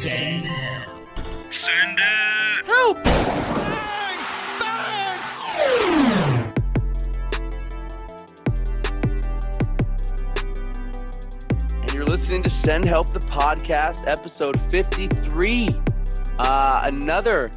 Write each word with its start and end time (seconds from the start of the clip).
Send 0.00 0.46
help. 0.46 1.52
Send 1.52 1.98
it. 1.98 2.66
Help! 2.66 2.96
And 11.74 11.92
you're 11.92 12.06
listening 12.06 12.42
to 12.44 12.48
Send 12.48 12.86
Help 12.86 13.10
the 13.10 13.18
podcast, 13.18 14.06
episode 14.06 14.58
53. 14.68 15.68
Uh, 16.38 16.80
another 16.84 17.50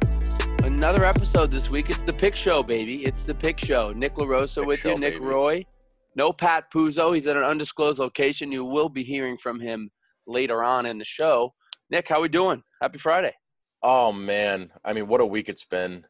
another 0.64 1.06
episode 1.06 1.50
this 1.50 1.70
week. 1.70 1.88
It's 1.88 2.02
the 2.02 2.12
Pick 2.12 2.36
Show, 2.36 2.62
baby. 2.62 3.04
It's 3.04 3.24
the 3.24 3.32
Pick 3.34 3.58
Show. 3.58 3.92
Nick 3.92 4.16
LaRosa 4.16 4.56
Pick 4.56 4.66
with 4.66 4.80
Show, 4.80 4.90
you, 4.90 4.98
Nick 4.98 5.14
baby. 5.14 5.24
Roy. 5.24 5.66
No 6.14 6.30
Pat 6.30 6.70
Puzo. 6.70 7.14
He's 7.14 7.26
at 7.26 7.38
an 7.38 7.42
undisclosed 7.44 7.98
location. 7.98 8.52
You 8.52 8.66
will 8.66 8.90
be 8.90 9.02
hearing 9.02 9.38
from 9.38 9.60
him 9.60 9.90
later 10.26 10.62
on 10.62 10.84
in 10.84 10.98
the 10.98 11.06
show. 11.06 11.54
Nick, 11.90 12.08
how 12.08 12.20
we 12.20 12.28
doing? 12.28 12.62
Happy 12.80 12.98
Friday. 12.98 13.32
Oh 13.82 14.12
man, 14.12 14.70
I 14.84 14.92
mean, 14.92 15.06
what 15.08 15.20
a 15.20 15.26
week 15.26 15.48
it's 15.48 15.64
been. 15.64 16.04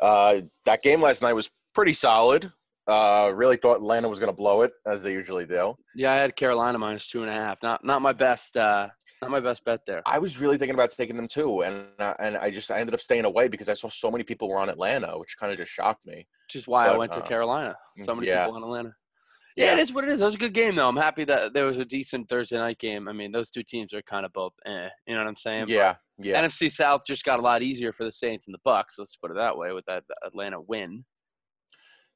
Uh, 0.00 0.42
that 0.64 0.82
game 0.82 1.00
last 1.00 1.22
night 1.22 1.32
was 1.32 1.50
pretty 1.74 1.92
solid. 1.92 2.52
Uh, 2.86 3.32
really 3.34 3.56
thought 3.56 3.76
Atlanta 3.76 4.08
was 4.08 4.20
going 4.20 4.30
to 4.30 4.36
blow 4.36 4.62
it 4.62 4.72
as 4.86 5.02
they 5.02 5.12
usually 5.12 5.44
do. 5.44 5.74
Yeah, 5.96 6.12
I 6.12 6.16
had 6.16 6.36
Carolina 6.36 6.78
minus 6.78 7.08
two 7.08 7.22
and 7.22 7.30
a 7.30 7.34
half. 7.34 7.60
Not 7.62 7.84
not 7.84 8.00
my 8.00 8.12
best. 8.12 8.56
Uh, 8.56 8.88
not 9.20 9.30
my 9.30 9.40
best 9.40 9.64
bet 9.64 9.80
there. 9.86 10.02
I 10.06 10.18
was 10.18 10.38
really 10.40 10.58
thinking 10.58 10.74
about 10.74 10.90
taking 10.90 11.16
them 11.16 11.26
too, 11.26 11.62
and 11.62 11.88
uh, 11.98 12.14
and 12.20 12.36
I 12.36 12.50
just 12.50 12.70
I 12.70 12.78
ended 12.78 12.94
up 12.94 13.00
staying 13.00 13.24
away 13.24 13.48
because 13.48 13.68
I 13.68 13.74
saw 13.74 13.88
so 13.88 14.10
many 14.10 14.22
people 14.22 14.48
were 14.48 14.58
on 14.58 14.68
Atlanta, 14.68 15.18
which 15.18 15.36
kind 15.36 15.50
of 15.50 15.58
just 15.58 15.72
shocked 15.72 16.06
me. 16.06 16.28
Which 16.46 16.54
is 16.56 16.68
why 16.68 16.86
I 16.86 16.90
But, 16.90 16.98
went 16.98 17.12
to 17.12 17.24
uh, 17.24 17.26
Carolina. 17.26 17.74
So 18.04 18.14
many 18.14 18.28
yeah. 18.28 18.44
people 18.44 18.58
in 18.58 18.62
Atlanta. 18.62 18.94
Yeah, 19.56 19.72
it 19.72 19.78
is 19.78 19.92
what 19.92 20.04
it 20.04 20.10
is. 20.10 20.20
It 20.20 20.24
was 20.24 20.34
a 20.34 20.38
good 20.38 20.52
game, 20.52 20.76
though. 20.76 20.86
I'm 20.88 20.96
happy 20.96 21.24
that 21.24 21.54
there 21.54 21.64
was 21.64 21.78
a 21.78 21.84
decent 21.84 22.28
Thursday 22.28 22.56
night 22.58 22.78
game. 22.78 23.08
I 23.08 23.12
mean, 23.12 23.32
those 23.32 23.50
two 23.50 23.62
teams 23.62 23.94
are 23.94 24.02
kind 24.02 24.26
of 24.26 24.32
both, 24.34 24.52
eh, 24.66 24.88
you 25.06 25.14
know 25.14 25.20
what 25.22 25.28
I'm 25.28 25.36
saying? 25.36 25.62
But 25.64 25.70
Yeah, 25.70 25.94
yeah. 26.18 26.42
NFC 26.44 26.70
South 26.70 27.02
just 27.06 27.24
got 27.24 27.38
a 27.38 27.42
lot 27.42 27.62
easier 27.62 27.90
for 27.92 28.04
the 28.04 28.12
Saints 28.12 28.46
and 28.46 28.54
the 28.54 28.58
Bucs. 28.70 28.98
Let's 28.98 29.16
put 29.16 29.30
it 29.30 29.36
that 29.38 29.56
way 29.56 29.72
with 29.72 29.86
that 29.86 30.04
Atlanta 30.26 30.60
win. 30.60 31.04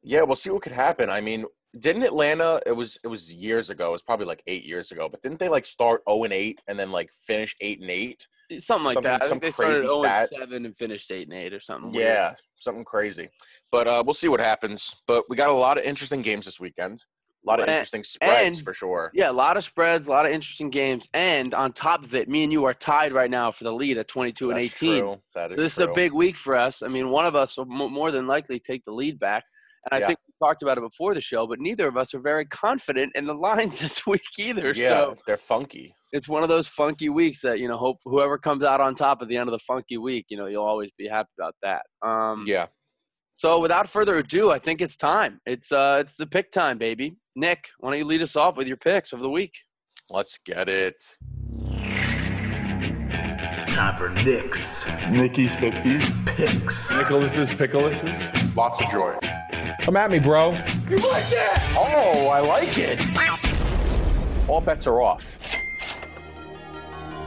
Yeah, 0.02 0.22
we'll 0.22 0.36
see 0.36 0.50
what 0.50 0.62
could 0.62 0.72
happen. 0.72 1.08
I 1.10 1.20
mean, 1.20 1.44
didn't 1.78 2.02
Atlanta? 2.02 2.60
It 2.66 2.72
was 2.72 2.98
it 3.04 3.08
was 3.08 3.32
years 3.32 3.70
ago. 3.70 3.88
It 3.88 3.92
was 3.92 4.02
probably 4.02 4.26
like 4.26 4.42
eight 4.46 4.64
years 4.64 4.92
ago. 4.92 5.08
But 5.08 5.22
didn't 5.22 5.38
they 5.38 5.48
like 5.48 5.64
start 5.64 6.02
zero 6.08 6.24
and 6.24 6.32
eight 6.32 6.60
and 6.68 6.78
then 6.78 6.90
like 6.90 7.10
finish 7.26 7.54
eight 7.60 7.80
and 7.80 7.90
eight? 7.90 8.26
Something 8.58 8.84
like 8.86 8.94
Something- 8.94 9.10
that. 9.12 9.22
Some 9.26 9.38
think 9.40 9.42
they 9.42 9.50
started 9.52 9.72
crazy 9.82 9.88
0 9.88 10.02
and 10.02 10.26
stat. 10.28 10.40
7 10.40 10.64
and 10.66 10.76
finished 10.76 11.10
8 11.12 11.28
and 11.28 11.36
8 11.38 11.52
or 11.54 11.60
something. 11.60 11.92
weird. 11.92 12.04
Yeah, 12.04 12.34
something 12.58 12.84
crazy. 12.84 13.28
But 13.70 13.86
uh, 13.86 14.02
we'll 14.04 14.12
see 14.12 14.26
what 14.26 14.40
happens. 14.40 14.96
But 15.06 15.22
we 15.28 15.36
got 15.36 15.50
a 15.50 15.52
lot 15.52 15.78
of 15.78 15.84
interesting 15.84 16.20
games 16.20 16.46
this 16.46 16.58
weekend. 16.58 17.04
A 17.46 17.50
lot 17.50 17.58
of 17.58 17.64
And- 17.64 17.70
interesting 17.70 18.04
spreads 18.04 18.58
and- 18.58 18.64
for 18.64 18.74
sure. 18.74 19.10
Yeah, 19.14 19.30
a 19.30 19.32
lot 19.32 19.56
of 19.56 19.64
spreads, 19.64 20.06
a 20.06 20.10
lot 20.10 20.26
of 20.26 20.32
interesting 20.32 20.68
games. 20.70 21.08
And 21.14 21.54
on 21.54 21.72
top 21.72 22.04
of 22.04 22.14
it, 22.14 22.28
me 22.28 22.44
and 22.44 22.52
you 22.52 22.64
are 22.66 22.74
tied 22.74 23.12
right 23.12 23.30
now 23.30 23.50
for 23.50 23.64
the 23.64 23.72
lead 23.72 23.96
at 23.96 24.08
22 24.08 24.50
and 24.50 24.58
That's 24.58 24.74
18. 24.82 25.00
True. 25.02 25.22
That 25.34 25.48
So 25.50 25.54
is 25.54 25.60
this 25.60 25.72
is 25.78 25.78
a 25.84 25.92
big 25.92 26.12
week 26.12 26.36
for 26.36 26.54
us. 26.56 26.82
I 26.82 26.88
mean, 26.88 27.08
one 27.10 27.24
of 27.24 27.34
us 27.34 27.56
will 27.56 27.64
mo- 27.64 27.88
more 27.88 28.10
than 28.10 28.26
likely 28.26 28.58
take 28.60 28.84
the 28.84 28.92
lead 28.92 29.18
back. 29.18 29.44
And 29.90 29.94
I 29.96 30.00
Yeah. 30.00 30.08
think 30.08 30.18
we 30.28 30.46
talked 30.46 30.60
about 30.60 30.76
it 30.76 30.82
before 30.82 31.14
the 31.14 31.22
show, 31.22 31.46
but 31.46 31.58
neither 31.58 31.88
of 31.88 31.96
us 31.96 32.12
are 32.12 32.20
very 32.20 32.44
confident 32.44 33.12
in 33.16 33.24
the 33.24 33.32
lines 33.72 33.80
this 33.80 34.06
week 34.06 34.20
either. 34.38 34.72
Yeah, 34.76 34.88
So 34.90 35.16
they're 35.26 35.38
funky. 35.38 35.94
it's 36.12 36.28
one 36.28 36.42
of 36.42 36.50
those 36.50 36.66
funky 36.68 37.08
weeks 37.08 37.40
that, 37.40 37.58
you 37.60 37.68
know, 37.68 37.78
hope 37.78 37.96
whoever 38.04 38.36
comes 38.36 38.62
out 38.62 38.82
on 38.82 38.94
top 38.94 39.22
at 39.22 39.28
the 39.28 39.38
end 39.38 39.48
of 39.48 39.52
the 39.52 39.58
funky 39.60 39.96
week, 39.96 40.26
you 40.28 40.36
know, 40.36 40.44
you'll 40.44 40.66
always 40.66 40.90
be 40.98 41.08
happy 41.08 41.30
about 41.38 41.54
that. 41.62 41.86
Um, 42.02 42.44
Yeah. 42.46 42.66
So 43.40 43.58
without 43.58 43.88
further 43.88 44.18
ado, 44.18 44.50
I 44.50 44.58
think 44.58 44.82
it's 44.82 44.98
time. 44.98 45.40
It's 45.46 45.72
uh, 45.72 45.96
it's 46.02 46.14
the 46.14 46.26
pick 46.26 46.52
time, 46.52 46.76
baby. 46.76 47.16
Nick, 47.34 47.68
why 47.78 47.88
don't 47.88 47.98
you 47.98 48.04
lead 48.04 48.20
us 48.20 48.36
off 48.36 48.54
with 48.58 48.68
your 48.68 48.76
picks 48.76 49.14
of 49.14 49.20
the 49.20 49.30
week? 49.30 49.54
Let's 50.10 50.36
get 50.36 50.68
it. 50.68 51.02
Time 53.68 53.96
for 53.96 54.10
Nick's 54.10 54.86
Nikki's 55.10 55.56
50. 55.56 56.00
picks. 56.26 56.94
Nicholas's 56.94 57.50
Pickleses. 57.50 58.54
Lots 58.54 58.82
of 58.82 58.90
joy. 58.90 59.16
Come 59.80 59.96
at 59.96 60.10
me, 60.10 60.18
bro. 60.18 60.50
You 60.90 60.98
like 60.98 61.24
that? 61.30 61.74
Oh, 61.78 62.28
I 62.28 62.40
like 62.40 62.76
it. 62.76 63.00
All 64.50 64.60
bets 64.60 64.86
are 64.86 65.00
off. 65.00 65.38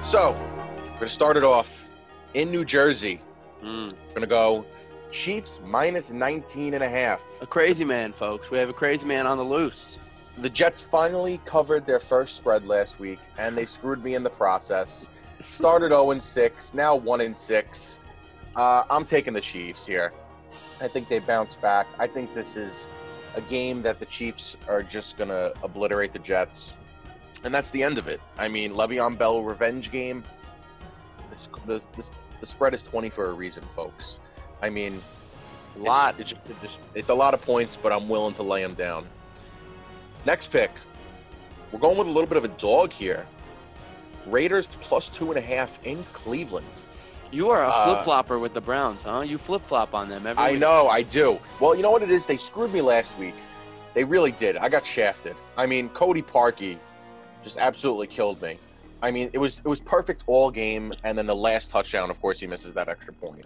So, 0.06 0.34
we're 0.34 0.88
going 0.90 1.00
to 1.00 1.10
start 1.10 1.38
it 1.38 1.44
off 1.44 1.90
in 2.36 2.52
New 2.52 2.66
Jersey. 2.66 3.20
Mm, 3.64 3.92
We're 3.92 4.10
going 4.10 4.22
to 4.22 4.28
go 4.28 4.64
Chiefs 5.14 5.62
minus 5.64 6.12
19 6.12 6.74
and 6.74 6.84
a 6.84 6.90
half. 6.90 7.22
a 7.40 7.46
crazy 7.46 7.86
man, 7.86 8.12
folks. 8.12 8.50
We 8.50 8.58
have 8.58 8.70
a 8.70 8.74
crazy 8.74 9.06
man 9.06 9.28
on 9.28 9.38
the 9.38 9.44
loose. 9.44 10.00
The 10.40 10.50
Jets 10.50 10.84
finally 10.84 11.40
covered 11.46 11.86
their 11.86 12.00
first 12.00 12.36
spread 12.36 12.66
last 12.66 13.00
week, 13.00 13.20
and 13.38 13.56
they 13.56 13.66
screwed 13.66 14.04
me 14.04 14.16
in 14.16 14.24
the 14.24 14.32
process. 14.32 15.12
Started 15.50 15.90
0 15.90 16.18
6, 16.18 16.74
now 16.74 16.96
1 16.96 17.36
6. 17.36 18.00
Uh, 18.56 18.84
I'm 18.90 19.06
taking 19.06 19.34
the 19.34 19.42
Chiefs 19.42 19.86
here. 19.86 20.12
I 20.82 20.88
think 20.88 21.08
they 21.10 21.20
bounce 21.20 21.58
back. 21.58 21.86
I 22.00 22.08
think 22.08 22.34
this 22.34 22.58
is 22.58 22.90
a 23.36 23.42
game 23.42 23.84
that 23.84 24.00
the 24.00 24.08
Chiefs 24.08 24.58
are 24.68 24.82
just 24.82 25.18
going 25.18 25.30
to 25.30 25.54
obliterate 25.62 26.12
the 26.12 26.20
Jets. 26.20 26.74
And 27.44 27.54
that's 27.54 27.70
the 27.70 27.84
end 27.84 28.00
of 28.00 28.08
it. 28.08 28.20
I 28.40 28.48
mean, 28.48 28.72
Le'Veon 28.72 29.16
Bell 29.16 29.44
revenge 29.44 29.92
game. 29.92 30.24
The, 31.30 31.50
the, 31.68 31.84
the, 31.96 32.10
the 32.40 32.46
spread 32.48 32.74
is 32.74 32.82
20 32.82 33.12
for 33.12 33.30
a 33.30 33.34
reason, 33.34 33.64
folks. 33.66 34.20
I 34.64 34.70
mean, 34.70 35.02
A 35.76 35.80
lot. 35.80 36.16
It's, 36.20 36.34
it's, 36.64 36.80
it's 36.96 37.10
a 37.10 37.14
lot 37.14 37.34
of 37.34 37.42
points, 37.42 37.76
but 37.78 37.92
I'm 37.92 38.08
willing 38.08 38.34
to 38.36 38.44
lay 38.44 38.62
them 38.64 38.74
down. 38.76 39.06
Next 40.26 40.48
pick. 40.48 40.72
We're 41.72 41.80
going 41.80 41.98
with 41.98 42.08
a 42.08 42.12
little 42.12 42.28
bit 42.28 42.38
of 42.38 42.46
a 42.46 42.54
dog 42.60 42.94
here. 42.94 43.26
Raiders 44.26 44.68
plus 44.80 45.10
two 45.10 45.32
and 45.32 45.38
a 45.38 45.42
half 45.42 45.86
in 45.86 46.02
Cleveland. 46.14 46.84
You 47.32 47.50
are 47.50 47.64
a 47.64 47.68
Uh, 47.68 47.86
flip 47.96 48.04
flopper 48.06 48.40
with 48.40 48.54
the 48.54 48.62
Browns, 48.62 49.04
huh? 49.04 49.22
You 49.22 49.38
flip 49.38 49.64
flop 49.68 49.94
on 49.94 50.08
them 50.08 50.26
every 50.26 50.42
I 50.42 50.52
week. 50.52 50.60
know, 50.60 50.88
I 50.88 51.02
do. 51.02 51.40
Well, 51.60 51.76
you 51.76 51.82
know 51.82 51.92
what 51.92 52.04
it 52.04 52.12
is? 52.12 52.26
They 52.26 52.38
screwed 52.38 52.72
me 52.72 52.80
last 52.82 53.18
week. 53.18 53.34
They 53.96 54.04
really 54.06 54.32
did. 54.32 54.56
I 54.58 54.70
got 54.70 54.86
shafted. 54.86 55.36
I 55.58 55.66
mean, 55.66 55.90
Cody 55.90 56.22
Parkey 56.22 56.78
just 57.44 57.58
absolutely 57.58 58.08
killed 58.08 58.42
me. 58.42 58.58
I 59.02 59.12
mean, 59.12 59.30
it 59.34 59.40
was 59.40 59.60
it 59.60 59.68
was 59.68 59.82
perfect 59.82 60.24
all 60.28 60.50
game, 60.50 60.94
and 61.04 61.18
then 61.18 61.26
the 61.26 61.36
last 61.36 61.70
touchdown, 61.72 62.10
of 62.10 62.22
course, 62.22 62.40
he 62.40 62.48
misses 62.48 62.74
that 62.76 62.88
extra 62.88 63.14
point, 63.14 63.44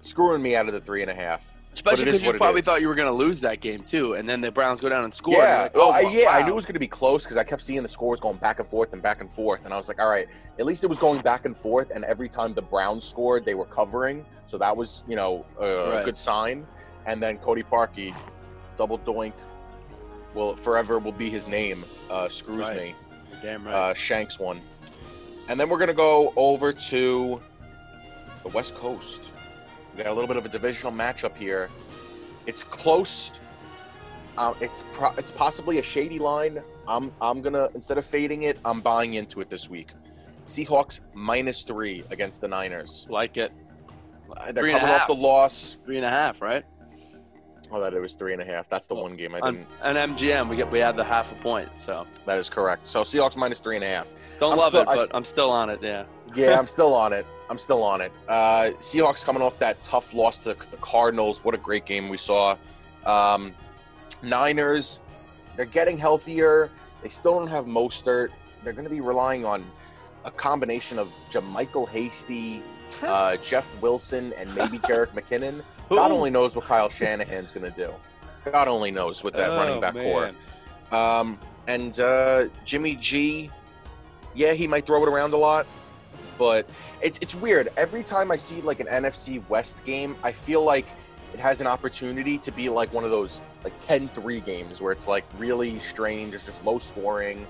screwing 0.00 0.42
me 0.42 0.56
out 0.56 0.66
of 0.68 0.74
the 0.74 0.80
three 0.80 1.02
and 1.02 1.10
a 1.10 1.14
half. 1.14 1.56
Especially 1.72 2.04
But 2.04 2.08
it 2.08 2.14
is 2.14 2.20
because 2.20 2.32
you 2.34 2.38
probably 2.38 2.62
thought 2.62 2.80
you 2.80 2.88
were 2.88 2.96
going 2.96 3.06
to 3.06 3.14
lose 3.14 3.40
that 3.42 3.60
game 3.60 3.84
too, 3.84 4.14
and 4.14 4.28
then 4.28 4.40
the 4.40 4.50
Browns 4.50 4.80
go 4.80 4.88
down 4.88 5.04
and 5.04 5.14
score. 5.14 5.34
Yeah, 5.44 5.62
like, 5.62 5.76
well, 5.76 5.92
oh, 5.94 6.08
I, 6.08 6.10
yeah, 6.10 6.30
I 6.30 6.42
knew 6.44 6.50
it 6.50 6.54
was 6.56 6.66
going 6.66 6.74
to 6.74 6.80
be 6.80 6.88
close 6.88 7.22
because 7.24 7.36
I 7.36 7.44
kept 7.44 7.62
seeing 7.62 7.82
the 7.84 7.88
scores 7.88 8.18
going 8.18 8.38
back 8.38 8.58
and 8.58 8.66
forth 8.68 8.92
and 8.92 9.00
back 9.00 9.20
and 9.20 9.32
forth, 9.32 9.64
and 9.64 9.72
I 9.72 9.76
was 9.76 9.86
like, 9.86 10.00
all 10.00 10.08
right, 10.08 10.26
at 10.58 10.66
least 10.66 10.82
it 10.82 10.88
was 10.88 10.98
going 10.98 11.22
back 11.22 11.44
and 11.44 11.56
forth, 11.56 11.92
and 11.94 12.04
every 12.04 12.28
time 12.28 12.54
the 12.54 12.62
Browns 12.62 13.04
scored, 13.04 13.44
they 13.44 13.54
were 13.54 13.66
covering, 13.66 14.26
so 14.46 14.58
that 14.58 14.76
was, 14.76 15.04
you 15.06 15.14
know, 15.14 15.46
a 15.60 15.90
Right. 15.92 16.04
good 16.04 16.16
sign. 16.16 16.66
And 17.06 17.22
then 17.22 17.38
Cody 17.38 17.62
Parkey, 17.62 18.16
double 18.76 18.98
doink, 18.98 19.34
will 20.34 20.56
forever 20.56 20.98
will 20.98 21.12
be 21.12 21.30
his 21.30 21.46
name. 21.48 21.84
Uh, 22.10 22.28
screws 22.28 22.68
Right. 22.68 22.76
me, 22.76 22.94
You're 23.30 23.40
damn 23.42 23.64
right. 23.64 23.74
uh, 23.74 23.94
Shanks 23.94 24.40
one, 24.40 24.60
and 25.48 25.58
then 25.58 25.68
we're 25.68 25.78
gonna 25.78 25.94
go 25.94 26.32
over 26.34 26.72
to 26.72 27.40
the 28.42 28.48
West 28.48 28.74
Coast. 28.74 29.30
We 29.96 30.02
got 30.02 30.10
a 30.10 30.14
little 30.14 30.28
bit 30.28 30.36
of 30.36 30.44
a 30.46 30.48
divisional 30.48 30.92
matchup 30.92 31.36
here. 31.36 31.68
It's 32.46 32.62
close. 32.64 33.32
Uh, 34.38 34.54
it's 34.60 34.84
pro- 34.92 35.12
it's 35.18 35.30
possibly 35.32 35.78
a 35.78 35.82
shady 35.82 36.18
line. 36.18 36.62
I'm 36.88 37.12
I'm 37.20 37.42
gonna 37.42 37.68
instead 37.74 37.98
of 37.98 38.04
fading 38.04 38.44
it, 38.44 38.58
I'm 38.64 38.80
buying 38.80 39.14
into 39.14 39.40
it 39.40 39.50
this 39.50 39.68
week. 39.68 39.90
Seahawks 40.44 41.00
minus 41.12 41.62
three 41.62 42.04
against 42.10 42.40
the 42.40 42.48
Niners. 42.48 43.06
like 43.10 43.36
it. 43.36 43.52
Uh, 44.34 44.52
They're 44.52 44.70
coming 44.70 44.88
off 44.88 45.06
the 45.06 45.14
loss. 45.14 45.76
Three 45.84 45.96
and 45.96 46.06
a 46.06 46.10
half, 46.10 46.40
right? 46.40 46.64
Oh, 47.72 47.80
that 47.80 47.92
it 47.94 48.00
was 48.00 48.14
three 48.14 48.32
and 48.32 48.40
a 48.40 48.44
half. 48.44 48.68
That's 48.68 48.86
the 48.86 48.94
Well, 48.94 49.04
one 49.04 49.16
game 49.16 49.34
I 49.34 49.40
didn't. 49.40 49.66
on 49.82 49.94
MGM, 49.96 50.48
we 50.48 50.56
get 50.56 50.70
we 50.70 50.78
have 50.78 50.96
the 50.96 51.04
half 51.04 51.30
a 51.30 51.34
point, 51.36 51.68
so 51.78 52.06
That 52.26 52.38
is 52.38 52.48
correct. 52.48 52.86
So 52.86 53.02
Seahawks 53.02 53.36
minus 53.36 53.60
three 53.60 53.76
and 53.76 53.84
a 53.84 53.88
half. 53.88 54.14
don't 54.40 54.52
I'm 54.52 54.58
love 54.58 54.68
still- 54.68 54.82
it, 54.82 54.88
I 54.88 54.94
but 54.96 55.00
st- 55.02 55.14
I'm 55.16 55.24
still 55.24 55.50
on 55.50 55.68
it. 55.70 55.80
Yeah. 55.82 56.04
Yeah, 56.34 56.58
I'm 56.58 56.66
still 56.66 56.94
on 56.94 57.12
it. 57.12 57.26
I'm 57.50 57.58
still 57.58 57.82
on 57.82 58.00
it. 58.00 58.12
Uh, 58.28 58.70
Seahawks 58.78 59.24
coming 59.24 59.42
off 59.42 59.58
that 59.58 59.82
tough 59.82 60.14
loss 60.14 60.38
to 60.40 60.54
the 60.70 60.76
Cardinals. 60.76 61.44
What 61.44 61.54
a 61.54 61.58
great 61.58 61.84
game 61.84 62.08
we 62.08 62.16
saw. 62.16 62.56
Um, 63.04 63.52
Niners, 64.22 65.00
they're 65.56 65.64
getting 65.66 65.98
healthier. 65.98 66.70
They 67.02 67.08
still 67.08 67.38
don't 67.38 67.48
have 67.48 67.66
Mostert. 67.66 68.28
They're 68.62 68.72
going 68.72 68.84
to 68.84 68.90
be 68.90 69.00
relying 69.00 69.44
on 69.44 69.64
a 70.24 70.30
combination 70.30 70.98
of 70.98 71.12
JaMycal 71.30 71.88
Hasty, 71.88 72.62
uh, 73.02 73.36
Jeff 73.38 73.80
Wilson, 73.82 74.32
and 74.38 74.54
maybe 74.54 74.78
Jerick 74.88 75.08
McKinnon. 75.08 75.62
God 75.88 76.12
only 76.12 76.30
knows 76.30 76.54
what 76.54 76.66
Kyle 76.66 76.88
Shanahan's 76.88 77.50
going 77.52 77.70
to 77.70 77.76
do. 77.76 77.92
God 78.50 78.68
only 78.68 78.90
knows 78.92 79.24
with 79.24 79.34
that 79.34 79.48
running 79.48 79.78
Oh, 79.78 79.80
back 79.80 79.94
man. 79.94 80.04
core. 80.90 80.96
Um, 80.98 81.38
and 81.66 81.98
uh, 82.00 82.46
Jimmy 82.64 82.96
G, 82.96 83.50
yeah, 84.34 84.52
he 84.52 84.66
might 84.68 84.86
throw 84.86 85.02
it 85.02 85.08
around 85.08 85.32
a 85.32 85.36
lot, 85.36 85.66
but 86.40 86.66
it's 87.02 87.18
it's 87.18 87.34
weird. 87.34 87.68
Every 87.76 88.02
time 88.02 88.30
I 88.30 88.36
see 88.36 88.62
like 88.62 88.80
an 88.80 88.86
NFC 88.86 89.46
West 89.50 89.84
game, 89.84 90.16
I 90.22 90.32
feel 90.32 90.64
like 90.64 90.86
it 91.34 91.38
has 91.38 91.60
an 91.60 91.66
opportunity 91.66 92.38
to 92.38 92.50
be 92.50 92.70
like 92.70 92.90
one 92.94 93.04
of 93.04 93.10
those 93.10 93.42
like 93.62 93.78
10-3 93.78 94.44
games 94.44 94.80
where 94.80 94.90
it's 94.90 95.06
like 95.06 95.26
really 95.36 95.78
strange, 95.78 96.32
it's 96.32 96.46
just 96.46 96.64
low 96.64 96.78
scoring. 96.78 97.46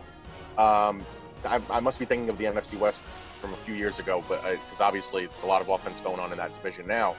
Um, 0.58 1.00
I, 1.46 1.60
I 1.70 1.78
must 1.78 2.00
be 2.00 2.04
thinking 2.04 2.28
of 2.28 2.36
the 2.36 2.46
NFC 2.46 2.76
West 2.78 3.02
from 3.38 3.54
a 3.54 3.56
few 3.56 3.76
years 3.76 4.00
ago, 4.00 4.24
but 4.28 4.42
because 4.42 4.80
obviously 4.80 5.22
it's 5.22 5.44
a 5.44 5.46
lot 5.46 5.62
of 5.62 5.68
offense 5.68 6.00
going 6.00 6.18
on 6.18 6.32
in 6.32 6.38
that 6.38 6.52
division 6.56 6.88
now. 6.88 7.14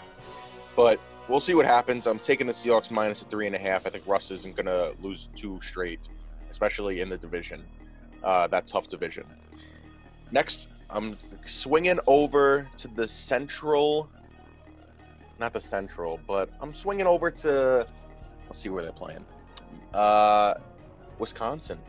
But 0.76 1.00
we'll 1.30 1.40
see 1.40 1.54
what 1.56 1.66
happens. 1.66 2.06
I'm 2.06 2.20
taking 2.20 2.48
the 2.48 2.54
Seahawks 2.54 2.92
minus 2.92 3.22
a 3.22 3.26
three 3.26 3.48
and 3.48 3.56
a 3.56 3.60
half. 3.60 3.88
I 3.88 3.92
think 3.92 4.06
Russ 4.06 4.30
isn't 4.30 4.58
going 4.58 4.66
to 4.66 4.94
lose 5.02 5.30
two 5.38 5.58
straight, 5.62 6.02
especially 6.50 7.00
in 7.00 7.08
the 7.08 7.18
division, 7.18 7.64
uh, 8.26 8.48
that 8.48 8.68
tough 8.68 8.90
division. 8.90 9.24
Next, 10.34 10.81
I'm 10.92 11.18
swinging 11.46 12.00
over 12.08 12.68
to 12.78 12.88
the 12.88 13.08
Central. 13.08 14.10
Not 15.40 15.54
the 15.54 15.62
Central, 15.62 16.20
but 16.28 16.50
I'm 16.62 16.74
swinging 16.74 17.08
over 17.08 17.32
to. 17.32 17.86
Let's 18.48 18.60
see 18.60 18.70
where 18.70 18.84
they're 18.84 18.92
playing. 18.92 19.26
Uh, 19.94 20.56
Wisconsin. 21.20 21.80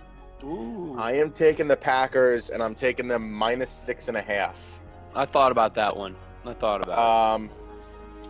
Ooh. 0.44 0.96
I 0.98 1.12
am 1.12 1.30
taking 1.30 1.68
the 1.68 1.76
Packers, 1.76 2.50
and 2.50 2.62
I'm 2.62 2.74
taking 2.74 3.08
them 3.08 3.32
minus 3.32 3.70
six 3.70 4.08
and 4.08 4.16
a 4.16 4.22
half. 4.22 4.80
I 5.14 5.24
thought 5.24 5.52
about 5.52 5.74
that 5.74 5.96
one. 5.96 6.16
I 6.44 6.54
thought 6.54 6.82
about 6.82 6.98
Um, 7.34 7.50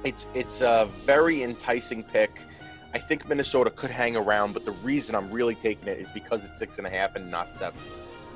it's 0.04 0.26
it's 0.34 0.60
a 0.60 0.88
very 1.04 1.42
enticing 1.42 2.02
pick. 2.02 2.42
I 2.94 2.98
think 2.98 3.26
Minnesota 3.26 3.70
could 3.70 3.90
hang 3.90 4.16
around, 4.16 4.52
but 4.52 4.64
the 4.66 4.72
reason 4.72 5.14
I'm 5.14 5.30
really 5.30 5.54
taking 5.54 5.88
it 5.88 5.98
is 5.98 6.12
because 6.12 6.44
it's 6.44 6.58
six 6.58 6.76
and 6.78 6.86
a 6.86 6.90
half 6.90 7.16
and 7.16 7.30
not 7.30 7.54
seven. 7.54 7.80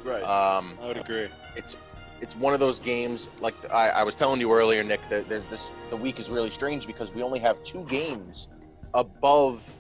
Right. 0.05 0.23
Um, 0.23 0.79
I 0.81 0.87
would 0.87 0.97
agree. 0.97 1.29
it's 1.57 1.77
it's 2.21 2.37
one 2.37 2.55
of 2.55 2.61
those 2.61 2.81
games 2.81 3.29
like 3.41 3.55
I, 3.73 3.89
I 3.89 4.03
was 4.03 4.15
telling 4.15 4.41
you 4.41 4.53
earlier, 4.53 4.83
Nick. 4.83 5.01
That 5.09 5.29
there's 5.29 5.47
this 5.47 5.75
the 5.91 5.97
week 5.97 6.19
is 6.19 6.31
really 6.31 6.51
strange 6.51 6.87
because 6.87 7.15
we 7.15 7.23
only 7.23 7.39
have 7.41 7.63
two 7.63 7.85
games 7.85 8.49
above 8.95 9.75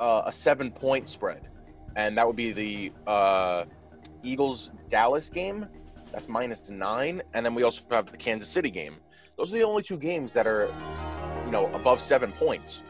uh, 0.00 0.22
a 0.26 0.32
seven 0.32 0.70
point 0.70 1.08
spread, 1.08 1.48
and 1.96 2.16
that 2.18 2.26
would 2.26 2.36
be 2.36 2.52
the 2.52 2.92
uh, 3.06 3.64
Eagles 4.22 4.72
Dallas 4.88 5.28
game. 5.28 5.66
That's 6.12 6.28
minus 6.28 6.70
nine, 6.70 7.22
and 7.34 7.44
then 7.44 7.54
we 7.54 7.62
also 7.62 7.82
have 7.90 8.06
the 8.06 8.16
Kansas 8.16 8.48
City 8.48 8.70
game. 8.70 8.96
Those 9.36 9.52
are 9.52 9.58
the 9.58 9.64
only 9.64 9.82
two 9.82 9.98
games 9.98 10.32
that 10.32 10.46
are 10.46 10.74
you 11.44 11.52
know 11.52 11.66
above 11.74 12.00
seven 12.00 12.32
points. 12.32 12.82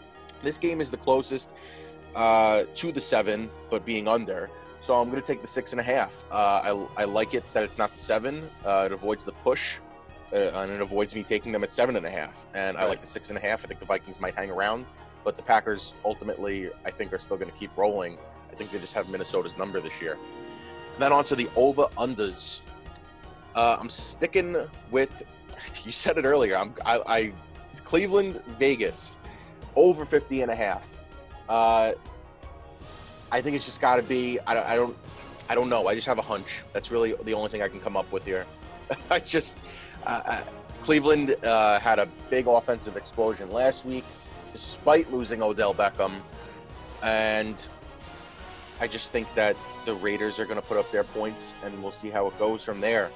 This 0.43 0.57
game 0.57 0.81
is 0.81 0.91
the 0.91 0.97
closest 0.97 1.51
uh, 2.15 2.65
to 2.75 2.93
the 2.93 3.01
seven, 3.01 3.51
but 3.71 3.85
being 3.85 4.09
under. 4.09 4.51
So 4.81 4.95
I'm 4.95 5.11
going 5.11 5.21
to 5.21 5.27
take 5.27 5.41
the 5.43 5.49
six 5.49 5.73
and 5.73 5.81
a 5.81 5.83
half. 5.83 6.25
Uh, 6.31 6.87
I, 6.97 7.03
I 7.03 7.05
like 7.05 7.35
it 7.35 7.45
that 7.53 7.65
it's 7.65 7.79
not 7.79 7.93
the 7.93 7.99
seven. 7.99 8.49
Uh, 8.65 8.85
it 8.87 8.93
avoids 8.93 9.25
the 9.25 9.33
push, 9.33 9.79
uh, 10.33 10.37
and 10.37 10.71
it 10.71 10.81
avoids 10.81 11.15
me 11.15 11.23
taking 11.23 11.51
them 11.53 11.65
at 11.65 11.73
seven 11.73 11.97
and 11.97 12.07
a 12.07 12.11
half. 12.11 12.47
And 12.55 12.77
I 12.77 12.85
like 12.85 13.01
the 13.01 13.07
six 13.07 13.31
and 13.31 13.39
a 13.39 13.41
half. 13.41 13.65
I 13.65 13.69
think 13.69 13.81
the 13.81 13.87
Vikings 13.87 14.21
might 14.21 14.35
hang 14.37 14.51
around, 14.51 14.87
but 15.25 15.37
the 15.37 15.43
Packers 15.43 15.95
ultimately, 16.05 16.71
I 16.85 16.91
think, 16.91 17.13
are 17.13 17.19
still 17.19 17.37
going 17.37 17.51
to 17.51 17.57
keep 17.57 17.77
rolling. 17.77 18.19
I 18.51 18.55
think 18.55 18.71
they 18.71 18.79
just 18.79 18.95
have 18.95 19.09
Minnesota's 19.09 19.57
number 19.59 19.81
this 19.81 20.01
year. 20.01 20.17
then 20.99 21.13
on 21.13 21.25
to 21.25 21.37
the 21.37 21.49
over 21.57 21.85
unders. 21.97 22.67
Uh, 23.55 23.77
I'm 23.81 23.91
sticking 23.91 24.57
with. 24.91 25.23
You 25.85 25.91
said 25.91 26.19
it 26.19 26.25
earlier. 26.25 26.57
I'm 26.57 26.73
I, 26.87 27.01
I 27.07 27.33
Cleveland 27.85 28.41
Vegas 28.61 29.19
over 29.75 30.05
50 30.05 30.43
and 30.43 30.53
a 30.53 30.55
half. 30.55 31.01
I 33.31 33.41
think 33.41 33.57
it's 33.57 33.67
just 33.67 33.81
got 33.81 33.97
to 33.97 34.03
be. 34.03 34.39
I 34.47 34.55
don't, 34.55 34.67
I 34.67 34.77
don't. 34.77 34.97
I 35.49 35.55
don't 35.55 35.69
know. 35.69 35.87
I 35.87 35.95
just 35.95 36.07
have 36.07 36.19
a 36.19 36.23
hunch. 36.23 36.65
That's 36.73 36.91
really 36.91 37.15
the 37.25 37.35
only 37.35 37.49
thing 37.49 37.63
I 37.63 37.69
can 37.69 37.81
come 37.81 37.97
up 37.97 38.11
with 38.13 38.25
here. 38.25 38.47
I 39.11 39.21
just. 39.21 39.65
Uh, 40.07 40.21
uh, 40.25 40.45
Cleveland 40.81 41.35
uh, 41.45 41.81
had 41.81 41.99
a 41.99 42.07
big 42.31 42.47
offensive 42.47 42.97
explosion 42.97 43.51
last 43.51 43.85
week, 43.85 44.05
despite 44.53 45.13
losing 45.13 45.43
Odell 45.43 45.75
Beckham, 45.75 46.13
and 47.03 47.69
I 48.81 48.87
just 48.87 49.13
think 49.13 49.33
that 49.35 49.57
the 49.85 49.95
Raiders 49.95 50.39
are 50.39 50.45
going 50.45 50.61
to 50.61 50.67
put 50.67 50.77
up 50.77 50.91
their 50.93 51.05
points, 51.05 51.55
and 51.65 51.83
we'll 51.83 51.91
see 51.91 52.11
how 52.11 52.29
it 52.29 52.39
goes 52.39 52.65
from 52.65 52.81
there. 52.81 53.11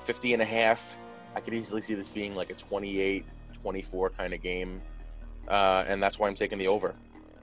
50 0.00 0.32
and 0.32 0.42
a 0.42 0.46
half. 0.46 0.96
I 1.36 1.40
could 1.40 1.54
easily 1.54 1.80
see 1.80 1.94
this 1.94 2.08
being 2.08 2.34
like 2.34 2.50
a 2.50 2.54
28 2.54 3.24
24 3.64 4.10
kind 4.10 4.34
of 4.34 4.42
game. 4.42 4.80
Uh, 5.48 5.84
and 5.86 6.02
that's 6.02 6.18
why 6.18 6.28
I'm 6.28 6.34
taking 6.34 6.58
the 6.58 6.68
over. 6.68 6.94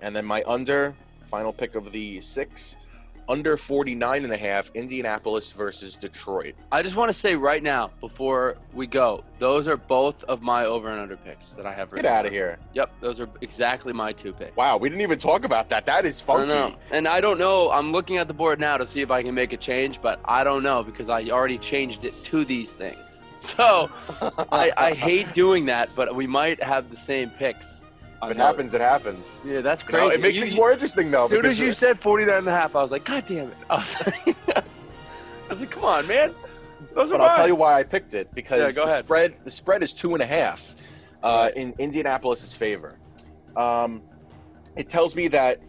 And 0.02 0.16
then 0.16 0.26
my 0.26 0.44
under, 0.46 0.96
final 1.32 1.54
pick 1.54 1.76
of 1.76 1.94
the 1.94 2.20
six, 2.20 2.76
under 3.30 3.56
49 3.56 4.26
and 4.26 4.34
a 4.34 4.38
half, 4.38 4.70
Indianapolis 4.74 5.54
versus 5.54 5.96
Detroit. 5.96 6.56
I 6.74 6.82
just 6.82 6.98
want 6.98 7.08
to 7.08 7.14
say 7.14 7.38
right 7.38 7.64
now, 7.64 7.90
before 8.02 8.58
we 8.74 8.86
go, 8.86 9.24
those 9.40 9.66
are 9.70 9.78
both 9.78 10.26
of 10.26 10.42
my 10.42 10.66
over 10.66 10.90
and 10.92 11.00
under 11.00 11.16
picks 11.16 11.54
that 11.54 11.66
I 11.66 11.74
have. 11.74 11.90
Get 11.90 12.06
out 12.06 12.26
of 12.26 12.34
here. 12.34 12.60
Yep, 12.74 12.92
those 13.00 13.22
are 13.22 13.30
exactly 13.40 13.94
my 13.94 14.12
two 14.12 14.34
picks. 14.34 14.58
Wow, 14.58 14.76
we 14.76 14.90
didn't 14.90 15.04
even 15.04 15.18
talk 15.18 15.46
about 15.46 15.70
that. 15.70 15.86
That 15.86 16.06
is 16.06 16.22
I 16.22 16.26
funky. 16.26 16.48
know. 16.50 16.76
And 16.92 17.08
I 17.08 17.22
don't 17.22 17.38
know. 17.40 17.72
I'm 17.72 17.94
looking 17.94 18.18
at 18.18 18.28
the 18.28 18.34
board 18.34 18.60
now 18.60 18.76
to 18.76 18.86
see 18.86 19.00
if 19.00 19.10
I 19.10 19.24
can 19.24 19.34
make 19.34 19.54
a 19.54 19.58
change, 19.58 20.02
but 20.02 20.20
I 20.26 20.44
don't 20.44 20.64
know 20.64 20.84
because 20.84 21.08
I 21.08 21.24
already 21.30 21.58
changed 21.58 22.04
it 22.04 22.14
to 22.26 22.44
these 22.44 22.74
things. 22.74 22.98
So 23.40 23.90
I, 24.52 24.72
I 24.78 24.94
hate 24.94 25.34
doing 25.34 25.66
that, 25.66 25.90
but 25.96 26.14
we 26.14 26.28
might 26.28 26.62
have 26.62 26.92
the 26.92 26.96
same 26.96 27.32
picks. 27.32 27.81
If 28.24 28.32
it 28.32 28.38
happens, 28.38 28.74
it 28.74 28.82
happens. 28.82 29.42
Yeah, 29.44 29.62
that's 29.62 29.82
You 29.84 29.94
know, 29.94 30.00
crazy. 30.00 30.16
it 30.16 30.22
makes 30.22 30.36
You- 30.36 30.42
things 30.42 30.54
you- 30.54 30.60
more 30.60 30.72
interesting, 30.72 31.10
though. 31.12 31.26
As 31.26 31.32
soon 31.32 31.46
as 31.46 31.60
you 31.60 31.74
said 31.74 32.00
49 32.00 32.36
and 32.38 32.48
a 32.48 32.52
half, 32.52 32.76
I 32.76 32.82
was 32.82 32.92
like, 32.92 33.04
God 33.04 33.24
damn 33.28 33.48
it. 33.48 33.58
I 33.70 33.78
was 33.80 33.96
like, 34.06 34.38
I 34.58 34.64
was 35.50 35.60
like 35.60 35.72
come 35.72 35.84
on, 35.86 36.08
man. 36.08 36.32
Those 36.94 37.12
are 37.12 37.18
but 37.18 37.22
I'll 37.22 37.28
mine. 37.30 37.36
tell 37.38 37.48
you 37.48 37.56
why 37.56 37.80
I 37.80 37.84
picked 37.84 38.14
it 38.14 38.34
because 38.34 38.76
Yeah, 38.76 38.84
the 38.84 38.90
ahead. 38.90 39.06
spread 39.06 39.34
the 39.44 39.52
spread 39.52 39.82
is 39.84 39.94
two 39.94 40.14
and 40.14 40.22
a 40.22 40.26
half 40.26 40.76
uh, 41.24 41.44
Right. 41.48 41.58
in 41.58 41.74
Indianapolis's 41.78 42.54
favor. 42.56 42.98
Um, 43.56 44.02
it 44.76 44.88
tells 44.90 45.16
me 45.16 45.28
that 45.30 45.60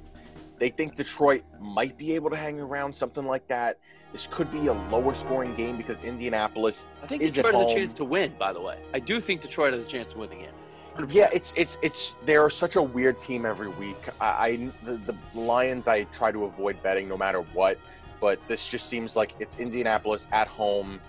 they 0.58 0.70
think 0.70 0.94
Detroit 0.94 1.43
might 1.60 1.96
be 1.98 2.14
able 2.14 2.31
to 2.31 2.37
hang 2.37 2.60
around 2.60 2.93
something 2.94 3.25
like 3.26 3.46
that. 3.48 3.78
This 4.12 4.26
could 4.31 4.50
be 4.52 4.66
a 4.66 4.72
lower 4.75 5.14
scoring 5.14 5.55
game 5.55 5.76
because 5.76 6.02
Indianapolis. 6.02 6.84
I 7.02 7.06
think 7.06 7.22
is 7.22 7.37
at 7.38 7.44
Detroit 7.44 7.62
has 7.64 7.72
a 7.72 7.75
chance 7.75 7.94
to 7.94 8.05
win, 8.05 8.32
by 8.38 8.52
the 8.52 8.60
way. 8.60 8.78
I 8.94 8.98
do 8.98 9.20
think 9.20 9.40
Detroit 9.40 9.72
has 9.75 9.84
a 9.84 9.88
chance 9.88 10.12
to 10.12 10.19
win 10.19 10.28
the 10.31 10.37
game. 10.37 10.50
100%. 10.97 11.15
Yeah, 11.15 11.29
it's 11.33 11.53
it's 11.56 11.79
it's 11.83 12.15
they're 12.15 12.50
such 12.50 12.77
a 12.77 12.83
weird 12.83 13.17
team 13.17 13.47
every 13.47 13.69
week. 13.69 13.97
I, 14.21 14.27
I 14.27 14.71
the, 14.85 14.97
the 14.99 15.17
Lions 15.39 15.89
I 15.89 16.05
try 16.05 16.33
to 16.33 16.44
avoid 16.44 16.83
betting 16.83 17.09
no 17.09 17.17
matter 17.17 17.43
what, 17.55 17.79
but 18.21 18.39
this 18.49 18.69
just 18.69 18.89
seems 18.89 19.17
like 19.17 19.35
it's 19.39 19.59
Indianapolis 19.59 20.29
at 20.33 20.49
home. 20.49 21.00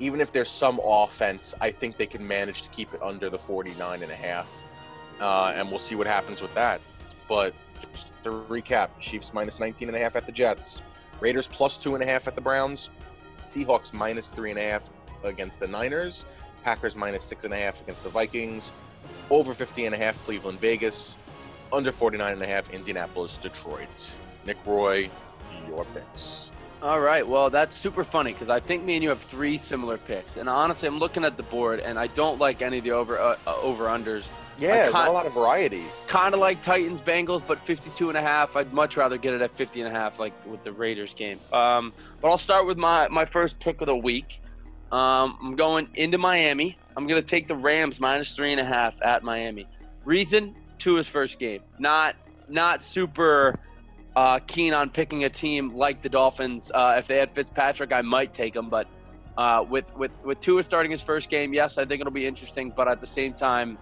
Even 0.00 0.20
if 0.20 0.30
there's 0.30 0.50
some 0.50 0.80
offense, 0.84 1.54
I 1.60 1.70
think 1.70 1.96
they 1.96 2.06
can 2.06 2.26
manage 2.26 2.62
to 2.62 2.68
keep 2.70 2.94
it 2.94 3.02
under 3.02 3.28
the 3.28 3.38
49 3.38 4.02
and 4.02 4.12
a 4.12 4.14
half. 4.14 4.64
Uh, 5.20 5.52
and 5.56 5.68
we'll 5.68 5.80
see 5.80 5.96
what 5.96 6.06
happens 6.06 6.40
with 6.40 6.54
that. 6.54 6.80
But 7.28 7.52
just 7.92 8.10
to 8.22 8.30
recap, 8.48 8.90
Chiefs 9.00 9.34
minus 9.34 9.58
19 9.58 9.88
and 9.88 9.96
a 9.96 10.00
half 10.00 10.14
at 10.14 10.24
the 10.24 10.30
Jets, 10.30 10.82
Raiders 11.20 11.48
plus 11.48 11.78
two 11.78 11.94
and 11.94 12.02
a 12.02 12.06
half 12.06 12.28
at 12.28 12.36
the 12.36 12.40
Browns, 12.40 12.90
Seahawks 13.44 13.92
minus 13.92 14.28
three 14.28 14.50
and 14.50 14.58
a 14.58 14.62
half 14.62 14.88
against 15.24 15.58
the 15.58 15.66
Niners, 15.66 16.26
Packers 16.62 16.94
minus 16.96 17.24
six 17.24 17.44
and 17.44 17.52
a 17.52 17.56
half 17.56 17.80
against 17.80 18.04
the 18.04 18.10
Vikings, 18.10 18.72
over 19.30 19.52
50 19.52 19.86
and 19.86 19.94
a 19.94 19.98
half 19.98 20.22
Cleveland 20.24 20.60
Vegas, 20.60 21.16
under 21.72 21.92
49 21.92 22.32
and 22.32 22.42
a 22.42 22.46
half 22.46 22.70
Indianapolis 22.70 23.36
Detroit. 23.38 24.12
Nick 24.44 24.64
Roy, 24.66 25.10
your 25.68 25.84
picks. 25.86 26.52
All 26.80 27.00
right. 27.00 27.26
Well, 27.26 27.50
that's 27.50 27.76
super 27.76 28.04
funny 28.04 28.32
because 28.32 28.48
I 28.48 28.60
think 28.60 28.84
me 28.84 28.94
and 28.94 29.02
you 29.02 29.08
have 29.08 29.20
three 29.20 29.58
similar 29.58 29.98
picks. 29.98 30.36
And 30.36 30.48
honestly, 30.48 30.86
I'm 30.86 31.00
looking 31.00 31.24
at 31.24 31.36
the 31.36 31.42
board 31.44 31.80
and 31.80 31.98
I 31.98 32.06
don't 32.08 32.38
like 32.38 32.62
any 32.62 32.78
of 32.78 32.84
the 32.84 32.92
over 32.92 33.18
uh, 33.18 33.36
uh, 33.46 33.56
over 33.56 33.86
unders. 33.86 34.28
Yeah, 34.60 34.74
there's 34.74 34.94
a 34.94 35.10
lot 35.10 35.26
of 35.26 35.34
variety. 35.34 35.84
Kind 36.06 36.34
of 36.34 36.40
like 36.40 36.62
Titans 36.62 37.00
Bengals, 37.00 37.42
but 37.46 37.64
52 37.64 38.08
and 38.08 38.18
a 38.18 38.20
half. 38.20 38.56
I'd 38.56 38.72
much 38.72 38.96
rather 38.96 39.16
get 39.16 39.34
it 39.34 39.40
at 39.40 39.54
50 39.54 39.82
and 39.82 39.88
a 39.88 39.92
half, 39.92 40.18
like 40.18 40.32
with 40.46 40.62
the 40.64 40.72
Raiders 40.72 41.14
game. 41.14 41.38
Um, 41.52 41.92
but 42.20 42.28
I'll 42.28 42.38
start 42.38 42.66
with 42.66 42.78
my 42.78 43.08
my 43.08 43.24
first 43.24 43.58
pick 43.58 43.80
of 43.80 43.86
the 43.86 43.96
week. 43.96 44.40
Um, 44.92 45.38
I'm 45.42 45.56
going 45.56 45.88
into 45.94 46.16
Miami. 46.16 46.78
I'm 46.98 47.06
gonna 47.06 47.22
take 47.22 47.46
the 47.46 47.54
Rams 47.54 48.00
minus 48.00 48.34
three 48.34 48.50
and 48.50 48.60
a 48.60 48.64
half 48.64 49.00
at 49.02 49.22
Miami. 49.22 49.68
Reason 50.04 50.56
to 50.78 50.96
his 50.96 51.06
first 51.06 51.38
game. 51.38 51.62
Not 51.78 52.16
not 52.48 52.82
super 52.82 53.56
uh, 54.16 54.40
keen 54.40 54.74
on 54.74 54.90
picking 54.90 55.22
a 55.22 55.30
team 55.30 55.76
like 55.76 56.02
the 56.02 56.08
Dolphins. 56.08 56.72
Uh, 56.74 56.96
if 56.98 57.06
they 57.06 57.16
had 57.18 57.32
Fitzpatrick, 57.32 57.92
I 57.92 58.02
might 58.02 58.34
take 58.34 58.56
him, 58.56 58.68
but 58.68 58.88
uh, 59.36 59.64
with 59.70 59.94
with 59.96 60.10
with 60.24 60.40
Tua 60.40 60.64
starting 60.64 60.90
his 60.90 61.00
first 61.00 61.30
game, 61.30 61.54
yes, 61.54 61.78
I 61.78 61.84
think 61.84 62.00
it'll 62.00 62.12
be 62.12 62.26
interesting. 62.26 62.72
But 62.74 62.88
at 62.88 63.00
the 63.00 63.06
same 63.06 63.32
time, 63.32 63.78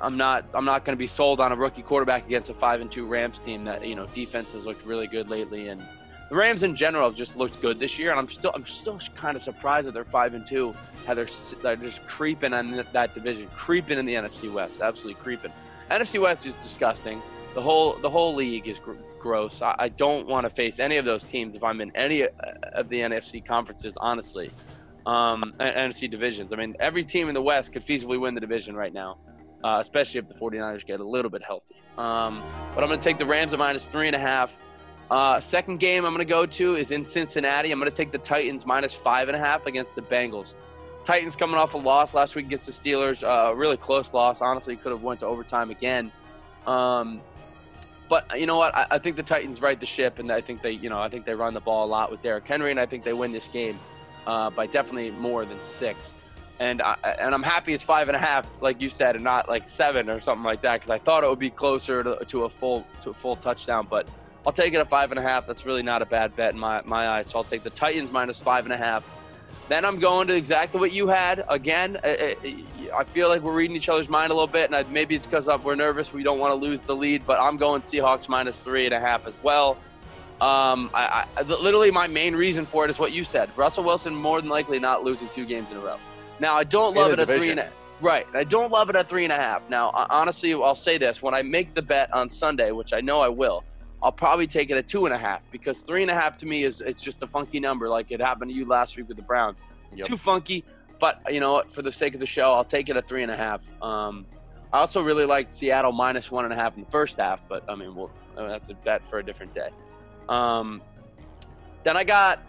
I'm 0.00 0.16
not 0.16 0.44
I'm 0.54 0.64
not 0.64 0.84
going 0.84 0.96
to 0.96 1.00
be 1.00 1.08
sold 1.08 1.40
on 1.40 1.50
a 1.50 1.56
rookie 1.56 1.82
quarterback 1.82 2.24
against 2.24 2.50
a 2.50 2.54
five 2.54 2.80
and 2.80 2.88
two 2.88 3.04
Rams 3.04 3.40
team 3.40 3.64
that 3.64 3.84
you 3.84 3.96
know 3.96 4.06
defense 4.06 4.52
has 4.52 4.64
looked 4.64 4.86
really 4.86 5.08
good 5.08 5.28
lately, 5.28 5.70
and 5.70 5.82
the 6.28 6.36
Rams 6.36 6.62
in 6.62 6.76
general 6.76 7.08
have 7.08 7.16
just 7.16 7.36
looked 7.36 7.60
good 7.62 7.78
this 7.78 7.98
year. 7.98 8.10
And 8.10 8.18
I'm 8.18 8.28
still 8.28 8.50
I'm 8.54 8.64
still 8.64 8.98
kind 9.14 9.36
of 9.36 9.42
surprised 9.42 9.88
that 9.88 9.94
they're 9.94 10.04
five 10.04 10.34
and 10.34 10.44
two. 10.44 10.74
How 11.06 11.14
they're 11.14 11.28
they're 11.62 11.76
just 11.76 12.06
creeping 12.06 12.52
on 12.52 12.84
that- 12.92 13.14
division, 13.14 13.48
creeping 13.54 13.98
in 13.98 14.04
the 14.06 14.14
NFC 14.14 14.52
West, 14.52 14.80
absolutely 14.80 15.20
creeping. 15.22 15.52
NFC 15.90 16.20
West 16.20 16.44
is 16.46 16.54
disgusting. 16.54 17.22
The 17.54 17.62
whole 17.62 17.94
the 17.94 18.10
whole 18.10 18.34
league 18.34 18.68
is 18.68 18.78
gr- 18.78 18.92
gross. 19.18 19.62
I, 19.62 19.74
I 19.78 19.88
don't 19.88 20.26
want 20.26 20.44
to 20.44 20.50
face 20.50 20.78
any 20.78 20.96
of 20.98 21.04
those 21.04 21.24
teams 21.24 21.56
if 21.56 21.64
I'm 21.64 21.80
in 21.80 21.94
any 21.96 22.24
uh, 22.24 22.28
of 22.74 22.88
the 22.88 23.00
NFC 23.00 23.44
conferences, 23.44 23.96
honestly. 23.96 24.50
Um, 25.06 25.54
NFC 25.58 26.10
divisions. 26.10 26.52
I 26.52 26.56
mean, 26.56 26.76
every 26.80 27.02
team 27.02 27.28
in 27.28 27.34
the 27.34 27.40
West 27.40 27.72
could 27.72 27.82
feasibly 27.82 28.20
win 28.20 28.34
the 28.34 28.42
division 28.42 28.76
right 28.76 28.92
now, 28.92 29.16
uh, 29.64 29.78
especially 29.80 30.18
if 30.18 30.28
the 30.28 30.34
49ers 30.34 30.84
get 30.84 31.00
a 31.00 31.04
little 31.04 31.30
bit 31.30 31.42
healthy. 31.42 31.76
Um, 31.96 32.42
but 32.74 32.84
I'm 32.84 32.90
going 32.90 33.00
to 33.00 33.04
take 33.04 33.16
the 33.16 33.24
Rams 33.24 33.54
at 33.54 33.58
minus 33.58 33.86
three 33.86 34.06
and 34.06 34.14
a 34.14 34.18
half. 34.18 34.62
Uh, 35.10 35.40
second 35.40 35.80
game 35.80 36.04
I'm 36.04 36.12
going 36.12 36.26
to 36.26 36.30
go 36.30 36.44
to 36.44 36.76
is 36.76 36.90
in 36.90 37.06
Cincinnati. 37.06 37.70
I'm 37.70 37.78
going 37.78 37.90
to 37.90 37.96
take 37.96 38.12
the 38.12 38.18
Titans 38.18 38.66
minus 38.66 38.94
five 38.94 39.28
and 39.28 39.36
a 39.36 39.40
half 39.40 39.66
against 39.66 39.94
the 39.94 40.02
Bengals. 40.02 40.54
Titans 41.04 41.36
coming 41.36 41.56
off 41.56 41.72
a 41.72 41.78
loss 41.78 42.12
last 42.12 42.36
week 42.36 42.46
against 42.46 42.66
the 42.66 42.72
Steelers, 42.72 43.22
a 43.22 43.48
uh, 43.48 43.52
really 43.52 43.78
close 43.78 44.12
loss. 44.12 44.42
Honestly, 44.42 44.76
could 44.76 44.92
have 44.92 45.02
went 45.02 45.20
to 45.20 45.26
overtime 45.26 45.70
again. 45.70 46.12
Um, 46.66 47.22
but 48.10 48.38
you 48.38 48.46
know 48.46 48.58
what? 48.58 48.74
I, 48.74 48.86
I, 48.90 48.98
think 48.98 49.16
the 49.16 49.22
Titans 49.22 49.62
right 49.62 49.78
the 49.78 49.86
ship, 49.86 50.18
and 50.18 50.30
I 50.30 50.42
think 50.42 50.60
they, 50.60 50.72
you 50.72 50.90
know, 50.90 51.00
I 51.00 51.08
think 51.08 51.24
they 51.24 51.34
run 51.34 51.54
the 51.54 51.60
ball 51.60 51.86
a 51.86 51.88
lot 51.88 52.10
with 52.10 52.20
Derrick 52.20 52.46
Henry, 52.46 52.70
and 52.70 52.78
I 52.78 52.84
think 52.84 53.04
they 53.04 53.14
win 53.14 53.32
this 53.32 53.48
game 53.48 53.78
uh, 54.26 54.50
by 54.50 54.66
definitely 54.66 55.10
more 55.12 55.46
than 55.46 55.62
six. 55.62 56.14
And 56.60 56.82
I, 56.82 56.94
and 57.18 57.34
I'm 57.34 57.42
happy 57.42 57.72
it's 57.72 57.84
five 57.84 58.08
and 58.08 58.16
a 58.16 58.18
half, 58.18 58.46
like 58.60 58.80
you 58.80 58.88
said, 58.88 59.14
and 59.14 59.24
not 59.24 59.48
like 59.48 59.66
seven 59.66 60.10
or 60.10 60.20
something 60.20 60.44
like 60.44 60.60
that, 60.62 60.80
because 60.80 60.90
I 60.90 60.98
thought 60.98 61.22
it 61.22 61.30
would 61.30 61.38
be 61.38 61.50
closer 61.50 62.02
to, 62.02 62.24
to 62.24 62.44
a 62.44 62.50
full 62.50 62.86
to 63.02 63.10
a 63.10 63.14
full 63.14 63.36
touchdown. 63.36 63.86
But 63.88 64.08
I'll 64.46 64.52
take 64.52 64.72
it 64.72 64.78
at 64.78 64.88
five 64.88 65.10
and 65.10 65.18
a 65.18 65.22
half. 65.22 65.46
That's 65.46 65.66
really 65.66 65.82
not 65.82 66.02
a 66.02 66.06
bad 66.06 66.34
bet 66.36 66.54
in 66.54 66.58
my 66.58 66.82
my 66.84 67.08
eyes. 67.08 67.28
So 67.28 67.38
I'll 67.38 67.44
take 67.44 67.62
the 67.62 67.70
Titans 67.70 68.12
minus 68.12 68.38
five 68.38 68.64
and 68.64 68.72
a 68.72 68.76
half. 68.76 69.10
Then 69.68 69.84
I'm 69.84 69.98
going 69.98 70.28
to 70.28 70.34
exactly 70.34 70.80
what 70.80 70.92
you 70.92 71.08
had. 71.08 71.44
Again, 71.48 71.98
eh, 72.02 72.16
eh, 72.18 72.34
eh, 72.42 72.54
I 72.96 73.04
feel 73.04 73.28
like 73.28 73.42
we're 73.42 73.52
reading 73.52 73.76
each 73.76 73.90
other's 73.90 74.08
mind 74.08 74.32
a 74.32 74.34
little 74.34 74.46
bit, 74.46 74.64
and 74.64 74.74
I, 74.74 74.82
maybe 74.84 75.14
it's 75.14 75.26
because 75.26 75.46
uh, 75.46 75.58
we're 75.62 75.74
nervous. 75.74 76.12
We 76.12 76.22
don't 76.22 76.38
want 76.38 76.52
to 76.52 76.54
lose 76.54 76.82
the 76.82 76.96
lead, 76.96 77.26
but 77.26 77.38
I'm 77.38 77.58
going 77.58 77.82
Seahawks 77.82 78.30
minus 78.30 78.62
three 78.62 78.86
and 78.86 78.94
a 78.94 79.00
half 79.00 79.26
as 79.26 79.36
well. 79.42 79.76
Um, 80.40 80.90
I, 80.94 81.26
I, 81.36 81.42
literally, 81.42 81.90
my 81.90 82.06
main 82.06 82.34
reason 82.34 82.64
for 82.64 82.84
it 82.84 82.90
is 82.90 82.98
what 82.98 83.12
you 83.12 83.24
said. 83.24 83.50
Russell 83.56 83.84
Wilson 83.84 84.14
more 84.14 84.40
than 84.40 84.48
likely 84.48 84.78
not 84.78 85.04
losing 85.04 85.28
two 85.28 85.44
games 85.44 85.70
in 85.70 85.76
a 85.76 85.80
row. 85.80 85.98
Now, 86.40 86.56
I 86.56 86.64
don't 86.64 86.94
love 86.94 87.12
it 87.12 87.18
at 87.18 87.26
three 87.26 87.50
and 87.50 87.60
a 87.60 87.70
right. 88.00 88.26
I 88.32 88.44
don't 88.44 88.70
love 88.70 88.88
it 88.88 88.96
at 88.96 89.08
three 89.08 89.24
and 89.24 89.32
a 89.32 89.36
half. 89.36 89.68
Now, 89.68 89.90
honestly, 90.08 90.54
I'll 90.54 90.76
say 90.76 90.96
this: 90.96 91.20
when 91.20 91.34
I 91.34 91.42
make 91.42 91.74
the 91.74 91.82
bet 91.82 92.14
on 92.14 92.30
Sunday, 92.30 92.70
which 92.70 92.92
I 92.94 93.00
know 93.00 93.20
I 93.20 93.28
will, 93.28 93.64
I'll 94.02 94.12
probably 94.12 94.46
take 94.46 94.70
it 94.70 94.76
at 94.76 94.86
two 94.86 95.06
and 95.06 95.14
a 95.14 95.18
half 95.18 95.42
because 95.50 95.80
three 95.80 96.02
and 96.02 96.10
a 96.10 96.14
half 96.14 96.36
to 96.38 96.46
me 96.46 96.64
is 96.64 96.80
it's 96.80 97.02
just 97.02 97.22
a 97.22 97.26
funky 97.26 97.58
number, 97.58 97.88
like 97.88 98.10
it 98.10 98.20
happened 98.20 98.50
to 98.50 98.56
you 98.56 98.64
last 98.64 98.96
week 98.96 99.08
with 99.08 99.16
the 99.16 99.22
Browns. 99.22 99.58
It's 99.90 100.00
yep. 100.00 100.08
too 100.08 100.16
funky, 100.16 100.64
but 101.00 101.20
you 101.30 101.40
know 101.40 101.52
what? 101.52 101.70
For 101.70 101.82
the 101.82 101.90
sake 101.90 102.14
of 102.14 102.20
the 102.20 102.26
show, 102.26 102.52
I'll 102.52 102.64
take 102.64 102.88
it 102.88 102.96
at 102.96 103.08
three 103.08 103.22
and 103.22 103.32
a 103.32 103.36
half. 103.36 103.64
Um, 103.82 104.26
I 104.72 104.78
also 104.80 105.02
really 105.02 105.24
like 105.24 105.50
Seattle 105.50 105.92
minus 105.92 106.30
one 106.30 106.44
and 106.44 106.52
a 106.52 106.56
half 106.56 106.76
in 106.76 106.84
the 106.84 106.90
first 106.90 107.16
half, 107.16 107.46
but 107.48 107.64
I 107.68 107.74
mean, 107.74 107.94
well, 107.94 108.10
that's 108.36 108.68
a 108.68 108.74
bet 108.74 109.06
for 109.06 109.18
a 109.18 109.24
different 109.24 109.54
day. 109.54 109.70
Um, 110.28 110.82
then 111.84 111.96
I 111.96 112.04
got, 112.04 112.42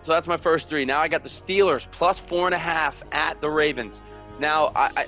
so 0.00 0.12
that's 0.12 0.26
my 0.26 0.36
first 0.36 0.68
three. 0.68 0.84
Now 0.84 1.00
I 1.00 1.08
got 1.08 1.22
the 1.22 1.28
Steelers 1.28 1.88
plus 1.90 2.18
four 2.18 2.46
and 2.46 2.54
a 2.54 2.58
half 2.58 3.02
at 3.12 3.40
the 3.40 3.48
Ravens. 3.48 4.02
Now, 4.38 4.70
I, 4.76 5.06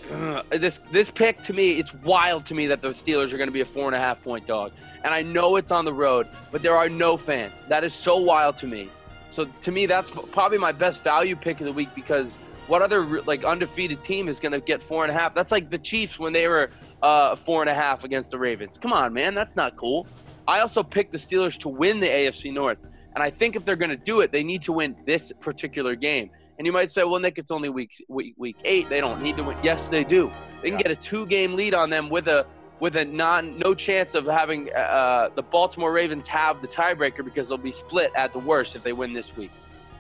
I, 0.51 0.57
this 0.57 0.81
this 0.91 1.11
pick 1.11 1.41
to 1.43 1.53
me, 1.53 1.79
it's 1.79 1.95
wild 1.95 2.47
to 2.47 2.55
me 2.55 2.67
that 2.67 2.83
the 2.83 2.89
Steelers 2.89 3.33
are 3.33 3.37
going 3.37 3.49
to 3.49 3.53
be 3.53 3.61
a 3.61 3.65
four 3.65 3.87
and 3.87 3.95
a 3.95 3.99
half 3.99 4.23
point 4.23 4.47
dog, 4.47 4.73
and 5.05 5.15
I 5.15 5.23
know 5.23 5.57
it's 5.57 5.71
on 5.71 5.85
the 5.85 5.93
road, 5.93 6.27
but 6.51 6.63
there 6.63 6.77
are 6.77 6.89
no 6.89 7.17
fans. 7.17 7.63
That 7.69 7.85
is 7.85 7.95
so 7.95 8.17
wild 8.17 8.57
to 8.59 8.67
me. 8.67 8.89
So 9.29 9.45
to 9.45 9.71
me, 9.71 9.87
that's 9.87 10.11
probably 10.11 10.59
my 10.59 10.73
best 10.73 11.03
value 11.05 11.37
pick 11.37 11.61
of 11.61 11.67
the 11.67 11.73
week 11.73 11.95
because 11.95 12.39
what 12.67 12.83
other 12.83 13.23
like 13.23 13.45
undefeated 13.45 14.03
team 14.03 14.29
is 14.29 14.41
going 14.41 14.53
to 14.53 14.61
get 14.61 14.83
four 14.83 15.05
and 15.05 15.13
a 15.13 15.15
half? 15.15 15.33
That's 15.33 15.53
like 15.53 15.71
the 15.71 15.79
Chiefs 15.79 16.19
when 16.19 16.33
they 16.33 16.49
were 16.49 16.71
uh, 17.01 17.37
four 17.37 17.63
and 17.63 17.71
a 17.71 17.75
half 17.75 18.03
against 18.03 18.33
the 18.33 18.39
Ravens. 18.39 18.79
Come 18.79 18.93
on, 18.93 19.13
man, 19.13 19.35
that's 19.35 19.55
not 19.55 19.77
cool. 19.77 20.09
I 20.49 20.61
also 20.61 20.83
picked 20.83 21.13
the 21.13 21.19
Steelers 21.19 21.57
to 21.61 21.69
win 21.69 22.01
the 22.01 22.09
AFC 22.09 22.53
North, 22.53 22.81
and 23.15 23.23
I 23.23 23.31
think 23.31 23.55
if 23.55 23.65
they're 23.65 23.77
going 23.77 23.91
to 23.91 23.97
do 23.97 24.21
it, 24.21 24.33
they 24.33 24.43
need 24.43 24.63
to 24.63 24.73
win 24.73 24.97
this 25.07 25.33
particular 25.39 25.95
game. 25.95 26.31
And 26.61 26.67
you 26.67 26.75
might 26.75 26.91
say, 26.91 27.05
well, 27.05 27.19
Nick, 27.21 27.39
it's 27.39 27.51
only 27.51 27.71
week, 27.71 28.05
week 28.09 28.35
week 28.37 28.59
eight. 28.67 28.91
They 28.91 29.01
don't 29.01 29.23
need 29.23 29.39
to 29.39 29.43
win. 29.43 29.57
Yes, 29.63 29.89
they 29.89 30.05
do. 30.05 30.31
They 30.61 30.69
can 30.69 30.77
get 30.77 30.91
a 30.91 30.95
two 30.95 31.25
game 31.25 31.55
lead 31.55 31.73
on 31.73 31.89
them 31.89 32.11
with 32.11 32.29
a 32.29 32.45
with 32.81 32.97
a 32.97 33.05
non 33.07 33.59
no 33.59 33.75
chance 33.75 34.15
of 34.15 34.27
having 34.27 34.71
uh, 34.75 35.31
the 35.35 35.43
Baltimore 35.43 35.91
Ravens 35.91 36.27
have 36.27 36.61
the 36.61 36.69
tiebreaker 36.69 37.25
because 37.25 37.49
they'll 37.49 37.57
be 37.57 37.73
split 37.73 38.13
at 38.15 38.35
the 38.35 38.41
worst 38.41 38.77
if 38.77 38.83
they 38.83 38.93
win 38.93 39.15
this 39.15 39.35
week. 39.39 39.51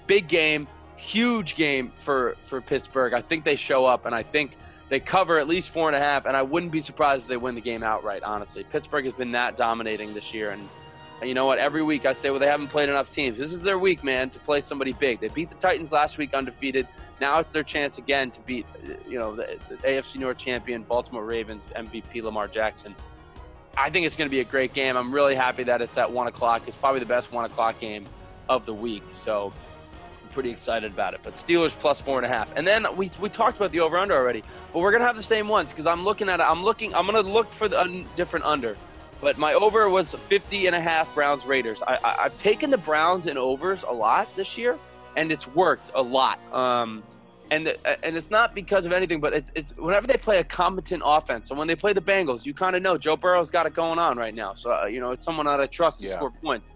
Big 0.06 0.28
game, 0.28 0.68
huge 0.96 1.54
game 1.54 1.94
for 1.96 2.36
for 2.42 2.60
Pittsburgh. 2.60 3.14
I 3.14 3.22
think 3.22 3.44
they 3.44 3.56
show 3.56 3.86
up, 3.86 4.04
and 4.04 4.14
I 4.14 4.22
think 4.22 4.54
they 4.90 5.00
cover 5.00 5.38
at 5.38 5.48
least 5.48 5.70
four 5.70 5.88
and 5.88 5.96
a 5.96 6.00
half. 6.00 6.26
And 6.26 6.36
I 6.36 6.42
wouldn't 6.42 6.72
be 6.72 6.82
surprised 6.82 7.22
if 7.22 7.28
they 7.28 7.38
win 7.38 7.54
the 7.54 7.62
game 7.62 7.82
outright. 7.82 8.22
Honestly, 8.22 8.64
Pittsburgh 8.64 9.06
has 9.06 9.14
been 9.14 9.32
that 9.32 9.56
dominating 9.56 10.12
this 10.12 10.34
year, 10.34 10.50
and 10.50 10.68
you 11.22 11.34
know 11.34 11.44
what? 11.46 11.58
Every 11.58 11.82
week 11.82 12.06
I 12.06 12.12
say, 12.12 12.30
well, 12.30 12.38
they 12.38 12.46
haven't 12.46 12.68
played 12.68 12.88
enough 12.88 13.12
teams. 13.12 13.36
This 13.36 13.52
is 13.52 13.62
their 13.62 13.78
week, 13.78 14.02
man, 14.02 14.30
to 14.30 14.38
play 14.38 14.60
somebody 14.60 14.92
big. 14.92 15.20
They 15.20 15.28
beat 15.28 15.50
the 15.50 15.56
Titans 15.56 15.92
last 15.92 16.18
week 16.18 16.32
undefeated. 16.32 16.88
Now 17.20 17.38
it's 17.38 17.52
their 17.52 17.62
chance 17.62 17.98
again 17.98 18.30
to 18.30 18.40
beat, 18.40 18.66
you 19.06 19.18
know, 19.18 19.36
the, 19.36 19.58
the 19.68 19.76
AFC 19.76 20.16
North 20.16 20.38
champion 20.38 20.82
Baltimore 20.82 21.24
Ravens 21.24 21.62
MVP 21.76 22.22
Lamar 22.22 22.48
Jackson. 22.48 22.94
I 23.76 23.90
think 23.90 24.06
it's 24.06 24.16
going 24.16 24.28
to 24.28 24.34
be 24.34 24.40
a 24.40 24.44
great 24.44 24.72
game. 24.72 24.96
I'm 24.96 25.14
really 25.14 25.34
happy 25.34 25.62
that 25.64 25.82
it's 25.82 25.98
at 25.98 26.10
one 26.10 26.26
o'clock. 26.26 26.62
It's 26.66 26.76
probably 26.76 27.00
the 27.00 27.06
best 27.06 27.32
one 27.32 27.44
o'clock 27.44 27.78
game 27.78 28.06
of 28.48 28.66
the 28.66 28.74
week. 28.74 29.02
So 29.12 29.52
I'm 30.22 30.28
pretty 30.30 30.50
excited 30.50 30.90
about 30.92 31.14
it. 31.14 31.20
But 31.22 31.34
Steelers 31.34 31.78
plus 31.78 32.00
four 32.00 32.16
and 32.16 32.26
a 32.26 32.28
half. 32.28 32.52
And 32.56 32.66
then 32.66 32.86
we, 32.96 33.10
we 33.20 33.28
talked 33.28 33.58
about 33.58 33.72
the 33.72 33.80
over 33.80 33.98
under 33.98 34.16
already, 34.16 34.42
but 34.72 34.80
we're 34.80 34.90
going 34.90 35.02
to 35.02 35.06
have 35.06 35.16
the 35.16 35.22
same 35.22 35.48
ones 35.48 35.70
because 35.70 35.86
I'm 35.86 36.04
looking 36.04 36.28
at 36.28 36.40
it. 36.40 36.44
I'm 36.44 36.64
looking, 36.64 36.94
I'm 36.94 37.06
going 37.06 37.22
to 37.22 37.30
look 37.30 37.52
for 37.52 37.68
the 37.68 37.80
un, 37.80 38.06
different 38.16 38.44
under. 38.46 38.76
But 39.20 39.36
my 39.38 39.54
over 39.54 39.88
was 39.88 40.14
50 40.28 40.66
and 40.66 40.74
a 40.74 40.80
half 40.80 41.14
Browns 41.14 41.44
Raiders. 41.44 41.82
I, 41.82 41.98
I, 42.02 42.22
have 42.22 42.36
taken 42.38 42.70
the 42.70 42.78
Browns 42.78 43.26
in 43.26 43.36
overs 43.36 43.82
a 43.82 43.92
lot 43.92 44.34
this 44.34 44.56
year, 44.56 44.78
and 45.16 45.30
it's 45.30 45.46
worked 45.46 45.90
a 45.94 46.00
lot. 46.00 46.40
Um, 46.54 47.02
and 47.50 47.66
the, 47.66 48.04
and 48.04 48.16
it's 48.16 48.30
not 48.30 48.54
because 48.54 48.86
of 48.86 48.92
anything, 48.92 49.20
but 49.20 49.32
it's, 49.32 49.50
it's 49.54 49.76
whenever 49.76 50.06
they 50.06 50.16
play 50.16 50.38
a 50.38 50.44
competent 50.44 51.02
offense. 51.04 51.48
So 51.48 51.54
when 51.54 51.68
they 51.68 51.74
play 51.74 51.92
the 51.92 52.00
Bengals, 52.00 52.46
you 52.46 52.54
kind 52.54 52.76
of 52.76 52.82
know 52.82 52.96
Joe 52.96 53.16
Burrow's 53.16 53.50
got 53.50 53.66
it 53.66 53.74
going 53.74 53.98
on 53.98 54.16
right 54.16 54.34
now. 54.34 54.54
So 54.54 54.72
uh, 54.72 54.86
you 54.86 55.00
know 55.00 55.10
it's 55.10 55.24
someone 55.24 55.46
that 55.46 55.60
I 55.60 55.66
trust 55.66 56.00
to 56.00 56.06
yeah. 56.06 56.12
score 56.12 56.30
points. 56.30 56.74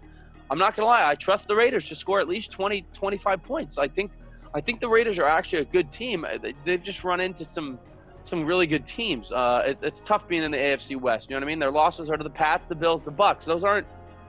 I'm 0.51 0.59
not 0.59 0.75
gonna 0.75 0.87
lie, 0.87 1.09
I 1.09 1.15
trust 1.15 1.47
the 1.47 1.55
Raiders 1.55 1.87
to 1.89 1.95
score 1.95 2.19
at 2.19 2.27
least 2.27 2.51
20, 2.51 2.85
25 2.93 3.41
points. 3.41 3.77
I 3.77 3.87
think 3.87 4.11
I 4.53 4.61
think 4.61 4.79
the 4.79 4.89
Raiders 4.89 5.17
are 5.17 5.25
actually 5.25 5.59
a 5.59 5.65
good 5.65 5.89
team. 5.91 6.25
They, 6.41 6.53
they've 6.63 6.83
just 6.83 7.03
run 7.03 7.19
into 7.19 7.43
some 7.43 7.79
some 8.25 8.45
really 8.45 8.67
good 8.67 8.85
teams. 8.85 9.31
Uh, 9.31 9.63
it, 9.67 9.77
it's 9.81 10.01
tough 10.01 10.27
being 10.27 10.43
in 10.43 10.51
the 10.51 10.57
AFC 10.57 10.99
West. 10.99 11.29
You 11.29 11.35
know 11.35 11.39
what 11.39 11.45
I 11.45 11.47
mean? 11.47 11.59
Their 11.59 11.71
losses 11.71 12.09
are 12.09 12.17
to 12.17 12.23
the 12.23 12.29
Pats, 12.29 12.65
the 12.65 12.75
Bills, 12.75 13.03
the 13.03 13.11
Bucs. 13.11 13.45
Those 13.45 13.63
aren't, 13.63 13.87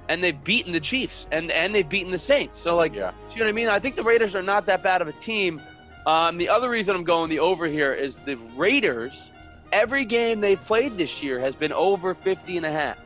and 0.09 0.23
they've 0.23 0.43
beaten 0.45 0.73
the 0.73 0.81
Chiefs 0.81 1.27
and 1.33 1.51
and 1.51 1.75
they've 1.75 1.89
beaten 1.89 2.11
the 2.11 2.19
Saints. 2.19 2.59
So 2.59 2.77
like, 2.77 2.95
yeah. 2.95 3.13
you 3.31 3.37
know 3.39 3.45
what 3.45 3.49
I 3.49 3.53
mean? 3.53 3.69
I 3.69 3.79
think 3.79 3.97
the 3.97 4.03
Raiders 4.03 4.35
are 4.35 4.43
not 4.43 4.67
that 4.67 4.83
bad 4.83 5.03
of 5.03 5.09
a 5.09 5.13
team. 5.13 5.61
Um, 6.07 6.39
the 6.39 6.49
other 6.49 6.71
reason 6.71 6.95
I'm 6.95 7.05
going 7.05 7.29
the 7.29 7.41
over 7.41 7.67
here 7.67 7.93
is 7.93 8.21
the 8.21 8.37
Raiders. 8.55 9.33
Every 9.73 10.05
game 10.05 10.41
they've 10.41 10.61
played 10.65 10.97
this 10.97 11.23
year 11.23 11.41
has 11.41 11.57
been 11.57 11.73
over 11.73 12.15
50 12.15 12.57
and 12.57 12.65
a 12.65 12.71
half. 12.71 12.99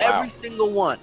Wow. 0.00 0.22
Every 0.22 0.30
single 0.40 0.70
one. 0.70 0.98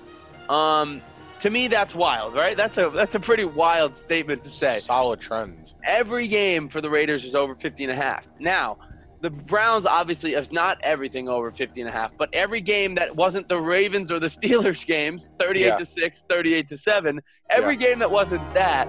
Um, 0.50 1.02
to 1.42 1.52
me, 1.52 1.68
that's 1.68 1.94
wild, 1.94 2.34
right? 2.34 2.58
That's 2.58 2.80
a 2.80 2.90
that's 2.90 3.14
a 3.14 3.20
pretty 3.20 3.46
wild 3.46 3.96
statement 3.96 4.42
to 4.44 4.50
say. 4.50 4.80
Solid 4.80 5.20
trend. 5.20 5.74
Every 5.84 6.28
game 6.28 6.68
for 6.68 6.82
the 6.82 6.90
Raiders 6.90 7.26
is 7.26 7.36
over 7.36 7.54
50 7.54 7.84
and 7.84 7.94
a 7.94 7.96
half. 7.96 8.28
Now, 8.40 8.78
the 9.22 9.30
Browns 9.30 9.86
obviously 9.86 10.34
is 10.34 10.52
not 10.52 10.80
everything 10.84 11.28
over 11.28 11.50
50 11.52 11.82
and 11.82 11.90
a 11.90 11.92
half, 11.92 12.16
but 12.18 12.30
every 12.34 12.62
game 12.62 12.96
that 12.96 13.16
wasn't 13.16 13.48
the 13.50 13.60
Ravens 13.60 14.12
or 14.12 14.20
the 14.20 14.28
Steelers 14.38 14.86
games, 14.86 15.32
38 15.38 15.66
yeah. 15.66 15.78
to 15.78 15.86
6, 15.86 16.24
38 16.30 16.68
to 16.68 16.78
7, 16.78 17.22
every 17.50 17.74
yeah. 17.74 17.80
game 17.80 18.00
that 18.00 18.12
wasn't 18.12 18.54
that 18.54 18.88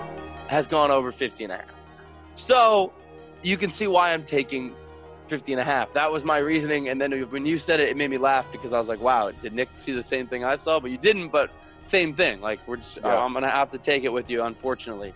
has 0.48 0.66
gone 0.66 0.90
over 0.90 1.12
50 1.12 1.44
and 1.44 1.52
a 1.52 1.56
half. 1.56 1.66
So, 2.34 2.92
you 3.42 3.56
can 3.56 3.70
see 3.70 3.86
why 3.86 4.12
I'm 4.12 4.24
taking 4.24 4.74
50 5.28 5.52
and 5.52 5.60
a 5.60 5.64
half. 5.64 5.92
That 5.92 6.10
was 6.10 6.24
my 6.24 6.38
reasoning 6.38 6.88
and 6.88 7.00
then 7.00 7.12
when 7.30 7.46
you 7.46 7.58
said 7.58 7.80
it 7.80 7.88
it 7.88 7.96
made 7.96 8.10
me 8.10 8.18
laugh 8.18 8.50
because 8.50 8.72
I 8.72 8.78
was 8.78 8.88
like, 8.88 9.00
"Wow, 9.00 9.30
did 9.30 9.52
Nick 9.52 9.68
see 9.74 9.92
the 9.92 10.02
same 10.02 10.26
thing 10.26 10.44
I 10.44 10.56
saw?" 10.56 10.80
But 10.80 10.90
you 10.90 10.98
didn't, 10.98 11.28
but 11.28 11.50
same 11.86 12.14
thing. 12.14 12.40
Like 12.40 12.60
we're 12.66 12.76
just 12.76 12.98
yeah. 13.02 13.18
I'm 13.18 13.32
going 13.32 13.44
to 13.44 13.50
have 13.50 13.70
to 13.70 13.78
take 13.78 14.04
it 14.04 14.12
with 14.12 14.30
you 14.30 14.42
unfortunately. 14.42 15.12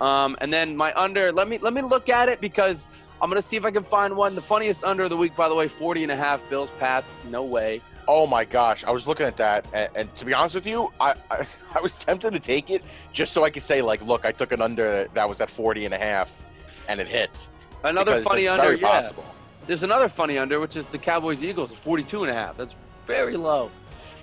Um, 0.00 0.36
and 0.40 0.52
then 0.52 0.76
my 0.76 0.94
under, 0.94 1.30
let 1.30 1.46
me 1.46 1.58
let 1.58 1.74
me 1.74 1.82
look 1.82 2.08
at 2.08 2.28
it 2.28 2.40
because 2.40 2.88
I'm 3.22 3.28
going 3.28 3.40
to 3.40 3.46
see 3.46 3.56
if 3.56 3.64
I 3.64 3.70
can 3.70 3.82
find 3.82 4.16
one. 4.16 4.34
The 4.34 4.40
funniest 4.40 4.84
under 4.84 5.04
of 5.04 5.10
the 5.10 5.16
week, 5.16 5.36
by 5.36 5.48
the 5.48 5.54
way, 5.54 5.68
40 5.68 6.04
and 6.04 6.12
a 6.12 6.16
half 6.16 6.48
Bills 6.48 6.70
Pats. 6.78 7.14
No 7.30 7.44
way. 7.44 7.82
Oh 8.08 8.26
my 8.26 8.44
gosh, 8.44 8.82
I 8.84 8.90
was 8.90 9.06
looking 9.06 9.26
at 9.26 9.36
that, 9.36 9.66
and, 9.72 9.88
and 9.94 10.14
to 10.16 10.24
be 10.24 10.34
honest 10.34 10.54
with 10.54 10.66
you, 10.66 10.92
I, 11.00 11.14
I, 11.30 11.46
I 11.76 11.80
was 11.80 11.94
tempted 11.94 12.32
to 12.32 12.40
take 12.40 12.70
it 12.70 12.82
just 13.12 13.32
so 13.32 13.44
I 13.44 13.50
could 13.50 13.62
say 13.62 13.82
like, 13.82 14.04
look, 14.04 14.24
I 14.24 14.32
took 14.32 14.52
an 14.52 14.60
under 14.60 15.06
that 15.14 15.28
was 15.28 15.40
at 15.40 15.50
40 15.50 15.84
and 15.84 15.94
a 15.94 15.98
half, 15.98 16.42
and 16.88 16.98
it 16.98 17.06
hit. 17.06 17.48
Another 17.84 18.20
funny 18.22 18.48
under, 18.48 18.74
yeah. 18.74 18.88
Possible. 18.88 19.24
There's 19.66 19.82
another 19.82 20.08
funny 20.08 20.38
under, 20.38 20.58
which 20.58 20.76
is 20.76 20.88
the 20.88 20.98
Cowboys 20.98 21.42
Eagles, 21.42 21.72
42 21.72 22.24
and 22.24 22.32
a 22.32 22.34
half. 22.34 22.56
That's 22.56 22.74
very 23.06 23.36
low. 23.36 23.70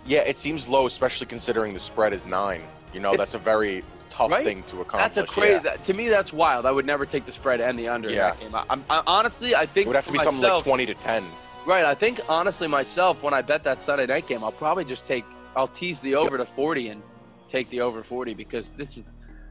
Yeah, 0.06 0.20
it 0.20 0.36
seems 0.36 0.68
low, 0.68 0.86
especially 0.86 1.28
considering 1.28 1.74
the 1.74 1.80
spread 1.80 2.14
is 2.14 2.26
nine. 2.26 2.64
You 2.94 3.00
know, 3.00 3.12
it's, 3.12 3.20
that's 3.20 3.34
a 3.36 3.40
very 3.40 3.84
tough 4.10 4.32
right? 4.32 4.44
thing 4.44 4.64
to 4.64 4.82
accomplish. 4.82 5.16
That's 5.16 5.18
a 5.18 5.26
crazy. 5.26 5.62
Yeah. 5.64 5.76
to 5.76 5.94
me, 5.94 6.10
that's 6.10 6.34
wild. 6.34 6.66
I 6.66 6.72
would 6.72 6.86
never 6.86 7.06
take 7.06 7.26
the 7.26 7.32
spread 7.32 7.62
and 7.62 7.78
the 7.78 7.88
under 7.88 8.10
yeah. 8.10 8.34
in 8.42 8.52
that 8.52 8.68
game. 8.70 8.84
I, 8.90 8.98
I, 8.98 9.04
honestly, 9.08 9.56
I 9.56 9.66
think 9.66 9.86
it 9.86 9.88
would 9.88 9.96
have 9.96 10.06
to 10.06 10.12
be 10.12 10.18
myself, 10.18 10.36
something 10.36 10.52
like 10.52 10.64
twenty 10.64 10.86
to 10.86 10.94
ten. 10.94 11.26
Right. 11.66 11.86
I 11.86 11.94
think 11.96 12.22
honestly 12.30 12.68
myself, 12.68 13.24
when 13.24 13.34
I 13.34 13.42
bet 13.42 13.64
that 13.66 13.82
Sunday 13.82 14.06
night 14.06 14.28
game, 14.28 14.44
I'll 14.44 14.52
probably 14.52 14.86
just 14.86 15.06
take. 15.06 15.26
I'll 15.56 15.68
tease 15.68 16.00
the 16.02 16.16
over 16.16 16.38
to 16.38 16.46
forty 16.46 16.90
and 16.90 17.02
take 17.50 17.70
the 17.70 17.82
over 17.82 18.04
forty 18.04 18.34
because 18.34 18.72
this 18.72 18.98
is 18.98 19.04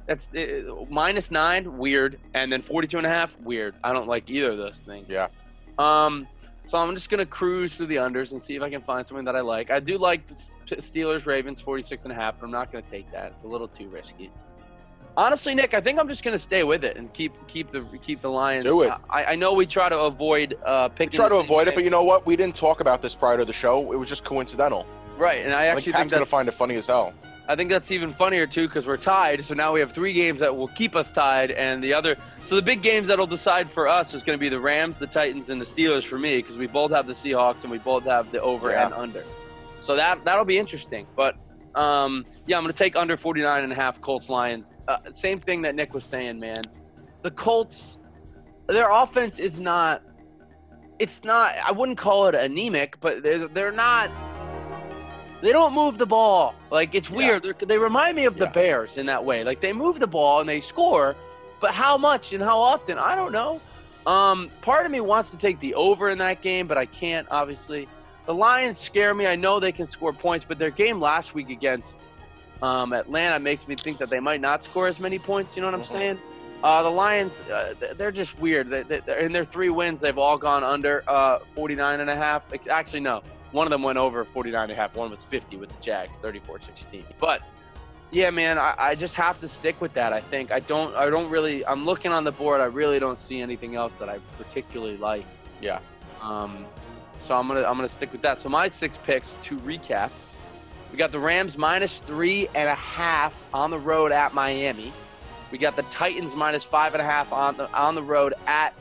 that's 0.06 0.32
uh, 0.34 0.84
minus 0.88 1.30
nine 1.30 1.78
weird 1.78 2.18
and 2.32 2.52
then 2.52 2.62
42 2.62 2.96
and 2.96 3.06
a 3.06 3.10
half 3.10 3.38
weird 3.40 3.74
i 3.82 3.92
don't 3.92 4.06
like 4.06 4.30
either 4.30 4.52
of 4.52 4.58
those 4.58 4.78
things 4.78 5.08
yeah 5.08 5.28
um 5.78 6.26
So 6.66 6.78
I'm 6.78 6.94
just 6.94 7.08
gonna 7.10 7.24
cruise 7.24 7.76
through 7.76 7.86
the 7.86 7.96
unders 7.96 8.32
and 8.32 8.42
see 8.42 8.56
if 8.56 8.62
I 8.62 8.68
can 8.68 8.82
find 8.82 9.06
something 9.06 9.24
that 9.24 9.36
I 9.36 9.40
like. 9.40 9.70
I 9.70 9.78
do 9.78 9.98
like 9.98 10.22
Steelers 10.66 11.24
Ravens 11.24 11.60
46 11.60 12.04
and 12.04 12.12
a 12.12 12.14
half, 12.14 12.38
but 12.40 12.46
I'm 12.46 12.50
not 12.52 12.72
gonna 12.72 12.84
take 12.84 13.10
that. 13.12 13.32
It's 13.32 13.44
a 13.44 13.46
little 13.46 13.68
too 13.68 13.88
risky. 13.88 14.30
Honestly, 15.16 15.54
Nick, 15.54 15.72
I 15.72 15.80
think 15.80 15.98
I'm 15.98 16.08
just 16.08 16.24
gonna 16.24 16.38
stay 16.38 16.64
with 16.64 16.84
it 16.84 16.96
and 16.96 17.10
keep 17.14 17.32
keep 17.46 17.70
the 17.70 17.82
keep 18.02 18.20
the 18.20 18.28
Lions. 18.30 18.64
Do 18.64 18.82
it. 18.82 18.92
I, 19.08 19.24
I 19.24 19.34
know 19.36 19.54
we 19.54 19.64
try 19.64 19.88
to 19.88 19.98
avoid 20.00 20.58
uh, 20.64 20.88
We 20.90 20.96
picking. 20.96 21.12
try 21.16 21.28
the 21.28 21.36
to 21.36 21.40
avoid 21.40 21.68
it, 21.68 21.74
but 21.74 21.84
you 21.84 21.90
know 21.90 22.02
what? 22.02 22.26
We 22.26 22.34
didn't 22.36 22.56
talk 22.56 22.80
about 22.80 23.00
this 23.00 23.14
prior 23.14 23.38
to 23.38 23.44
the 23.44 23.52
show. 23.52 23.92
It 23.92 23.96
was 23.96 24.08
just 24.08 24.24
coincidental. 24.24 24.86
right, 25.16 25.42
and 25.44 25.54
I 25.54 25.62
I 25.62 25.66
actually 25.66 25.84
think 25.84 25.94
Pat's 25.96 26.10
think 26.10 26.16
gonna 26.18 26.26
find 26.26 26.48
it 26.48 26.52
funny 26.52 26.74
as 26.74 26.88
hell. 26.88 27.14
I 27.48 27.54
think 27.54 27.70
that's 27.70 27.90
even 27.92 28.10
funnier 28.10 28.46
too 28.46 28.66
because 28.66 28.86
we're 28.86 28.96
tied. 28.96 29.44
So 29.44 29.54
now 29.54 29.72
we 29.72 29.80
have 29.80 29.92
three 29.92 30.12
games 30.12 30.40
that 30.40 30.54
will 30.56 30.68
keep 30.68 30.96
us 30.96 31.12
tied, 31.12 31.52
and 31.52 31.82
the 31.82 31.94
other. 31.94 32.16
So 32.44 32.56
the 32.56 32.62
big 32.62 32.82
games 32.82 33.06
that'll 33.06 33.26
decide 33.26 33.70
for 33.70 33.86
us 33.86 34.14
is 34.14 34.22
going 34.22 34.36
to 34.36 34.40
be 34.40 34.48
the 34.48 34.58
Rams, 34.58 34.98
the 34.98 35.06
Titans, 35.06 35.48
and 35.50 35.60
the 35.60 35.64
Steelers 35.64 36.04
for 36.04 36.18
me 36.18 36.38
because 36.38 36.56
we 36.56 36.66
both 36.66 36.90
have 36.90 37.06
the 37.06 37.12
Seahawks 37.12 37.62
and 37.62 37.70
we 37.70 37.78
both 37.78 38.04
have 38.04 38.32
the 38.32 38.40
over 38.40 38.70
Yeah. 38.70 38.86
and 38.86 38.94
under. 38.94 39.22
So 39.80 39.94
that 39.96 40.24
that'll 40.24 40.44
be 40.44 40.58
interesting. 40.58 41.06
But 41.14 41.36
um, 41.76 42.24
yeah, 42.46 42.56
I'm 42.56 42.64
going 42.64 42.72
to 42.72 42.78
take 42.78 42.96
under 42.96 43.16
49 43.16 43.62
and 43.62 43.72
a 43.72 43.76
half 43.76 44.00
Colts 44.00 44.28
Lions. 44.28 44.72
Uh, 44.88 44.96
same 45.10 45.38
thing 45.38 45.62
that 45.62 45.74
Nick 45.74 45.94
was 45.94 46.04
saying, 46.04 46.40
man. 46.40 46.62
The 47.22 47.30
Colts, 47.30 47.98
their 48.66 48.90
offense 48.90 49.38
is 49.38 49.60
not. 49.60 50.02
It's 50.98 51.22
not. 51.22 51.54
I 51.64 51.70
wouldn't 51.72 51.98
call 51.98 52.26
it 52.26 52.34
anemic, 52.34 52.98
but 53.00 53.22
they're 53.22 53.46
they're 53.46 53.70
not. 53.70 54.10
They 55.46 55.52
don't 55.52 55.74
move 55.74 55.96
the 55.96 56.06
ball. 56.06 56.56
Like 56.72 56.96
it's 56.96 57.08
weird. 57.08 57.44
They're, 57.44 57.52
they 57.52 57.78
remind 57.78 58.16
me 58.16 58.24
of 58.24 58.34
the 58.36 58.46
Yeah. 58.46 58.50
Bears 58.50 58.98
in 58.98 59.06
that 59.06 59.24
way. 59.24 59.44
Like 59.44 59.60
they 59.60 59.72
move 59.72 60.00
the 60.00 60.06
ball 60.08 60.40
and 60.40 60.48
they 60.48 60.60
score, 60.60 61.14
but 61.60 61.70
how 61.72 61.96
much 61.96 62.32
and 62.32 62.42
how 62.42 62.58
often? 62.58 62.98
I 62.98 63.14
don't 63.14 63.30
know. 63.30 63.60
Um, 64.08 64.50
part 64.60 64.86
of 64.86 64.90
me 64.90 65.00
wants 65.00 65.30
to 65.30 65.36
take 65.36 65.60
the 65.60 65.72
over 65.76 66.08
in 66.08 66.18
that 66.18 66.42
game, 66.42 66.66
but 66.66 66.76
I 66.76 66.86
can't. 66.86 67.28
Obviously, 67.30 67.86
the 68.24 68.34
Lions 68.34 68.76
scare 68.76 69.14
me. 69.14 69.28
I 69.28 69.36
know 69.36 69.60
they 69.60 69.70
can 69.70 69.86
score 69.86 70.12
points, 70.12 70.44
but 70.44 70.58
their 70.58 70.72
game 70.72 71.00
last 71.00 71.32
week 71.32 71.48
against 71.50 72.02
um, 72.60 72.92
Atlanta 72.92 73.38
makes 73.38 73.68
me 73.68 73.76
think 73.76 73.98
that 73.98 74.10
they 74.10 74.18
might 74.18 74.40
not 74.40 74.64
score 74.64 74.88
as 74.88 74.98
many 74.98 75.20
points. 75.20 75.54
You 75.54 75.62
know 75.62 75.68
what 75.68 75.74
I'm 75.76 75.82
Mhm. 75.82 75.86
saying? 75.86 76.18
Uh, 76.64 76.82
the 76.82 76.90
Lions, 76.90 77.40
uh, 77.50 77.72
they're 77.96 78.10
just 78.10 78.36
weird. 78.40 78.68
They, 78.68 78.82
they, 78.82 78.98
they're- 78.98 79.18
in 79.18 79.30
their 79.32 79.44
three 79.44 79.70
wins, 79.70 80.00
they've 80.00 80.18
all 80.18 80.38
gone 80.38 80.64
under 80.64 81.04
uh, 81.06 81.38
49 81.54 82.00
and 82.00 82.10
a 82.10 82.16
half. 82.16 82.50
Actually, 82.68 83.00
no. 83.00 83.22
One 83.56 83.66
of 83.66 83.70
them 83.70 83.82
went 83.82 83.96
over 83.96 84.22
49 84.22 84.64
and 84.64 84.70
a 84.70 84.74
half. 84.74 84.94
One 84.94 85.10
was 85.10 85.24
50 85.24 85.56
with 85.56 85.70
the 85.70 85.80
Jags, 85.80 86.18
34-16. 86.18 87.04
But 87.18 87.40
yeah, 88.10 88.30
man, 88.30 88.58
I, 88.58 88.74
I 88.76 88.94
just 88.94 89.14
have 89.14 89.40
to 89.40 89.48
stick 89.48 89.80
with 89.80 89.94
that. 89.94 90.12
I 90.12 90.20
think 90.20 90.52
I 90.52 90.60
don't. 90.60 90.94
I 90.94 91.08
don't 91.08 91.30
really. 91.30 91.64
I'm 91.64 91.86
looking 91.86 92.12
on 92.12 92.22
the 92.22 92.32
board. 92.32 92.60
I 92.60 92.66
really 92.66 92.98
don't 92.98 93.18
see 93.18 93.40
anything 93.40 93.74
else 93.74 93.98
that 93.98 94.10
I 94.10 94.18
particularly 94.36 94.98
like. 94.98 95.24
Yeah. 95.62 95.78
Um, 96.20 96.66
so 97.18 97.34
I'm 97.34 97.48
gonna 97.48 97.60
I'm 97.60 97.76
gonna 97.76 97.88
stick 97.88 98.12
with 98.12 98.20
that. 98.20 98.40
So 98.40 98.50
my 98.50 98.68
six 98.68 98.98
picks 98.98 99.38
to 99.44 99.56
recap. 99.60 100.10
We 100.92 100.98
got 100.98 101.10
the 101.10 101.18
Rams 101.18 101.56
minus 101.56 101.98
three 101.98 102.48
and 102.54 102.68
a 102.68 102.74
half 102.74 103.48
on 103.54 103.70
the 103.70 103.78
road 103.78 104.12
at 104.12 104.34
Miami. 104.34 104.92
We 105.50 105.56
got 105.56 105.76
the 105.76 105.82
Titans 105.84 106.36
minus 106.36 106.62
five 106.62 106.92
and 106.92 107.00
a 107.00 107.06
half 107.06 107.32
on 107.32 107.56
the 107.56 107.72
on 107.72 107.94
the 107.94 108.02
road 108.02 108.34
at 108.46 108.74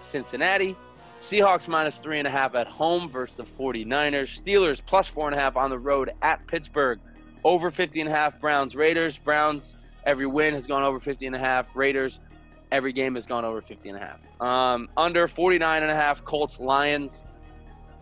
Cincinnati. 0.00 0.74
Seahawks 1.20 1.68
minus 1.68 1.98
three 1.98 2.18
and 2.18 2.26
a 2.26 2.30
half 2.30 2.54
at 2.54 2.66
home 2.66 3.08
versus 3.08 3.36
the 3.36 3.44
49ers. 3.44 4.42
Steelers 4.42 4.80
plus 4.84 5.06
four 5.06 5.28
and 5.28 5.36
a 5.36 5.38
half 5.38 5.56
on 5.56 5.68
the 5.68 5.78
road 5.78 6.12
at 6.22 6.46
Pittsburgh. 6.46 6.98
Over 7.44 7.70
50 7.70 8.00
and 8.00 8.08
a 8.08 8.12
half 8.12 8.40
Browns 8.40 8.74
Raiders. 8.74 9.18
Browns 9.18 9.74
every 10.06 10.26
win 10.26 10.54
has 10.54 10.66
gone 10.66 10.82
over 10.82 10.98
50 10.98 11.26
and 11.26 11.36
a 11.36 11.38
half. 11.38 11.76
Raiders 11.76 12.20
every 12.72 12.92
game 12.92 13.14
has 13.14 13.26
gone 13.26 13.44
over 13.44 13.60
50 13.60 13.90
and 13.90 13.98
a 13.98 14.00
half. 14.00 14.18
Um, 14.40 14.88
under 14.96 15.28
49 15.28 15.82
and 15.82 15.92
a 15.92 15.94
half 15.94 16.24
Colts 16.24 16.58
Lions. 16.58 17.24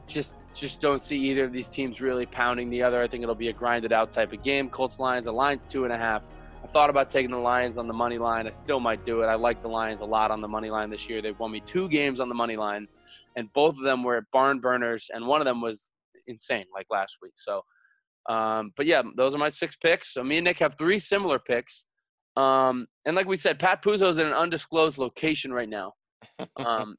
Just 0.07 0.35
just 0.55 0.81
don't 0.81 1.03
see 1.03 1.17
either 1.17 1.45
of 1.45 1.53
these 1.53 1.69
teams 1.69 2.01
really 2.01 2.27
pounding 2.27 2.71
the 2.71 2.83
other. 2.83 3.01
I 3.01 3.07
think 3.07 3.23
it'll 3.23 3.35
be 3.35 3.49
a 3.49 3.53
grinded 3.53 3.93
out 3.93 4.13
type 4.13 4.33
of 4.33 4.43
game. 4.43 4.69
Colts 4.71 4.99
Lions, 4.99 5.27
the 5.27 5.33
Lions 5.33 5.67
two 5.67 5.85
and 5.85 5.93
a 5.93 5.99
half. 5.99 6.27
I 6.63 6.67
thought 6.67 6.91
about 6.91 7.11
taking 7.11 7.31
the 7.31 7.39
Lions 7.39 7.79
on 7.79 7.87
the 7.87 7.95
money 7.95 8.19
line. 8.19 8.47
I 8.47 8.51
still 8.51 8.81
might 8.81 9.05
do 9.05 9.23
it. 9.23 9.27
I 9.27 9.35
like 9.35 9.63
the 9.63 9.69
Lions 9.69 10.01
a 10.01 10.05
lot 10.05 10.31
on 10.31 10.41
the 10.41 10.49
money 10.49 10.71
line 10.71 10.91
this 10.91 11.09
year. 11.09 11.23
They've 11.23 11.39
won 11.39 11.53
me 11.53 11.61
two 11.61 11.89
games 11.89 12.19
on 12.21 12.29
the 12.29 12.35
money 12.35 12.57
line, 12.57 12.89
and 13.39 13.53
both 13.53 13.79
of 13.79 13.85
them 13.85 14.03
were 14.03 14.27
barn 14.33 14.59
burners, 14.59 15.09
and 15.15 15.27
one 15.27 15.41
of 15.41 15.45
them 15.45 15.61
was 15.61 15.89
insane, 16.27 16.65
like 16.75 16.87
last 16.91 17.19
week. 17.23 17.35
So, 17.37 17.63
um, 18.29 18.73
but 18.77 18.85
yeah, 18.85 19.03
those 19.17 19.33
are 19.35 19.39
my 19.39 19.49
six 19.49 19.77
picks. 19.77 20.13
So 20.13 20.25
me 20.25 20.39
and 20.39 20.45
Nick 20.45 20.59
have 20.59 20.77
three 20.77 20.99
similar 20.99 21.39
picks. 21.39 21.87
Um, 22.37 22.87
and 23.07 23.15
like 23.15 23.27
we 23.27 23.37
said, 23.37 23.61
Pat 23.61 23.83
Puzo's 23.83 24.19
in 24.19 24.27
an 24.27 24.35
undisclosed 24.35 24.99
location 24.99 25.53
right 25.53 25.69
now. 25.69 25.93
Um, 26.57 26.97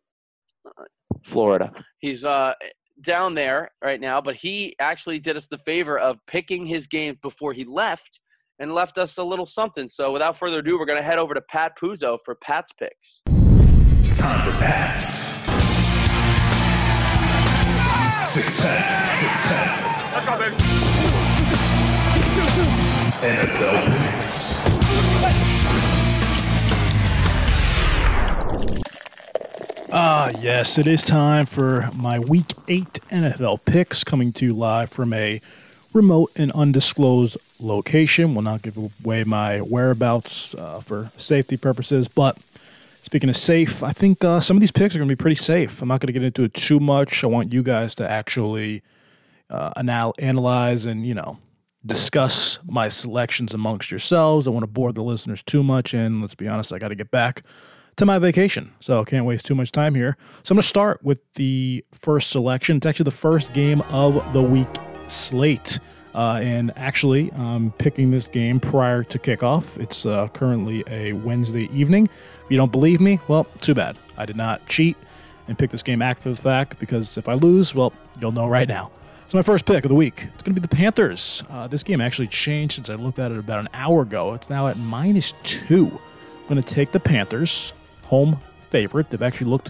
Florida. 1.23 1.73
He's 1.99 2.23
uh, 2.23 2.53
down 3.01 3.35
there 3.35 3.71
right 3.83 3.99
now, 3.99 4.21
but 4.21 4.35
he 4.35 4.75
actually 4.79 5.19
did 5.19 5.35
us 5.35 5.47
the 5.47 5.57
favor 5.57 5.99
of 5.99 6.17
picking 6.25 6.65
his 6.65 6.87
games 6.87 7.17
before 7.21 7.51
he 7.51 7.65
left 7.65 8.21
and 8.59 8.73
left 8.73 8.97
us 8.97 9.17
a 9.17 9.23
little 9.23 9.45
something. 9.45 9.89
So 9.89 10.11
without 10.11 10.37
further 10.37 10.59
ado, 10.59 10.79
we're 10.79 10.85
going 10.85 10.99
to 10.99 11.03
head 11.03 11.17
over 11.17 11.33
to 11.33 11.41
Pat 11.41 11.77
Puzo 11.77 12.17
for 12.23 12.35
Pat's 12.35 12.71
picks. 12.71 13.21
It's 14.03 14.15
time 14.15 14.49
for 14.49 14.57
Pats. 14.57 15.38
Six 18.29 18.61
pack, 18.61 19.09
six 19.19 19.41
pack. 19.41 20.13
Let's 20.13 20.25
go, 20.27 20.37
baby. 20.37 20.55
NFL 23.25 23.77
picks. 24.13 24.29
Ah, 29.91 30.29
yes, 30.39 30.77
it 30.77 30.85
is 30.85 31.01
time 31.01 31.47
for 31.47 31.89
my 31.95 32.19
Week 32.19 32.53
8 32.67 32.99
NFL 33.09 33.65
picks 33.65 34.03
coming 34.03 34.31
to 34.33 34.45
you 34.45 34.53
live 34.53 34.91
from 34.91 35.11
a 35.11 35.41
remote 35.91 36.31
and 36.35 36.51
undisclosed 36.51 37.35
location. 37.59 38.35
Will 38.35 38.43
not 38.43 38.61
give 38.61 38.77
away 38.77 39.23
my 39.23 39.57
whereabouts 39.57 40.53
uh, 40.53 40.81
for 40.81 41.09
safety 41.17 41.57
purposes, 41.57 42.07
but 42.07 42.37
speaking 43.01 43.29
of 43.29 43.37
safe, 43.37 43.83
I 43.83 43.91
think 43.91 44.23
uh, 44.23 44.39
some 44.39 44.57
of 44.57 44.61
these 44.61 44.71
picks 44.71 44.95
are 44.95 44.99
going 44.99 45.07
to 45.07 45.15
be 45.15 45.21
pretty 45.21 45.35
safe. 45.35 45.81
I'm 45.81 45.87
not 45.87 45.99
going 46.01 46.07
to 46.07 46.13
get 46.13 46.23
into 46.23 46.43
it 46.43 46.53
too 46.53 46.79
much. 46.79 47.23
I 47.23 47.27
want 47.27 47.53
you 47.53 47.63
guys 47.63 47.95
to 47.95 48.09
actually 48.09 48.81
uh, 49.49 49.71
anal- 49.77 50.15
analyze 50.19 50.85
and, 50.85 51.05
you 51.05 51.13
know, 51.13 51.37
discuss 51.85 52.59
my 52.65 52.89
selections 52.89 53.53
amongst 53.53 53.89
yourselves. 53.89 54.47
I 54.47 54.51
want 54.51 54.63
to 54.63 54.67
bore 54.67 54.91
the 54.91 55.01
listeners 55.01 55.41
too 55.43 55.63
much, 55.63 55.93
and 55.93 56.21
let's 56.21 56.35
be 56.35 56.47
honest, 56.47 56.73
I 56.73 56.77
got 56.77 56.89
to 56.89 56.95
get 56.95 57.09
back 57.09 57.43
to 57.95 58.05
my 58.05 58.19
vacation. 58.19 58.73
So 58.79 59.01
I 59.01 59.03
can't 59.05 59.25
waste 59.25 59.45
too 59.45 59.55
much 59.55 59.71
time 59.71 59.95
here. 59.95 60.17
So 60.43 60.53
I'm 60.53 60.57
going 60.57 60.61
to 60.61 60.67
start 60.67 61.03
with 61.03 61.19
the 61.33 61.83
first 61.91 62.29
selection. 62.29 62.77
It's 62.77 62.85
actually 62.85 63.05
the 63.05 63.11
first 63.11 63.53
game 63.53 63.81
of 63.89 64.33
the 64.33 64.41
week 64.41 64.67
slate. 65.07 65.79
Uh, 66.13 66.39
and 66.41 66.73
actually, 66.75 67.31
I'm 67.33 67.71
picking 67.73 68.11
this 68.11 68.27
game 68.27 68.59
prior 68.59 69.03
to 69.03 69.19
kickoff. 69.19 69.77
It's 69.77 70.05
uh, 70.05 70.27
currently 70.29 70.83
a 70.87 71.13
Wednesday 71.13 71.69
evening. 71.71 72.09
If 72.45 72.51
you 72.51 72.57
don't 72.57 72.71
believe 72.71 72.99
me, 72.99 73.19
well, 73.27 73.45
too 73.61 73.75
bad. 73.75 73.95
I 74.17 74.25
did 74.25 74.35
not 74.35 74.65
cheat 74.67 74.97
and 75.47 75.57
pick 75.57 75.71
this 75.71 75.83
game 75.83 76.01
after 76.01 76.29
the 76.29 76.35
fact 76.35 76.79
because 76.79 77.17
if 77.17 77.29
I 77.29 77.33
lose, 77.33 77.75
well, 77.75 77.93
you'll 78.19 78.31
know 78.31 78.47
right 78.47 78.67
now. 78.67 78.91
It's 79.25 79.35
my 79.35 79.43
first 79.43 79.65
pick 79.65 79.85
of 79.85 79.89
the 79.89 79.95
week. 79.95 80.27
It's 80.33 80.41
going 80.41 80.55
to 80.55 80.59
be 80.59 80.67
the 80.67 80.75
Panthers. 80.75 81.43
Uh, 81.51 81.67
this 81.67 81.83
game 81.83 82.01
actually 82.01 82.27
changed 82.27 82.75
since 82.75 82.89
I 82.89 82.95
looked 82.95 83.19
at 83.19 83.31
it 83.31 83.37
about 83.37 83.59
an 83.59 83.69
hour 83.75 84.01
ago. 84.01 84.33
It's 84.33 84.49
now 84.49 84.67
at 84.67 84.77
minus 84.77 85.33
two. 85.43 85.85
I'm 85.85 86.47
going 86.47 86.61
to 86.61 86.67
take 86.67 86.91
the 86.91 86.99
Panthers, 86.99 87.73
home 88.05 88.39
favorite. 88.71 89.11
They've 89.11 89.21
actually 89.21 89.51
looked 89.51 89.69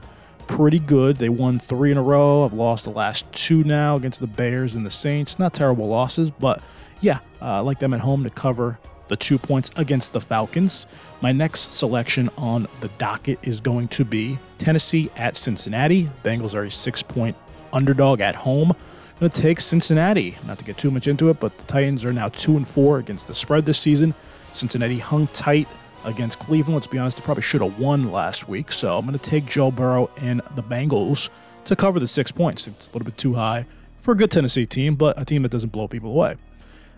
pretty 0.50 0.80
good. 0.80 1.18
They 1.18 1.30
won 1.30 1.60
three 1.60 1.92
in 1.92 1.98
a 1.98 2.02
row. 2.02 2.44
I've 2.44 2.54
lost 2.54 2.86
the 2.86 2.90
last 2.90 3.32
two 3.32 3.64
now 3.64 3.96
against 3.96 4.20
the 4.20 4.28
Bears 4.28 4.74
and 4.74 4.84
the 4.84 4.90
Saints. 4.90 5.38
Not 5.38 5.54
terrible 5.54 5.88
losses, 5.88 6.32
but 6.32 6.62
yeah, 7.02 7.20
uh, 7.40 7.46
I 7.46 7.60
like 7.60 7.78
them 7.78 7.94
at 7.94 8.00
home 8.00 8.24
to 8.24 8.32
cover 8.32 8.80
the 9.10 9.16
two 9.16 9.38
points 9.38 9.70
against 9.76 10.12
the 10.12 10.20
Falcons. 10.20 10.88
My 11.22 11.32
next 11.32 11.78
selection 11.78 12.30
on 12.36 12.68
the 12.82 12.88
docket 12.98 13.38
is 13.44 13.62
going 13.62 13.90
to 13.90 14.04
be 14.04 14.40
Tennessee 14.58 15.12
at 15.16 15.38
Cincinnati. 15.38 16.10
Bengals 16.24 16.56
are 16.56 16.64
a 16.64 16.72
six 16.72 17.04
point 17.04 17.38
underdog 17.72 18.20
at 18.20 18.34
home. 18.34 18.72
I'm 18.72 19.20
going 19.20 19.32
to 19.32 19.42
take 19.42 19.62
Cincinnati. 19.62 20.36
Not 20.48 20.58
to 20.58 20.64
get 20.64 20.78
too 20.78 20.90
much 20.90 21.08
into 21.08 21.30
it, 21.30 21.40
but 21.40 21.56
the 21.60 21.64
Titans 21.66 22.04
are 22.06 22.14
now 22.14 22.30
two 22.30 22.58
and 22.58 22.68
four 22.68 22.98
against 22.98 23.28
the 23.28 23.36
spread 23.36 23.66
this 23.68 23.78
season. 23.78 24.16
Cincinnati 24.54 24.98
hung 24.98 25.28
tight 25.28 25.68
against 26.04 26.40
Cleveland. 26.40 26.76
Let's 26.76 26.88
be 26.88 26.98
honest, 26.98 27.18
they 27.18 27.24
probably 27.24 27.44
should 27.44 27.62
have 27.62 27.80
won 27.80 28.12
last 28.12 28.48
week. 28.48 28.72
So 28.72 28.98
I'm 28.98 29.06
going 29.06 29.18
to 29.18 29.24
take 29.24 29.46
Joe 29.46 29.72
Burrow 29.72 30.10
and 30.18 30.42
the 30.56 30.64
Bengals 30.64 31.30
to 31.66 31.76
cover 31.76 32.00
the 32.00 32.08
six 32.08 32.32
points. 32.32 32.68
It's 32.68 32.88
a 32.88 32.92
little 32.92 33.06
bit 33.06 33.18
too 33.18 33.34
high 33.34 33.66
for 34.02 34.14
a 34.14 34.16
good 34.16 34.32
Tennessee 34.32 34.66
team, 34.66 34.96
but 34.96 35.20
a 35.22 35.26
team 35.26 35.44
that 35.44 35.50
doesn't 35.50 35.72
blow 35.72 35.88
people 35.88 36.12
away. 36.12 36.36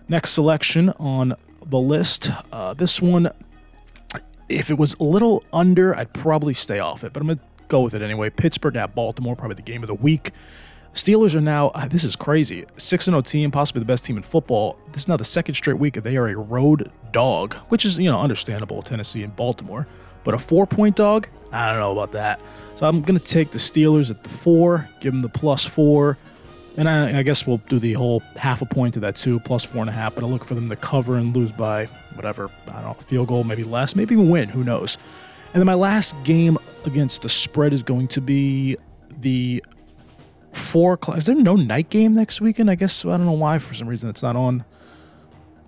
Next 0.08 0.30
selection 0.30 0.90
on 0.98 1.34
the 1.64 1.78
list. 1.78 2.30
Uh, 2.52 2.74
this 2.74 3.00
one, 3.00 3.30
if 4.48 4.70
it 4.70 4.78
was 4.78 4.94
a 4.94 5.04
little 5.04 5.44
under, 5.52 5.96
I'd 5.96 6.12
probably 6.12 6.54
stay 6.54 6.78
off 6.78 7.04
it, 7.04 7.12
but 7.12 7.20
I'm 7.20 7.26
going 7.26 7.38
to 7.38 7.44
go 7.68 7.80
with 7.80 7.94
it 7.94 8.02
anyway. 8.02 8.30
Pittsburgh 8.30 8.76
at 8.76 8.94
Baltimore, 8.94 9.36
probably 9.36 9.56
the 9.56 9.62
game 9.62 9.82
of 9.82 9.88
the 9.88 9.94
week. 9.94 10.32
Steelers 10.94 11.34
are 11.34 11.40
now, 11.40 11.68
uh, 11.68 11.88
this 11.88 12.04
is 12.04 12.16
crazy, 12.16 12.66
6 12.76 13.04
0 13.06 13.22
team, 13.22 13.50
possibly 13.50 13.80
the 13.80 13.86
best 13.86 14.04
team 14.04 14.18
in 14.18 14.22
football. 14.22 14.76
This 14.92 15.02
is 15.02 15.08
now 15.08 15.16
the 15.16 15.24
second 15.24 15.54
straight 15.54 15.78
week 15.78 15.94
they 15.94 16.16
are 16.16 16.28
a 16.28 16.36
road 16.36 16.90
dog, 17.12 17.54
which 17.68 17.84
is, 17.84 17.98
you 17.98 18.10
know, 18.10 18.20
understandable, 18.20 18.82
Tennessee 18.82 19.22
and 19.22 19.34
Baltimore. 19.34 19.86
But 20.22 20.34
a 20.34 20.38
four 20.38 20.66
point 20.66 20.96
dog, 20.96 21.28
I 21.50 21.66
don't 21.70 21.80
know 21.80 21.92
about 21.92 22.12
that. 22.12 22.40
So 22.74 22.86
I'm 22.86 23.00
going 23.00 23.18
to 23.18 23.24
take 23.24 23.50
the 23.52 23.58
Steelers 23.58 24.10
at 24.10 24.22
the 24.22 24.28
four, 24.28 24.88
give 25.00 25.12
them 25.12 25.22
the 25.22 25.28
plus 25.28 25.64
four. 25.64 26.18
And 26.76 26.88
I, 26.88 27.18
I 27.18 27.22
guess 27.22 27.46
we'll 27.46 27.58
do 27.68 27.78
the 27.78 27.94
whole 27.94 28.20
half 28.36 28.62
a 28.62 28.66
point 28.66 28.94
to 28.94 29.00
that 29.00 29.16
too, 29.16 29.40
plus 29.40 29.64
four 29.64 29.80
and 29.80 29.90
a 29.90 29.92
half. 29.92 30.14
But 30.14 30.24
I 30.24 30.26
look 30.26 30.44
for 30.44 30.54
them 30.54 30.68
to 30.68 30.76
cover 30.76 31.16
and 31.16 31.34
lose 31.34 31.52
by 31.52 31.86
whatever, 32.14 32.50
I 32.68 32.72
don't 32.74 32.84
know, 32.84 32.94
field 32.94 33.28
goal, 33.28 33.44
maybe 33.44 33.64
less, 33.64 33.96
maybe 33.96 34.14
even 34.14 34.30
win. 34.30 34.48
Who 34.50 34.62
knows? 34.62 34.98
And 35.54 35.60
then 35.60 35.66
my 35.66 35.74
last 35.74 36.16
game 36.24 36.56
against 36.86 37.22
the 37.22 37.28
spread 37.28 37.72
is 37.72 37.82
going 37.82 38.08
to 38.08 38.20
be 38.20 38.76
the 39.20 39.62
four 40.52 40.94
o'clock. 40.94 41.18
Is 41.18 41.26
there 41.26 41.34
no 41.34 41.56
night 41.56 41.90
game 41.90 42.14
next 42.14 42.40
weekend? 42.40 42.70
I 42.70 42.74
guess 42.74 43.04
I 43.04 43.16
don't 43.16 43.26
know 43.26 43.32
why. 43.32 43.58
For 43.58 43.74
some 43.74 43.88
reason, 43.88 44.08
it's 44.08 44.22
not 44.22 44.36
on 44.36 44.64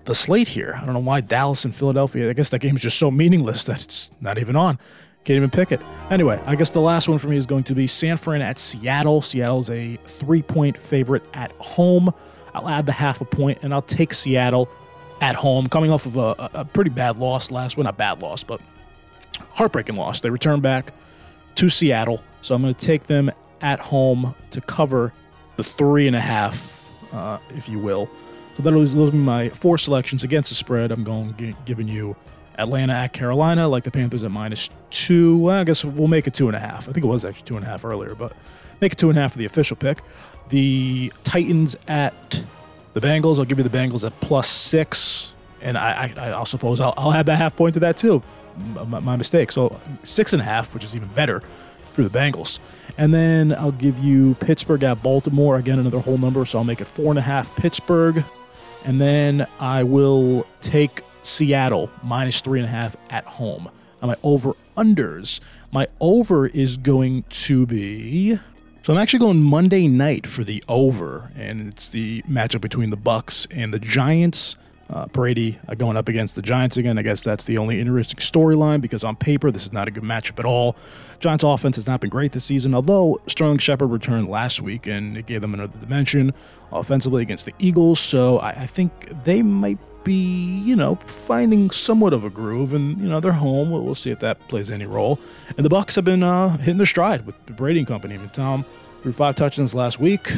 the 0.04 0.14
slate 0.14 0.48
here. 0.48 0.78
I 0.80 0.84
don't 0.84 0.94
know 0.94 1.00
why 1.00 1.20
Dallas 1.20 1.64
and 1.64 1.74
Philadelphia. 1.74 2.28
I 2.28 2.32
guess 2.32 2.50
that 2.50 2.60
game 2.60 2.76
is 2.76 2.82
just 2.82 2.98
so 2.98 3.10
meaningless 3.10 3.64
that 3.64 3.84
it's 3.84 4.10
not 4.20 4.38
even 4.38 4.56
on. 4.56 4.78
Can't 5.24 5.38
even 5.38 5.50
pick 5.50 5.72
it. 5.72 5.80
Anyway, 6.10 6.40
I 6.44 6.54
guess 6.54 6.68
the 6.68 6.80
last 6.80 7.08
one 7.08 7.18
for 7.18 7.28
me 7.28 7.38
is 7.38 7.46
going 7.46 7.64
to 7.64 7.74
be 7.74 7.86
San 7.86 8.18
Fran 8.18 8.42
at 8.42 8.58
Seattle. 8.58 9.22
Seattle's 9.22 9.70
a 9.70 9.96
three 10.04 10.42
point 10.42 10.76
favorite 10.76 11.22
at 11.32 11.50
home. 11.52 12.12
I'll 12.52 12.68
add 12.68 12.84
the 12.84 12.92
half 12.92 13.20
a 13.22 13.24
point 13.24 13.58
and 13.62 13.72
I'll 13.72 13.82
take 13.82 14.12
Seattle 14.12 14.68
at 15.20 15.34
home, 15.34 15.68
coming 15.68 15.90
off 15.90 16.04
of 16.04 16.16
a, 16.18 16.50
a 16.52 16.64
pretty 16.66 16.90
bad 16.90 17.18
loss 17.18 17.50
last. 17.50 17.76
Well, 17.76 17.84
not 17.84 17.96
bad 17.96 18.20
loss, 18.20 18.44
but 18.44 18.60
heartbreaking 19.52 19.96
loss. 19.96 20.20
They 20.20 20.28
return 20.28 20.60
back 20.60 20.92
to 21.54 21.70
Seattle, 21.70 22.22
so 22.42 22.54
I'm 22.54 22.60
going 22.60 22.74
to 22.74 22.86
take 22.86 23.04
them 23.04 23.30
at 23.64 23.80
home 23.80 24.34
to 24.50 24.60
cover 24.60 25.12
the 25.56 25.62
three 25.62 26.06
and 26.06 26.14
a 26.14 26.20
half, 26.20 26.86
uh, 27.12 27.38
if 27.56 27.68
you 27.68 27.78
will. 27.78 28.08
So 28.56 28.62
that'll 28.62 28.84
those 28.84 29.12
my 29.12 29.48
four 29.48 29.78
selections 29.78 30.22
against 30.22 30.50
the 30.50 30.54
spread. 30.54 30.92
I'm 30.92 31.02
going 31.02 31.34
gi- 31.36 31.56
giving 31.64 31.88
you 31.88 32.14
Atlanta 32.58 32.92
at 32.92 33.14
Carolina, 33.14 33.66
like 33.66 33.82
the 33.82 33.90
Panthers 33.90 34.22
at 34.22 34.30
minus 34.30 34.68
two. 34.90 35.38
Well, 35.38 35.56
I 35.56 35.64
guess 35.64 35.84
we'll 35.84 36.08
make 36.08 36.26
it 36.26 36.34
two 36.34 36.46
and 36.46 36.54
a 36.54 36.60
half. 36.60 36.88
I 36.88 36.92
think 36.92 37.04
it 37.04 37.08
was 37.08 37.24
actually 37.24 37.46
two 37.46 37.56
and 37.56 37.64
a 37.64 37.68
half 37.68 37.84
earlier, 37.84 38.14
but 38.14 38.34
make 38.82 38.92
it 38.92 38.98
two 38.98 39.08
and 39.08 39.18
a 39.18 39.22
half 39.22 39.32
for 39.32 39.38
the 39.38 39.46
official 39.46 39.76
pick. 39.76 40.02
The 40.50 41.10
Titans 41.24 41.74
at 41.88 42.44
the 42.92 43.00
Bengals. 43.00 43.38
I'll 43.38 43.46
give 43.46 43.58
you 43.58 43.64
the 43.64 43.76
Bengals 43.76 44.04
at 44.04 44.20
plus 44.20 44.48
six, 44.48 45.32
and 45.62 45.78
I, 45.78 46.12
I, 46.16 46.40
I 46.40 46.44
suppose 46.44 46.80
I'll, 46.80 46.94
I'll 46.98 47.14
add 47.14 47.26
that 47.26 47.38
half 47.38 47.56
point 47.56 47.74
to 47.74 47.80
that 47.80 47.96
too. 47.96 48.22
My, 48.86 49.00
my 49.00 49.16
mistake. 49.16 49.50
So 49.50 49.80
six 50.02 50.34
and 50.34 50.42
a 50.42 50.44
half, 50.44 50.74
which 50.74 50.84
is 50.84 50.94
even 50.94 51.08
better 51.08 51.42
for 51.94 52.02
the 52.02 52.10
Bengals. 52.10 52.58
And 52.98 53.12
then 53.12 53.52
I'll 53.54 53.72
give 53.72 53.98
you 53.98 54.34
Pittsburgh 54.36 54.82
at 54.84 55.02
Baltimore. 55.02 55.56
Again, 55.56 55.78
another 55.78 56.00
whole 56.00 56.18
number, 56.18 56.44
so 56.44 56.58
I'll 56.58 56.64
make 56.64 56.80
it 56.80 56.88
four 56.88 57.10
and 57.10 57.18
a 57.18 57.22
half 57.22 57.54
Pittsburgh. 57.56 58.24
And 58.84 59.00
then 59.00 59.46
I 59.58 59.82
will 59.82 60.46
take 60.60 61.02
Seattle 61.22 61.90
minus 62.02 62.40
three 62.40 62.60
and 62.60 62.68
a 62.68 62.70
half 62.70 62.96
at 63.10 63.24
home. 63.24 63.70
Now 64.00 64.08
my 64.08 64.16
over 64.22 64.52
unders. 64.76 65.40
My 65.72 65.88
over 66.00 66.46
is 66.46 66.76
going 66.76 67.24
to 67.30 67.66
be. 67.66 68.38
So 68.82 68.92
I'm 68.92 68.98
actually 68.98 69.20
going 69.20 69.40
Monday 69.40 69.88
night 69.88 70.26
for 70.26 70.44
the 70.44 70.62
over, 70.68 71.30
and 71.36 71.72
it's 71.72 71.88
the 71.88 72.20
matchup 72.22 72.60
between 72.60 72.90
the 72.90 72.98
Bucs 72.98 73.46
and 73.50 73.72
the 73.72 73.78
Giants. 73.78 74.56
Uh, 74.90 75.06
Brady 75.06 75.58
uh, 75.66 75.74
going 75.74 75.96
up 75.96 76.08
against 76.08 76.34
the 76.34 76.42
Giants 76.42 76.76
again. 76.76 76.98
I 76.98 77.02
guess 77.02 77.22
that's 77.22 77.44
the 77.44 77.56
only 77.58 77.80
interesting 77.80 78.18
storyline 78.18 78.80
because 78.80 79.02
on 79.02 79.16
paper 79.16 79.50
this 79.50 79.64
is 79.64 79.72
not 79.72 79.88
a 79.88 79.90
good 79.90 80.02
matchup 80.02 80.38
at 80.38 80.44
all. 80.44 80.76
Giants 81.20 81.42
offense 81.42 81.76
has 81.76 81.86
not 81.86 82.00
been 82.00 82.10
great 82.10 82.32
this 82.32 82.44
season, 82.44 82.74
although 82.74 83.20
Sterling 83.26 83.58
Shepard 83.58 83.90
returned 83.90 84.28
last 84.28 84.60
week 84.60 84.86
and 84.86 85.16
it 85.16 85.26
gave 85.26 85.40
them 85.40 85.54
another 85.54 85.78
dimension 85.78 86.34
offensively 86.70 87.22
against 87.22 87.46
the 87.46 87.54
Eagles. 87.58 87.98
So 87.98 88.38
I, 88.40 88.50
I 88.50 88.66
think 88.66 88.92
they 89.24 89.40
might 89.40 89.78
be, 90.04 90.58
you 90.60 90.76
know, 90.76 90.96
finding 91.06 91.70
somewhat 91.70 92.12
of 92.12 92.24
a 92.24 92.30
groove, 92.30 92.74
and 92.74 92.98
you 92.98 93.08
know 93.08 93.20
they're 93.20 93.32
home. 93.32 93.70
We'll, 93.70 93.82
we'll 93.82 93.94
see 93.94 94.10
if 94.10 94.20
that 94.20 94.38
plays 94.48 94.70
any 94.70 94.86
role. 94.86 95.18
And 95.56 95.64
the 95.64 95.70
Bucs 95.70 95.96
have 95.96 96.04
been 96.04 96.22
uh, 96.22 96.58
hitting 96.58 96.76
their 96.76 96.86
stride 96.86 97.26
with 97.26 97.34
the 97.46 97.52
Brady 97.52 97.80
and 97.80 97.88
company. 97.88 98.14
I 98.14 98.18
mean, 98.18 98.28
Tom 98.28 98.64
threw 99.04 99.12
five 99.12 99.36
touchdowns 99.36 99.74
last 99.74 100.00
week. 100.00 100.32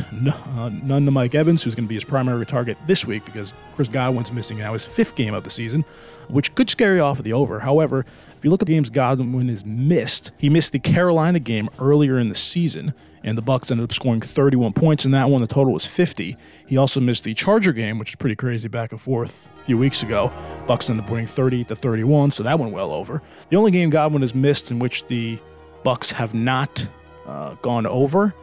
Uh, 0.56 0.70
none 0.82 1.04
to 1.04 1.12
Mike 1.12 1.36
Evans, 1.36 1.62
who's 1.62 1.76
going 1.76 1.84
to 1.84 1.88
be 1.88 1.94
his 1.94 2.04
primary 2.04 2.44
target 2.44 2.76
this 2.88 3.06
week 3.06 3.24
because 3.24 3.54
Chris 3.74 3.86
Godwin's 3.86 4.32
missing 4.32 4.58
now 4.58 4.72
his 4.72 4.84
fifth 4.84 5.14
game 5.14 5.34
of 5.34 5.44
the 5.44 5.50
season, 5.50 5.84
which 6.28 6.52
could 6.56 6.68
scare 6.68 6.96
you 6.96 7.02
off 7.02 7.18
of 7.18 7.24
the 7.24 7.32
over. 7.32 7.60
However, 7.60 8.04
if 8.36 8.42
you 8.42 8.50
look 8.50 8.62
at 8.62 8.66
the 8.66 8.72
games 8.72 8.90
Godwin 8.90 9.48
has 9.50 9.64
missed, 9.64 10.32
he 10.36 10.48
missed 10.48 10.72
the 10.72 10.80
Carolina 10.80 11.38
game 11.38 11.68
earlier 11.78 12.18
in 12.18 12.28
the 12.28 12.34
season, 12.34 12.92
and 13.22 13.38
the 13.38 13.42
Bucs 13.42 13.70
ended 13.70 13.84
up 13.84 13.92
scoring 13.92 14.20
31 14.20 14.72
points 14.72 15.04
in 15.04 15.12
that 15.12 15.30
one. 15.30 15.42
The 15.42 15.46
total 15.46 15.72
was 15.72 15.86
50. 15.86 16.36
He 16.66 16.76
also 16.76 16.98
missed 16.98 17.22
the 17.22 17.34
Charger 17.34 17.72
game, 17.72 18.00
which 18.00 18.10
is 18.10 18.16
pretty 18.16 18.34
crazy 18.34 18.66
back 18.66 18.90
and 18.90 19.00
forth 19.00 19.48
a 19.60 19.64
few 19.66 19.78
weeks 19.78 20.02
ago. 20.02 20.32
Bucs 20.66 20.90
ended 20.90 21.04
up 21.04 21.10
winning 21.12 21.28
30 21.28 21.62
to 21.64 21.76
31, 21.76 22.32
so 22.32 22.42
that 22.42 22.58
went 22.58 22.72
well 22.72 22.90
over. 22.90 23.22
The 23.48 23.56
only 23.56 23.70
game 23.70 23.90
Godwin 23.90 24.22
has 24.22 24.34
missed 24.34 24.72
in 24.72 24.80
which 24.80 25.06
the 25.06 25.38
Bucs 25.84 26.10
have 26.10 26.34
not 26.34 26.88
uh, 27.28 27.54
gone 27.62 27.86
over 27.86 28.34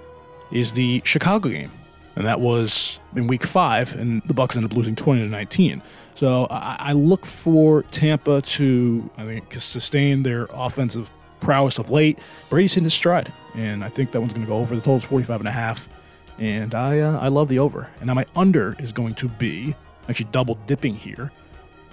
is 0.53 0.73
the 0.73 1.01
Chicago 1.03 1.49
game, 1.49 1.71
and 2.15 2.25
that 2.25 2.39
was 2.39 2.99
in 3.15 3.27
Week 3.27 3.43
Five, 3.43 3.93
and 3.95 4.21
the 4.25 4.33
Bucs 4.33 4.55
ended 4.55 4.71
up 4.71 4.77
losing 4.77 4.95
20 4.95 5.21
to 5.21 5.27
19. 5.27 5.81
So 6.15 6.45
I, 6.45 6.77
I 6.79 6.91
look 6.93 7.25
for 7.25 7.83
Tampa 7.83 8.41
to, 8.41 9.09
I 9.17 9.25
think, 9.25 9.53
sustain 9.55 10.23
their 10.23 10.47
offensive 10.53 11.09
prowess 11.39 11.79
of 11.79 11.89
late. 11.89 12.19
Brady's 12.49 12.77
in 12.77 12.83
his 12.83 12.93
stride, 12.93 13.33
and 13.55 13.83
I 13.83 13.89
think 13.89 14.11
that 14.11 14.21
one's 14.21 14.33
going 14.33 14.45
to 14.45 14.49
go 14.49 14.57
over. 14.57 14.75
The 14.75 14.81
total's 14.81 15.03
45 15.05 15.41
and 15.41 15.47
a 15.47 15.51
half, 15.51 15.89
and 16.37 16.75
I 16.75 16.99
uh, 16.99 17.19
I 17.19 17.27
love 17.29 17.49
the 17.49 17.59
over. 17.59 17.89
And 17.99 18.07
now 18.07 18.13
my 18.13 18.25
under 18.35 18.75
is 18.79 18.91
going 18.91 19.15
to 19.15 19.27
be 19.27 19.75
actually 20.07 20.29
double 20.31 20.55
dipping 20.67 20.95
here. 20.95 21.31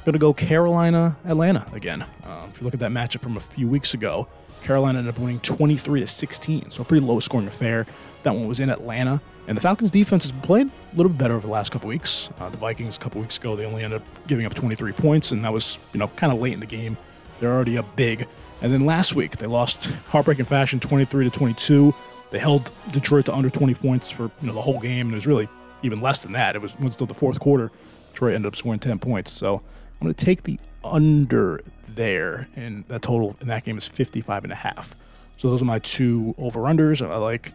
Going 0.05 0.15
to 0.15 0.19
go 0.19 0.33
Carolina, 0.33 1.17
Atlanta 1.27 1.67
again. 1.73 2.05
Um, 2.25 2.51
if 2.51 2.61
you 2.61 2.65
look 2.65 2.75
at 2.75 2.81
that 2.81 2.91
matchup 2.91 3.21
from 3.21 3.37
a 3.37 3.41
few 3.41 3.69
weeks 3.69 3.93
ago, 3.93 4.29
Carolina 4.63 4.99
ended 4.99 5.15
up 5.15 5.21
winning 5.21 5.41
23 5.41 6.01
to 6.01 6.07
16, 6.07 6.71
so 6.71 6.83
a 6.83 6.85
pretty 6.85 7.05
low 7.05 7.21
scoring 7.21 7.47
affair. 7.47 7.87
That 8.23 8.35
one 8.35 8.47
was 8.47 8.61
in 8.61 8.69
Atlanta, 8.69 9.21
and 9.49 9.57
the 9.57 9.61
Falcons' 9.61 9.91
defense 9.91 10.25
has 10.25 10.33
played 10.43 10.67
a 10.67 10.97
little 10.97 11.11
bit 11.11 11.19
better 11.19 11.35
over 11.35 11.47
the 11.47 11.53
last 11.53 11.73
couple 11.73 11.89
weeks. 11.89 12.31
Uh, 12.39 12.51
the 12.51 12.59
Vikings 12.59 12.97
a 12.97 13.01
couple 13.01 13.21
weeks 13.21 13.39
ago 13.39 13.57
they 13.57 13.65
only 13.65 13.83
ended 13.83 14.03
up 14.03 14.27
giving 14.27 14.47
up 14.47 14.55
23 14.55 14.93
points, 14.93 15.33
and 15.33 15.45
that 15.45 15.53
was 15.53 15.79
you 15.93 15.99
know 15.99 16.09
kind 16.09 16.33
of 16.33 16.39
late 16.39 16.53
in 16.53 16.61
the 16.61 16.67
game. 16.67 16.97
They're 17.39 17.53
already 17.53 17.79
up 17.79 17.97
big, 17.97 18.27
and 18.61 18.73
then 18.73 18.85
last 18.85 19.15
week 19.15 19.39
they 19.39 19.47
lost 19.47 19.85
heartbreaking 20.09 20.45
fashion, 20.45 20.81
23 20.81 21.31
to 21.31 21.31
22. 21.31 21.95
They 22.31 22.39
held 22.39 22.71
Detroit 22.93 23.25
to 23.25 23.35
under 23.35 23.51
20 23.51 23.75
points 23.75 24.11
for 24.11 24.25
you 24.25 24.47
know 24.47 24.53
the 24.53 24.63
whole 24.63 24.81
game, 24.81 25.07
and 25.07 25.13
it 25.13 25.17
was 25.17 25.27
really 25.27 25.49
even 25.83 26.01
less 26.01 26.21
than 26.21 26.33
that. 26.33 26.57
It 26.57 26.63
was 26.63 26.75
until 26.79 27.07
the 27.07 27.15
fourth 27.15 27.41
quarter. 27.41 27.71
Detroit 28.13 28.35
ended 28.35 28.53
up 28.53 28.57
scoring 28.57 28.81
10 28.81 28.99
points. 28.99 29.33
So 29.33 29.57
I'm 30.01 30.07
going 30.07 30.15
to 30.15 30.25
take 30.25 30.43
the 30.43 30.59
under 30.85 31.63
there, 31.89 32.49
and 32.57 32.85
that 32.89 33.03
total 33.03 33.37
in 33.41 33.49
that 33.49 33.65
game 33.65 33.79
is 33.79 33.87
55 33.87 34.45
and 34.45 34.53
a 34.53 34.57
half. 34.57 34.95
So 35.37 35.51
those 35.51 35.63
are 35.63 35.67
my 35.67 35.79
two 35.79 36.35
over 36.39 36.61
unders. 36.61 37.01
I 37.07 37.17
like 37.17 37.53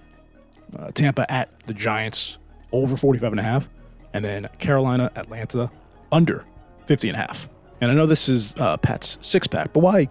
uh, 0.78 0.92
Tampa 0.92 1.32
at 1.32 1.50
the 1.66 1.74
Giants 1.74 2.38
over 2.72 2.98
45 2.98 3.34
and 3.34 3.40
a 3.40 3.44
half, 3.44 3.70
and 4.14 4.24
then 4.24 4.50
Carolina, 4.60 5.12
Atlanta 5.16 5.72
under 6.12 6.46
50 6.86 7.10
and 7.10 7.18
a 7.18 7.20
half. 7.22 7.50
And 7.82 7.92
I 7.92 7.94
know 7.94 8.06
this 8.06 8.30
is 8.30 8.54
uh, 8.58 8.78
Pat's 8.78 9.18
six 9.22 9.48
pack, 9.48 9.74
but 9.74 9.82
why 9.82 10.10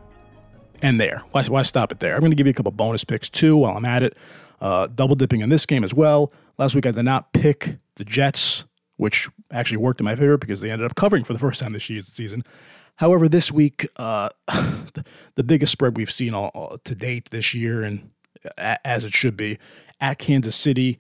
end 0.83 1.01
there? 1.01 1.23
Why, 1.33 1.43
why 1.45 1.63
stop 1.63 1.93
it 1.93 2.01
there? 2.01 2.15
I'm 2.15 2.21
going 2.21 2.31
to 2.31 2.37
give 2.37 2.47
you 2.47 2.53
a 2.53 2.55
couple 2.55 2.73
bonus 2.73 3.05
picks 3.05 3.29
too 3.29 3.57
while 3.57 3.77
I'm 3.77 3.85
at 3.85 4.03
it. 4.03 4.17
Uh, 4.61 4.87
double 4.87 5.15
dipping 5.15 5.41
in 5.41 5.49
this 5.49 5.67
game 5.67 5.85
as 5.85 5.95
well. 5.95 6.33
Last 6.59 6.75
week 6.75 6.87
I 6.87 6.91
did 6.91 7.05
not 7.05 7.33
pick 7.33 7.79
the 7.97 8.05
Jets, 8.05 8.65
which 8.97 9.29
actually 9.51 9.79
worked 9.79 10.01
in 10.01 10.05
my 10.05 10.15
favor 10.15 10.37
because 10.37 10.61
they 10.61 10.71
ended 10.71 10.87
up 10.87 10.95
covering 10.95 11.25
for 11.25 11.33
the 11.33 11.39
first 11.39 11.61
time 11.61 11.73
this 11.73 11.85
season. 11.85 12.45
However, 12.97 13.29
this 13.29 13.51
week, 13.51 13.89
uh, 13.97 14.29
the, 15.35 15.43
biggest 15.43 15.73
spread 15.73 15.97
we've 15.97 16.11
seen 16.11 16.33
all, 16.33 16.51
all 16.55 16.79
to 16.85 16.95
date 16.95 17.31
this 17.31 17.55
year, 17.55 17.83
and 17.83 18.11
as 18.57 19.05
it 19.05 19.13
should 19.13 19.37
be, 19.37 19.59
at 20.01 20.19
Kansas 20.19 20.57
City, 20.57 20.99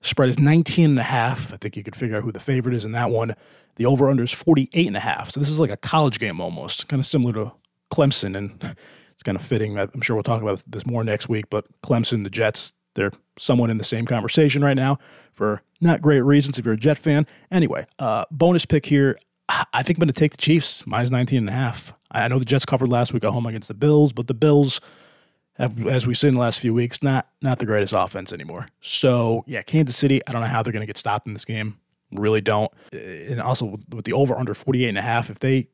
spread 0.00 0.28
is 0.28 0.38
19 0.38 0.90
and 0.90 0.98
a 0.98 1.04
half. 1.04 1.52
I 1.52 1.56
think 1.56 1.76
you 1.76 1.82
could 1.82 1.96
figure 1.96 2.16
out 2.16 2.22
who 2.22 2.32
the 2.32 2.40
favorite 2.40 2.74
is 2.74 2.84
in 2.84 2.92
that 2.92 3.10
one. 3.10 3.34
The 3.76 3.86
over 3.86 4.08
under 4.08 4.22
is 4.22 4.32
48 4.32 4.86
and 4.86 4.96
a 4.96 5.00
half. 5.00 5.32
So 5.32 5.40
this 5.40 5.50
is 5.50 5.58
like 5.58 5.70
a 5.70 5.76
college 5.76 6.18
game 6.18 6.40
almost, 6.40 6.88
kind 6.88 7.00
of 7.00 7.06
similar 7.06 7.32
to 7.34 7.52
Clemson, 7.92 8.36
and 8.36 8.52
it's 9.12 9.22
kind 9.22 9.36
of 9.36 9.44
fitting. 9.44 9.78
I'm 9.78 10.00
sure 10.00 10.14
we'll 10.14 10.22
talk 10.22 10.42
about 10.42 10.62
this 10.66 10.86
more 10.86 11.02
next 11.02 11.28
week, 11.28 11.46
but 11.50 11.64
Clemson, 11.82 12.24
the 12.24 12.30
Jets, 12.30 12.72
they're 12.94 13.12
somewhat 13.38 13.70
in 13.70 13.78
the 13.78 13.84
same 13.84 14.06
conversation 14.06 14.62
right 14.62 14.76
now 14.76 14.98
for 15.32 15.62
not 15.80 16.00
great 16.00 16.20
reasons 16.20 16.58
if 16.58 16.64
you're 16.64 16.74
a 16.74 16.78
Jet 16.78 16.98
fan. 16.98 17.26
Anyway, 17.50 17.86
uh, 17.98 18.24
bonus 18.30 18.64
pick 18.64 18.86
here. 18.86 19.18
I 19.48 19.82
think 19.82 19.98
I'm 19.98 20.00
going 20.00 20.12
to 20.12 20.18
take 20.18 20.32
the 20.32 20.38
Chiefs 20.38 20.86
minus 20.86 21.10
19 21.10 21.38
and 21.38 21.48
a 21.48 21.52
half. 21.52 21.92
I 22.10 22.26
know 22.28 22.38
the 22.38 22.44
Jets 22.44 22.64
covered 22.64 22.88
last 22.88 23.12
week 23.12 23.24
at 23.24 23.30
home 23.30 23.44
against 23.44 23.68
the 23.68 23.74
Bills, 23.74 24.12
but 24.12 24.26
the 24.26 24.34
Bills 24.34 24.80
as 25.58 26.06
we've 26.06 26.18
seen 26.18 26.28
in 26.28 26.34
the 26.34 26.40
last 26.40 26.60
few 26.60 26.74
weeks, 26.74 27.02
not 27.02 27.28
not 27.42 27.58
the 27.58 27.66
greatest 27.66 27.92
offense 27.92 28.32
anymore. 28.32 28.68
So 28.80 29.44
yeah, 29.46 29.62
Kansas 29.62 29.96
City, 29.96 30.20
I 30.26 30.32
don't 30.32 30.42
know 30.42 30.48
how 30.48 30.62
they're 30.62 30.72
going 30.72 30.82
to 30.82 30.86
get 30.86 30.98
stopped 30.98 31.26
in 31.26 31.32
this 31.32 31.44
game. 31.44 31.78
Really 32.12 32.40
don't. 32.40 32.70
And 32.92 33.40
also 33.40 33.66
with, 33.66 34.04
the 34.04 34.12
over 34.12 34.36
under 34.36 34.54
48 34.54 34.88
and 34.88 34.98
a 34.98 35.02
half, 35.02 35.30
if 35.30 35.38
they 35.38 35.68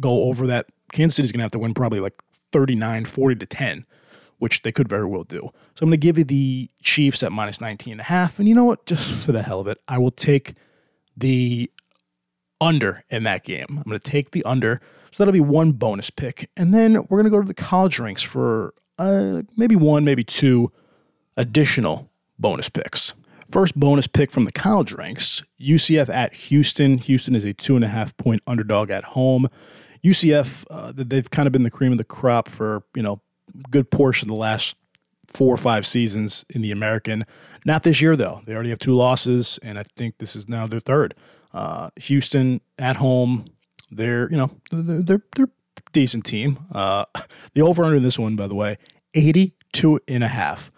go 0.00 0.24
over 0.24 0.46
that, 0.46 0.66
Kansas 0.92 1.16
City's 1.16 1.32
going 1.32 1.40
to 1.40 1.44
have 1.44 1.52
to 1.52 1.58
win 1.58 1.74
probably 1.74 2.00
like 2.00 2.22
39, 2.52 3.06
40 3.06 3.36
to 3.36 3.46
10, 3.46 3.86
which 4.38 4.62
they 4.62 4.72
could 4.72 4.88
very 4.88 5.06
well 5.06 5.24
do. 5.24 5.50
So 5.74 5.82
I'm 5.82 5.88
going 5.88 5.92
to 5.92 5.96
give 5.96 6.18
you 6.18 6.24
the 6.24 6.70
Chiefs 6.82 7.22
at 7.22 7.32
minus 7.32 7.60
19 7.60 7.92
and 7.92 8.00
a 8.00 8.04
half. 8.04 8.38
And 8.38 8.48
you 8.48 8.54
know 8.54 8.64
what? 8.64 8.86
Just 8.86 9.10
for 9.12 9.32
the 9.32 9.42
hell 9.42 9.60
of 9.60 9.68
it, 9.68 9.78
I 9.88 9.98
will 9.98 10.10
take 10.10 10.54
the 11.16 11.70
under 12.60 13.04
in 13.10 13.22
that 13.24 13.44
game. 13.44 13.66
I'm 13.68 13.82
going 13.82 13.98
to 13.98 14.10
take 14.10 14.32
the 14.32 14.44
under. 14.44 14.80
So 15.10 15.22
that'll 15.22 15.32
be 15.32 15.40
one 15.40 15.72
bonus 15.72 16.10
pick. 16.10 16.50
And 16.56 16.74
then 16.74 16.94
we're 17.08 17.22
going 17.22 17.24
to 17.24 17.30
go 17.30 17.40
to 17.40 17.46
the 17.46 17.54
college 17.54 17.98
ranks 17.98 18.22
for 18.22 18.74
uh, 18.98 19.42
maybe 19.56 19.76
one, 19.76 20.04
maybe 20.04 20.24
two 20.24 20.72
additional 21.36 22.10
bonus 22.38 22.68
picks. 22.68 23.14
First 23.50 23.78
bonus 23.78 24.06
pick 24.06 24.30
from 24.30 24.46
the 24.46 24.52
college 24.52 24.92
ranks 24.92 25.42
UCF 25.60 26.08
at 26.08 26.34
Houston. 26.34 26.98
Houston 26.98 27.34
is 27.34 27.44
a 27.44 27.52
two 27.52 27.76
and 27.76 27.84
a 27.84 27.88
half 27.88 28.16
point 28.16 28.42
underdog 28.46 28.90
at 28.90 29.04
home. 29.04 29.48
UCF, 30.04 30.64
uh, 30.70 30.92
they've 30.94 31.30
kind 31.30 31.46
of 31.46 31.52
been 31.52 31.62
the 31.62 31.70
cream 31.70 31.92
of 31.92 31.98
the 31.98 32.04
crop 32.04 32.48
for, 32.48 32.82
you 32.94 33.02
know, 33.02 33.20
good 33.70 33.90
portion 33.90 34.26
of 34.26 34.34
the 34.34 34.40
last 34.40 34.76
four 35.26 35.52
or 35.54 35.56
five 35.56 35.86
seasons 35.86 36.44
in 36.50 36.62
the 36.62 36.70
American. 36.70 37.24
Not 37.64 37.82
this 37.82 38.00
year, 38.00 38.16
though. 38.16 38.42
They 38.44 38.54
already 38.54 38.70
have 38.70 38.78
two 38.78 38.94
losses, 38.94 39.58
and 39.62 39.78
I 39.78 39.84
think 39.96 40.18
this 40.18 40.36
is 40.36 40.48
now 40.48 40.66
their 40.66 40.80
third. 40.80 41.14
Uh, 41.52 41.90
Houston 41.96 42.60
at 42.78 42.96
home, 42.96 43.46
they're, 43.90 44.30
you 44.30 44.36
know, 44.36 44.50
they're, 44.70 45.02
they're, 45.02 45.22
they're 45.36 45.50
decent 45.94 46.26
team. 46.26 46.66
Uh, 46.70 47.06
the 47.54 47.62
over 47.62 47.84
under 47.84 47.96
in 47.96 48.02
this 48.02 48.18
one, 48.18 48.36
by 48.36 48.46
the 48.46 48.54
way, 48.54 48.76
82 49.14 50.00
and 50.06 50.22
a 50.22 50.28
half, 50.28 50.70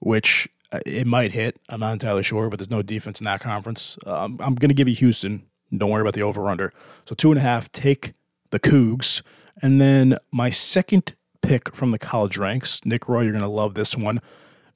which 0.00 0.48
uh, 0.70 0.80
it 0.84 1.06
might 1.06 1.32
hit. 1.32 1.58
I'm 1.70 1.80
not 1.80 1.92
entirely 1.92 2.22
sure, 2.22 2.50
but 2.50 2.58
there's 2.58 2.70
no 2.70 2.82
defense 2.82 3.20
in 3.20 3.24
that 3.24 3.40
conference. 3.40 3.96
Um, 4.04 4.38
I'm 4.40 4.54
going 4.54 4.68
to 4.68 4.74
give 4.74 4.88
you 4.88 4.94
Houston. 4.96 5.46
Don't 5.74 5.90
worry 5.90 6.02
about 6.02 6.14
the 6.14 6.22
over 6.22 6.48
under. 6.48 6.72
So 7.06 7.14
two 7.14 7.30
and 7.30 7.38
a 7.38 7.42
half, 7.42 7.72
take 7.72 8.12
the 8.50 8.60
Cougs. 8.60 9.22
And 9.62 9.80
then 9.80 10.18
my 10.30 10.50
second 10.50 11.14
pick 11.40 11.74
from 11.74 11.90
the 11.90 11.98
college 11.98 12.36
ranks, 12.36 12.84
Nick 12.84 13.08
Roy, 13.08 13.22
you're 13.22 13.32
going 13.32 13.42
to 13.42 13.48
love 13.48 13.74
this 13.74 13.96
one. 13.96 14.20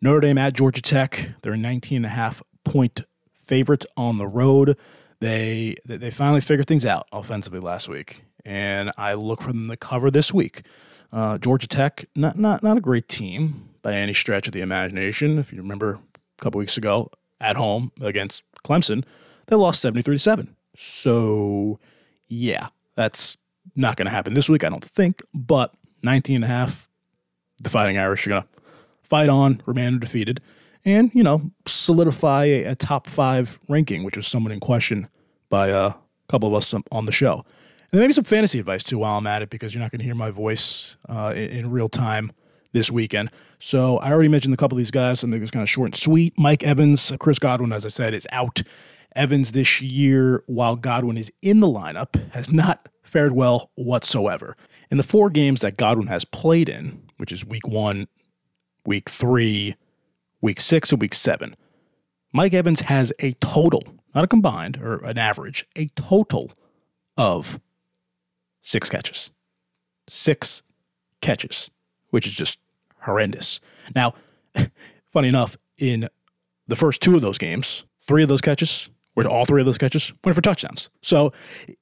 Notre 0.00 0.20
Dame 0.20 0.38
at 0.38 0.54
Georgia 0.54 0.82
Tech. 0.82 1.30
They're 1.42 1.52
a 1.52 1.58
19 1.58 1.98
and 1.98 2.06
a 2.06 2.10
half 2.10 2.42
point 2.64 3.02
favorite 3.40 3.86
on 3.96 4.18
the 4.18 4.26
road. 4.26 4.76
They 5.20 5.76
they 5.84 6.10
finally 6.10 6.40
figured 6.40 6.66
things 6.66 6.84
out 6.84 7.06
offensively 7.12 7.60
last 7.60 7.88
week, 7.88 8.24
and 8.44 8.92
I 8.96 9.14
look 9.14 9.42
for 9.42 9.52
them 9.52 9.68
to 9.68 9.76
cover 9.76 10.10
this 10.10 10.32
week. 10.32 10.62
Uh, 11.12 11.38
Georgia 11.38 11.68
Tech, 11.68 12.06
not 12.14 12.38
not 12.38 12.62
not 12.62 12.78
a 12.78 12.80
great 12.80 13.08
team 13.08 13.68
by 13.82 13.94
any 13.94 14.14
stretch 14.14 14.46
of 14.46 14.52
the 14.52 14.60
imagination. 14.60 15.38
If 15.38 15.52
you 15.52 15.58
remember 15.58 15.98
a 16.38 16.42
couple 16.42 16.58
weeks 16.58 16.76
ago 16.76 17.10
at 17.40 17.56
home 17.56 17.92
against 18.00 18.44
Clemson, 18.64 19.04
they 19.46 19.56
lost 19.56 19.82
73 19.82 20.16
to 20.16 20.18
7. 20.18 20.56
So, 20.76 21.78
yeah, 22.28 22.68
that's 22.94 23.36
not 23.76 23.96
going 23.96 24.06
to 24.06 24.12
happen 24.12 24.34
this 24.34 24.48
week, 24.48 24.64
I 24.64 24.68
don't 24.68 24.84
think. 24.84 25.22
But 25.34 25.74
19 26.02 26.36
and 26.36 26.44
a 26.44 26.48
half, 26.48 26.88
the 27.60 27.68
Fighting 27.68 27.98
Irish 27.98 28.26
are 28.26 28.30
going 28.30 28.42
to 28.42 28.48
fight 29.02 29.28
on, 29.28 29.60
remain 29.66 29.88
undefeated, 29.88 30.40
and, 30.84 31.14
you 31.14 31.22
know, 31.22 31.50
solidify 31.66 32.44
a, 32.44 32.64
a 32.64 32.74
top 32.74 33.06
five 33.06 33.58
ranking, 33.68 34.04
which 34.04 34.16
was 34.16 34.26
somewhat 34.26 34.52
in 34.52 34.60
question 34.60 35.08
by 35.48 35.68
a 35.68 35.94
couple 36.28 36.48
of 36.48 36.54
us 36.54 36.74
on 36.90 37.06
the 37.06 37.12
show. 37.12 37.44
And 37.92 38.00
maybe 38.00 38.14
some 38.14 38.24
fantasy 38.24 38.58
advice 38.58 38.82
too 38.82 38.98
while 38.98 39.18
I'm 39.18 39.26
at 39.26 39.42
it, 39.42 39.50
because 39.50 39.74
you're 39.74 39.82
not 39.82 39.90
going 39.90 39.98
to 39.98 40.04
hear 40.04 40.14
my 40.14 40.30
voice 40.30 40.96
uh, 41.08 41.34
in, 41.36 41.50
in 41.50 41.70
real 41.70 41.90
time 41.90 42.32
this 42.72 42.90
weekend. 42.90 43.30
So 43.58 43.98
I 43.98 44.10
already 44.10 44.30
mentioned 44.30 44.54
a 44.54 44.56
couple 44.56 44.76
of 44.76 44.78
these 44.78 44.90
guys. 44.90 45.22
I 45.22 45.28
think 45.28 45.42
it's 45.42 45.50
kind 45.50 45.62
of 45.62 45.68
short 45.68 45.88
and 45.88 45.96
sweet. 45.96 46.32
Mike 46.38 46.62
Evans, 46.62 47.12
Chris 47.18 47.38
Godwin, 47.38 47.70
as 47.70 47.84
I 47.84 47.90
said, 47.90 48.14
is 48.14 48.26
out. 48.32 48.62
Evans 49.14 49.52
this 49.52 49.82
year, 49.82 50.42
while 50.46 50.74
Godwin 50.74 51.18
is 51.18 51.30
in 51.42 51.60
the 51.60 51.66
lineup, 51.66 52.18
has 52.32 52.50
not 52.50 52.88
fared 53.02 53.32
well 53.32 53.70
whatsoever. 53.74 54.56
In 54.90 54.96
the 54.96 55.02
four 55.02 55.28
games 55.28 55.60
that 55.60 55.76
Godwin 55.76 56.06
has 56.06 56.24
played 56.24 56.70
in, 56.70 57.02
which 57.18 57.30
is 57.30 57.44
week 57.44 57.68
one, 57.68 58.08
week 58.86 59.10
three, 59.10 59.76
week 60.40 60.60
six, 60.60 60.92
and 60.92 61.00
week 61.02 61.12
seven, 61.12 61.56
Mike 62.32 62.54
Evans 62.54 62.80
has 62.80 63.12
a 63.18 63.32
total, 63.32 63.82
not 64.14 64.24
a 64.24 64.28
combined 64.28 64.78
or 64.78 64.96
an 65.04 65.18
average, 65.18 65.66
a 65.76 65.88
total 65.88 66.52
of 67.18 67.60
six 68.62 68.88
catches. 68.88 69.30
Six 70.08 70.62
catches, 71.20 71.70
which 72.10 72.26
is 72.26 72.34
just 72.34 72.58
horrendous. 73.02 73.60
Now, 73.94 74.14
funny 75.12 75.28
enough, 75.28 75.56
in 75.78 76.08
the 76.66 76.76
first 76.76 77.02
two 77.02 77.16
of 77.16 77.22
those 77.22 77.38
games, 77.38 77.84
three 78.00 78.22
of 78.22 78.28
those 78.28 78.40
catches, 78.40 78.88
were 79.14 79.26
all 79.26 79.44
three 79.44 79.60
of 79.60 79.66
those 79.66 79.78
catches 79.78 80.12
went 80.24 80.34
for 80.34 80.40
touchdowns. 80.40 80.88
So 81.02 81.32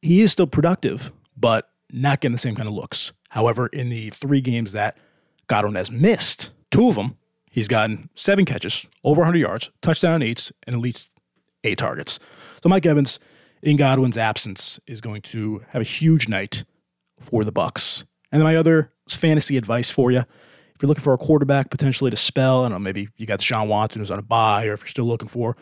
he 0.03 0.21
is 0.21 0.33
still 0.33 0.47
productive, 0.47 1.13
but 1.37 1.71
not 1.93 2.21
getting 2.21 2.33
the 2.33 2.39
same 2.39 2.57
kind 2.57 2.69
of 2.69 2.75
looks. 2.75 3.13
However, 3.31 3.69
in 3.69 3.89
the 3.89 4.11
three 4.11 4.41
games 4.41 4.73
that 4.73 4.97
Godwin 5.47 5.75
has 5.75 5.91
missed, 5.91 6.51
two 6.71 6.89
of 6.89 6.97
them, 6.97 7.17
he's 7.51 7.69
gotten 7.69 8.09
seven 8.15 8.45
catches, 8.45 8.87
over 9.05 9.21
100 9.21 9.39
yards, 9.39 9.71
touchdown 9.81 10.23
eights, 10.23 10.53
and 10.67 10.75
at 10.75 10.81
least 10.81 11.11
eight 11.65 11.79
targets. 11.79 12.19
So 12.63 12.69
Mike 12.69 12.87
Evans, 12.87 13.21
in 13.63 13.77
Godwin's 13.77 14.19
absence, 14.19 14.81
is 14.87 15.01
going 15.01 15.23
to 15.23 15.63
have 15.69 15.83
a 15.83 15.85
huge 15.85 16.29
night 16.29 16.65
for 17.21 17.45
the 17.45 17.53
Bucs. 17.53 18.05
And 18.33 18.41
then 18.41 18.45
my 18.45 18.57
other 18.57 18.93
fantasy 19.09 19.57
advice 19.57 19.91
for 19.91 20.11
you 20.11 20.25
if 20.81 20.83
you're 20.83 20.89
looking 20.89 21.05
for 21.05 21.13
a 21.13 21.19
quarterback 21.19 21.69
potentially 21.69 22.11
to 22.11 22.17
spell, 22.17 22.61
I 22.61 22.63
don't 22.63 22.73
know, 22.73 22.79
maybe 22.79 23.11
you 23.19 23.27
got 23.27 23.43
Sean 23.43 23.69
Watson 23.69 24.01
who's 24.01 24.11
on 24.11 24.19
a 24.19 24.23
bye, 24.23 24.65
or 24.65 24.73
if 24.73 24.81
you're 24.81 24.89
still 24.89 25.05
looking 25.05 25.29
for 25.29 25.55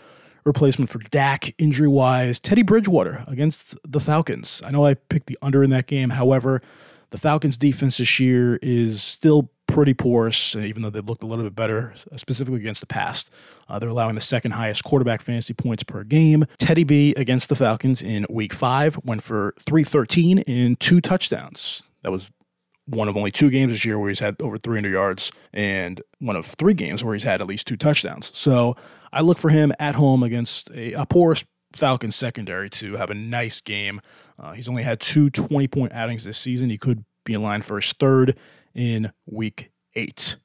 replacement 0.45 0.89
for 0.89 1.01
Dak 1.11 1.53
injury 1.59 1.89
wise, 1.89 2.39
Teddy 2.39 2.63
Bridgewater 2.63 3.25
against 3.27 3.75
the 3.83 3.99
Falcons. 3.99 4.63
I 4.65 4.71
know 4.71 4.87
I 4.87 4.95
picked 4.95 5.27
the 5.27 5.37
under 5.43 5.65
in 5.65 5.71
that 5.71 5.89
game. 5.89 6.11
However, 6.11 6.63
the 7.11 7.19
Falcons 7.19 7.57
defense 7.57 7.99
this 7.99 8.21
year 8.21 8.61
is 8.63 9.03
still 9.03 9.51
pretty 9.69 9.95
porous, 9.95 10.57
even 10.57 10.83
though 10.83 10.91
they 10.91 11.01
looked 11.01 11.23
a 11.23 11.27
little 11.27 11.45
bit 11.45 11.55
better, 11.55 11.95
specifically 12.17 12.59
against 12.59 12.81
the 12.81 12.87
past. 12.87 13.31
Uh, 13.69 13.79
they're 13.79 13.89
allowing 13.89 14.17
the 14.17 14.21
second 14.21 14.53
highest 14.53 14.83
quarterback 14.83 15.23
fantasy 15.23 15.55
points 15.55 15.85
per 15.85 16.03
game. 16.03 16.47
Teddy 16.59 16.83
B 16.83 17.15
against 17.17 17.49
the 17.49 17.55
Falcons 17.55 18.03
in 18.03 18.27
week 18.29 18.53
five 18.53 18.99
went 19.05 19.23
for 19.23 19.55
313 19.61 20.41
and 20.41 20.81
two 20.81 21.01
touchdowns. 21.01 21.85
That 22.03 22.11
was 22.11 22.31
one 22.87 23.09
of 23.09 23.17
only 23.17 23.31
two 23.31 23.51
games 23.51 23.73
this 23.73 23.85
year 23.85 23.99
where 23.99 24.09
he's 24.09 24.21
had 24.21 24.41
over 24.41 24.57
300 24.57 24.91
yards 24.91 25.31
and 25.53 26.01
one 26.19 26.37
of 26.37 26.47
three 26.47 26.75
games 26.75 27.05
where 27.05 27.15
he's 27.15 27.25
had 27.25 27.41
at 27.41 27.47
least 27.47 27.67
two 27.67 27.77
touchdowns. 27.77 28.37
So 28.37 28.77
I 29.13 29.21
look 29.21 29.39
for 29.39 29.51
him 29.51 29.73
at 29.79 29.95
home 29.95 30.23
against 30.23 30.71
a, 30.71 30.95
a 30.95 31.07
porous 31.07 31.45
Falcons 31.75 32.17
secondary 32.17 32.71
to 32.71 32.97
have 32.97 33.11
a 33.11 33.15
nice 33.15 33.61
game. 33.61 34.01
Uh, 34.41 34.53
he's 34.53 34.69
only 34.69 34.83
had 34.83 35.01
two 35.01 35.29
20 35.29 35.69
point 35.69 35.93
outings 35.93 36.25
this 36.25 36.39
season. 36.39 36.71
He 36.71 36.79
could 36.79 37.05
be 37.25 37.35
in 37.35 37.43
line 37.43 37.61
for 37.61 37.77
his 37.77 37.93
third 37.93 38.39
in 38.75 39.13
week 39.27 39.71
eight. 39.95 40.37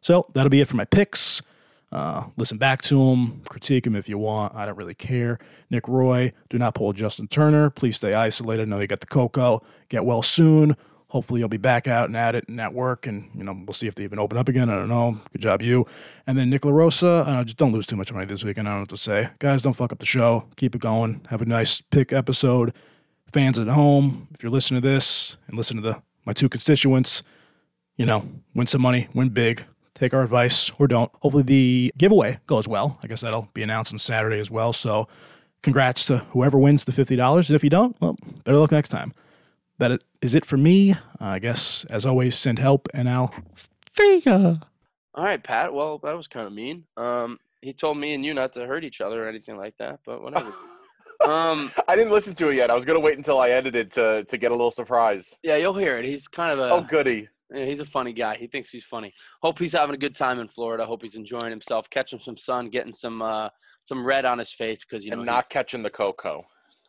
So 0.00 0.26
that'll 0.34 0.50
be 0.50 0.60
it 0.60 0.68
for 0.68 0.76
my 0.76 0.84
picks. 0.84 1.42
Uh, 1.90 2.24
listen 2.36 2.58
back 2.58 2.82
to 2.82 2.96
them, 2.96 3.42
critique 3.48 3.84
them 3.84 3.94
if 3.94 4.08
you 4.08 4.18
want. 4.18 4.54
I 4.54 4.66
don't 4.66 4.76
really 4.76 4.94
care. 4.94 5.38
Nick 5.70 5.86
Roy, 5.86 6.32
do 6.50 6.58
not 6.58 6.74
pull 6.74 6.92
Justin 6.92 7.28
Turner. 7.28 7.70
Please 7.70 7.96
stay 7.96 8.14
isolated. 8.14 8.62
I 8.62 8.64
know 8.66 8.80
you 8.80 8.88
got 8.88 9.00
the 9.00 9.06
cocoa. 9.06 9.62
Get 9.88 10.04
well 10.04 10.22
soon. 10.22 10.76
Hopefully 11.08 11.38
you'll 11.38 11.48
be 11.48 11.56
back 11.56 11.86
out 11.86 12.08
and 12.08 12.16
at 12.16 12.34
it 12.34 12.48
and 12.48 12.60
at 12.60 12.74
work, 12.74 13.06
and 13.06 13.30
you 13.36 13.44
know 13.44 13.56
we'll 13.64 13.72
see 13.72 13.86
if 13.86 13.94
they 13.94 14.02
even 14.02 14.18
open 14.18 14.36
up 14.36 14.48
again. 14.48 14.68
I 14.68 14.74
don't 14.74 14.88
know. 14.88 15.20
Good 15.30 15.42
job, 15.42 15.62
you. 15.62 15.86
And 16.26 16.36
then 16.36 16.50
Nick 16.50 16.62
LaRosa, 16.62 17.28
uh, 17.28 17.44
just 17.44 17.56
don't 17.56 17.70
lose 17.70 17.86
too 17.86 17.94
much 17.94 18.12
money 18.12 18.26
this 18.26 18.42
weekend. 18.42 18.66
I 18.66 18.72
don't 18.72 18.78
know 18.78 18.82
what 18.82 18.88
to 18.90 18.96
say, 18.96 19.28
guys. 19.38 19.62
Don't 19.62 19.74
fuck 19.74 19.92
up 19.92 20.00
the 20.00 20.06
show. 20.06 20.46
Keep 20.56 20.74
it 20.74 20.80
going. 20.80 21.20
Have 21.30 21.40
a 21.40 21.44
nice 21.44 21.80
pick 21.80 22.12
episode. 22.12 22.74
Fans 23.32 23.60
at 23.60 23.68
home, 23.68 24.26
if 24.34 24.42
you're 24.42 24.50
listening 24.50 24.82
to 24.82 24.88
this 24.88 25.36
and 25.46 25.56
listen 25.56 25.76
to 25.76 25.82
the 25.82 26.02
my 26.24 26.32
two 26.32 26.48
constituents, 26.48 27.22
you 27.96 28.06
know, 28.06 28.26
win 28.54 28.66
some 28.66 28.82
money, 28.82 29.08
win 29.14 29.28
big. 29.30 29.64
Take 29.94 30.12
our 30.12 30.22
advice 30.22 30.70
or 30.78 30.88
don't. 30.88 31.10
Hopefully 31.20 31.44
the 31.44 31.92
giveaway 31.96 32.40
goes 32.46 32.66
well. 32.66 32.98
I 33.02 33.06
guess 33.06 33.20
that'll 33.20 33.48
be 33.54 33.62
announced 33.62 33.92
on 33.92 33.98
Saturday 33.98 34.40
as 34.40 34.50
well. 34.50 34.72
So 34.72 35.06
congrats 35.62 36.04
to 36.06 36.18
whoever 36.30 36.58
wins 36.58 36.84
the 36.84 36.92
$50. 36.92 37.46
And 37.48 37.54
if 37.54 37.62
you 37.62 37.70
don't, 37.70 37.96
well, 38.00 38.16
better 38.44 38.58
luck 38.58 38.72
next 38.72 38.88
time 38.88 39.12
that 39.78 40.02
is 40.20 40.34
it 40.34 40.44
for 40.44 40.56
me. 40.56 40.92
Uh, 40.92 40.96
I 41.20 41.38
guess, 41.38 41.84
as 41.90 42.06
always, 42.06 42.36
send 42.36 42.58
help 42.58 42.88
and 42.94 43.08
I'll 43.08 43.32
see 43.96 44.22
ya. 44.24 44.56
All 45.14 45.24
right, 45.24 45.42
Pat. 45.42 45.72
Well, 45.72 45.98
that 45.98 46.16
was 46.16 46.26
kind 46.26 46.46
of 46.46 46.52
mean. 46.52 46.84
Um, 46.96 47.38
he 47.62 47.72
told 47.72 47.96
me 47.98 48.14
and 48.14 48.24
you 48.24 48.34
not 48.34 48.52
to 48.54 48.66
hurt 48.66 48.84
each 48.84 49.00
other 49.00 49.24
or 49.24 49.28
anything 49.28 49.56
like 49.56 49.76
that, 49.78 50.00
but 50.04 50.22
whatever. 50.22 50.48
um, 51.24 51.70
I 51.88 51.94
didn't 51.96 52.12
listen 52.12 52.34
to 52.36 52.48
it 52.48 52.56
yet. 52.56 52.70
I 52.70 52.74
was 52.74 52.84
gonna 52.84 53.00
wait 53.00 53.16
until 53.16 53.38
I 53.40 53.50
edited 53.50 53.90
to 53.92 54.24
to 54.24 54.36
get 54.38 54.50
a 54.50 54.54
little 54.54 54.70
surprise. 54.72 55.38
yeah, 55.42 55.56
you'll 55.56 55.74
hear 55.74 55.96
it. 55.98 56.04
He's 56.04 56.26
kind 56.28 56.52
of 56.52 56.58
a 56.58 56.70
Oh, 56.72 56.80
goody. 56.82 57.28
Yeah, 57.54 57.64
he's 57.64 57.80
a 57.80 57.84
funny 57.84 58.12
guy. 58.12 58.36
He 58.36 58.46
thinks 58.46 58.70
he's 58.70 58.84
funny. 58.84 59.12
Hope 59.42 59.58
he's 59.58 59.72
having 59.72 59.94
a 59.94 59.98
good 59.98 60.14
time 60.14 60.40
in 60.40 60.48
Florida. 60.48 60.84
Hope 60.84 61.02
he's 61.02 61.14
enjoying 61.14 61.50
himself, 61.50 61.88
catching 61.90 62.18
some 62.20 62.36
sun, 62.36 62.70
getting 62.70 62.92
some 62.92 63.22
uh, 63.22 63.48
some 63.82 64.04
red 64.04 64.24
on 64.24 64.38
his 64.38 64.52
face 64.52 64.84
because 64.84 65.04
you 65.04 65.10
know 65.10 65.18
and 65.18 65.26
not 65.26 65.48
catching 65.50 65.82
the 65.82 65.90
cocoa. 65.90 66.42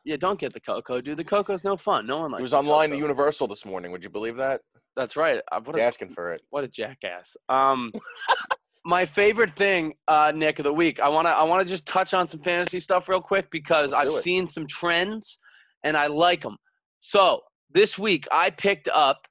Yeah, 0.04 0.18
don't 0.18 0.40
get 0.40 0.54
the 0.54 0.60
cocoa, 0.60 1.02
dude. 1.02 1.18
The 1.18 1.24
cocoa's 1.24 1.64
no 1.64 1.78
fun. 1.78 2.06
No 2.06 2.20
one 2.20 2.32
likes. 2.32 2.40
He 2.40 2.44
was 2.44 2.54
online 2.54 2.92
at. 2.94 3.00
Universal 3.00 3.48
this 3.48 3.66
morning. 3.66 3.92
Would 3.92 4.04
you 4.04 4.10
believe 4.10 4.38
that? 4.38 4.62
That's 4.96 5.16
right. 5.16 5.42
Uh, 5.52 5.60
What 5.64 5.78
a, 5.78 5.82
Asking 5.82 6.10
for 6.10 6.32
it. 6.34 6.42
what 6.52 6.64
a 6.64 6.68
jackass. 6.68 7.36
Um, 7.50 7.92
my 8.86 9.06
favorite 9.06 9.52
thing, 9.52 9.94
uh, 10.08 10.32
Nick, 10.34 10.60
of 10.60 10.64
the 10.64 10.74
week. 10.74 11.00
I 11.00 11.10
wanna 11.10 11.30
I 11.30 11.44
wanna 11.44 11.66
just 11.66 11.86
touch 11.86 12.14
on 12.14 12.28
some 12.28 12.40
fantasy 12.40 12.80
stuff 12.80 13.10
real 13.10 13.22
quick 13.22 13.50
because 13.52 13.92
Let's 13.92 14.16
I've 14.16 14.22
seen 14.22 14.48
some 14.48 14.68
trends 14.68 15.40
and 15.84 15.98
I 15.98 16.08
like 16.08 16.42
them. 16.42 16.58
So 17.00 17.42
this 17.72 17.98
week 17.98 18.28
I 18.32 18.52
picked 18.52 18.88
up 18.94 19.28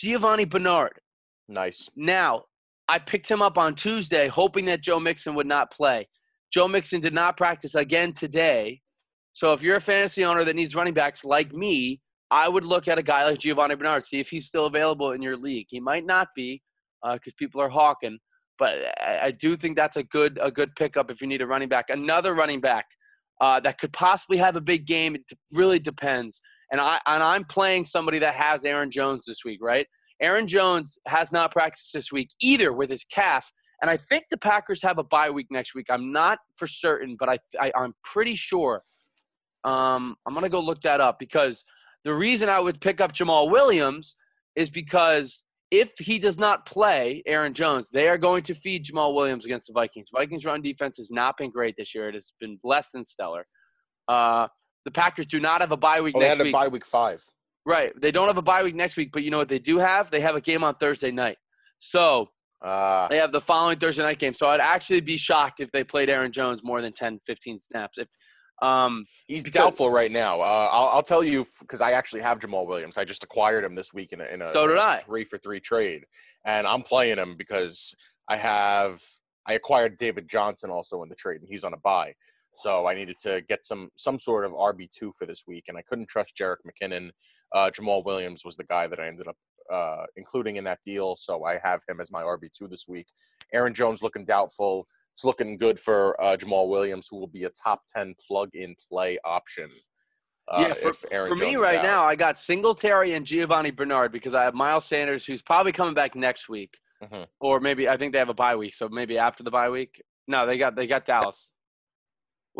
Giovani 0.00 0.44
Bernard. 0.44 0.98
Nice. 1.48 1.90
Now 1.94 2.44
I 2.88 2.98
picked 2.98 3.30
him 3.30 3.42
up 3.42 3.58
on 3.58 3.74
Tuesday, 3.74 4.28
hoping 4.28 4.64
that 4.66 4.80
Joe 4.80 4.98
Mixon 4.98 5.34
would 5.34 5.46
not 5.46 5.70
play. 5.70 6.08
Joe 6.52 6.68
Mixon 6.68 7.00
did 7.00 7.12
not 7.12 7.36
practice 7.36 7.74
again 7.74 8.12
today. 8.12 8.80
So 9.32 9.52
if 9.52 9.62
you're 9.62 9.76
a 9.76 9.80
fantasy 9.80 10.24
owner 10.24 10.42
that 10.44 10.56
needs 10.56 10.74
running 10.74 10.94
backs 10.94 11.24
like 11.24 11.52
me, 11.52 12.00
I 12.30 12.48
would 12.48 12.64
look 12.64 12.88
at 12.88 12.98
a 12.98 13.02
guy 13.02 13.24
like 13.24 13.38
Giovani 13.38 13.76
Bernard, 13.76 14.06
see 14.06 14.20
if 14.20 14.28
he's 14.28 14.46
still 14.46 14.66
available 14.66 15.12
in 15.12 15.22
your 15.22 15.36
league. 15.36 15.66
He 15.68 15.80
might 15.80 16.06
not 16.06 16.28
be 16.34 16.62
because 17.04 17.32
people 17.34 17.60
are 17.60 17.68
hawking, 17.68 18.18
but 18.58 18.74
I, 19.00 19.18
I 19.24 19.30
do 19.32 19.56
think 19.56 19.76
that's 19.76 19.96
a 19.96 20.02
good 20.04 20.38
a 20.42 20.50
good 20.50 20.74
pickup 20.76 21.10
if 21.10 21.20
you 21.20 21.26
need 21.26 21.42
a 21.42 21.46
running 21.46 21.68
back. 21.68 21.90
Another 21.90 22.34
running 22.34 22.60
back 22.60 22.86
uh, 23.40 23.60
that 23.60 23.78
could 23.78 23.92
possibly 23.92 24.38
have 24.38 24.56
a 24.56 24.60
big 24.60 24.86
game. 24.86 25.14
It 25.14 25.22
really 25.52 25.78
depends. 25.78 26.40
And 26.72 26.80
I 26.80 27.00
and 27.06 27.22
I'm 27.22 27.44
playing 27.44 27.84
somebody 27.84 28.18
that 28.20 28.34
has 28.34 28.64
Aaron 28.64 28.90
Jones 28.90 29.24
this 29.26 29.44
week, 29.44 29.60
right? 29.62 29.86
Aaron 30.20 30.46
Jones 30.46 30.98
has 31.06 31.32
not 31.32 31.50
practiced 31.50 31.92
this 31.92 32.12
week 32.12 32.28
either 32.40 32.72
with 32.72 32.90
his 32.90 33.04
calf. 33.04 33.50
And 33.82 33.90
I 33.90 33.96
think 33.96 34.24
the 34.30 34.36
Packers 34.36 34.82
have 34.82 34.98
a 34.98 35.04
bye 35.04 35.30
week 35.30 35.46
next 35.50 35.74
week. 35.74 35.86
I'm 35.88 36.12
not 36.12 36.38
for 36.54 36.66
certain, 36.66 37.16
but 37.18 37.30
I, 37.30 37.38
I 37.60 37.72
am 37.74 37.94
pretty 38.04 38.34
sure. 38.34 38.82
Um, 39.64 40.16
I'm 40.26 40.34
gonna 40.34 40.48
go 40.48 40.60
look 40.60 40.80
that 40.82 41.00
up 41.00 41.18
because 41.18 41.64
the 42.04 42.14
reason 42.14 42.48
I 42.48 42.60
would 42.60 42.80
pick 42.80 43.00
up 43.00 43.12
Jamaal 43.12 43.50
Williams 43.50 44.16
is 44.56 44.70
because 44.70 45.44
if 45.70 45.92
he 45.98 46.18
does 46.18 46.38
not 46.38 46.66
play 46.66 47.22
Aaron 47.26 47.54
Jones, 47.54 47.90
they 47.90 48.08
are 48.08 48.18
going 48.18 48.42
to 48.44 48.54
feed 48.54 48.84
Jamaal 48.84 49.14
Williams 49.14 49.44
against 49.44 49.68
the 49.68 49.72
Vikings. 49.72 50.08
Vikings 50.12 50.44
run 50.44 50.62
defense 50.62 50.96
has 50.96 51.10
not 51.10 51.36
been 51.36 51.50
great 51.50 51.76
this 51.78 51.94
year. 51.94 52.08
It 52.08 52.14
has 52.14 52.32
been 52.40 52.58
less 52.64 52.90
than 52.92 53.04
stellar. 53.04 53.46
Uh, 54.08 54.48
the 54.84 54.90
Packers 54.90 55.26
do 55.26 55.40
not 55.40 55.60
have 55.60 55.72
a 55.72 55.76
bye 55.76 56.00
week 56.00 56.14
Well, 56.14 56.22
they 56.22 56.28
had 56.28 56.40
a 56.40 56.50
bye 56.50 56.68
week 56.68 56.84
five. 56.84 57.22
Right. 57.66 57.92
They 58.00 58.10
don't 58.10 58.26
have 58.26 58.38
a 58.38 58.42
bye 58.42 58.62
week 58.62 58.74
next 58.74 58.96
week, 58.96 59.10
but 59.12 59.22
you 59.22 59.30
know 59.30 59.38
what 59.38 59.48
they 59.48 59.58
do 59.58 59.78
have? 59.78 60.10
They 60.10 60.20
have 60.20 60.34
a 60.36 60.40
game 60.40 60.64
on 60.64 60.74
Thursday 60.76 61.10
night. 61.10 61.36
So 61.78 62.28
Uh, 62.62 63.08
they 63.08 63.16
have 63.18 63.32
the 63.32 63.40
following 63.40 63.78
Thursday 63.78 64.02
night 64.02 64.18
game. 64.18 64.34
So 64.34 64.48
I'd 64.48 64.60
actually 64.60 65.00
be 65.00 65.16
shocked 65.16 65.60
if 65.60 65.70
they 65.70 65.84
played 65.84 66.08
Aaron 66.10 66.32
Jones 66.32 66.62
more 66.62 66.80
than 66.82 66.92
10, 66.92 67.20
15 67.26 67.60
snaps. 67.60 67.98
If 67.98 68.08
um, 68.62 69.06
he's 69.26 69.42
because- 69.42 69.62
doubtful 69.62 69.90
right 69.90 70.10
now. 70.10 70.40
Uh, 70.40 70.68
I'll, 70.70 70.88
I'll 70.88 71.02
tell 71.02 71.24
you 71.24 71.46
because 71.60 71.80
I 71.80 71.92
actually 71.92 72.20
have 72.22 72.38
Jamaal 72.38 72.66
Williams. 72.66 72.98
I 72.98 73.04
just 73.04 73.24
acquired 73.24 73.64
him 73.64 73.74
this 73.74 73.94
week 73.94 74.12
in 74.12 74.20
a, 74.20 74.24
in 74.24 74.42
a 74.42 74.52
So 74.52 74.66
did 74.66 74.76
I. 74.78 74.98
three 75.00 75.24
for 75.24 75.38
three 75.38 75.60
trade, 75.60 76.04
and 76.44 76.66
I'm 76.66 76.82
playing 76.82 77.16
him 77.18 77.36
because 77.36 77.94
I 78.28 78.36
have 78.36 79.00
I 79.46 79.54
acquired 79.54 79.96
David 79.96 80.28
Johnson 80.28 80.68
also 80.70 81.02
in 81.02 81.08
the 81.08 81.14
trade, 81.14 81.40
and 81.40 81.48
he's 81.48 81.64
on 81.64 81.72
a 81.72 81.78
bye. 81.78 82.12
So 82.52 82.86
I 82.86 82.94
needed 82.94 83.16
to 83.22 83.42
get 83.48 83.64
some 83.64 83.90
some 83.96 84.18
sort 84.18 84.44
of 84.44 84.52
RB 84.52 84.88
two 84.90 85.12
for 85.18 85.26
this 85.26 85.44
week, 85.46 85.64
and 85.68 85.76
I 85.78 85.82
couldn't 85.82 86.08
trust 86.08 86.36
Jerick 86.36 86.56
McKinnon. 86.66 87.10
Uh, 87.54 87.70
Jamaal 87.70 88.04
Williams 88.04 88.44
was 88.44 88.56
the 88.56 88.64
guy 88.64 88.86
that 88.86 89.00
I 89.00 89.06
ended 89.06 89.28
up 89.28 89.36
uh, 89.70 90.04
including 90.16 90.56
in 90.56 90.64
that 90.64 90.80
deal, 90.84 91.14
so 91.16 91.44
I 91.44 91.58
have 91.62 91.80
him 91.88 92.00
as 92.00 92.10
my 92.10 92.22
RB 92.22 92.50
two 92.50 92.66
this 92.66 92.86
week. 92.88 93.06
Aaron 93.52 93.72
Jones 93.74 94.02
looking 94.02 94.24
doubtful. 94.24 94.86
It's 95.12 95.24
looking 95.24 95.58
good 95.58 95.78
for 95.78 96.20
uh, 96.20 96.36
Jamaal 96.36 96.68
Williams, 96.68 97.08
who 97.10 97.18
will 97.18 97.28
be 97.28 97.44
a 97.44 97.50
top 97.50 97.82
ten 97.86 98.14
plug 98.26 98.50
in 98.54 98.74
play 98.88 99.18
option. 99.24 99.70
Uh, 100.48 100.66
yeah, 100.68 100.74
for, 100.74 100.92
Aaron 101.12 101.28
for 101.30 101.36
me 101.36 101.54
right 101.54 101.82
now, 101.82 102.02
I 102.02 102.16
got 102.16 102.36
Singletary 102.36 103.12
and 103.14 103.24
Giovani 103.24 103.70
Bernard 103.70 104.10
because 104.10 104.34
I 104.34 104.42
have 104.42 104.54
Miles 104.54 104.84
Sanders, 104.84 105.24
who's 105.24 105.42
probably 105.42 105.70
coming 105.70 105.94
back 105.94 106.16
next 106.16 106.48
week, 106.48 106.76
Mhm. 107.04 107.28
or 107.38 107.60
maybe 107.60 107.88
I 107.88 107.96
think 107.96 108.12
they 108.12 108.18
have 108.18 108.28
a 108.30 108.34
bye 108.34 108.56
week, 108.56 108.74
so 108.74 108.88
maybe 108.88 109.16
after 109.18 109.44
the 109.44 109.50
bye 109.52 109.70
week. 109.70 110.02
No, 110.26 110.46
they 110.46 110.58
got 110.58 110.74
they 110.74 110.88
got 110.88 111.04
Dallas. 111.04 111.52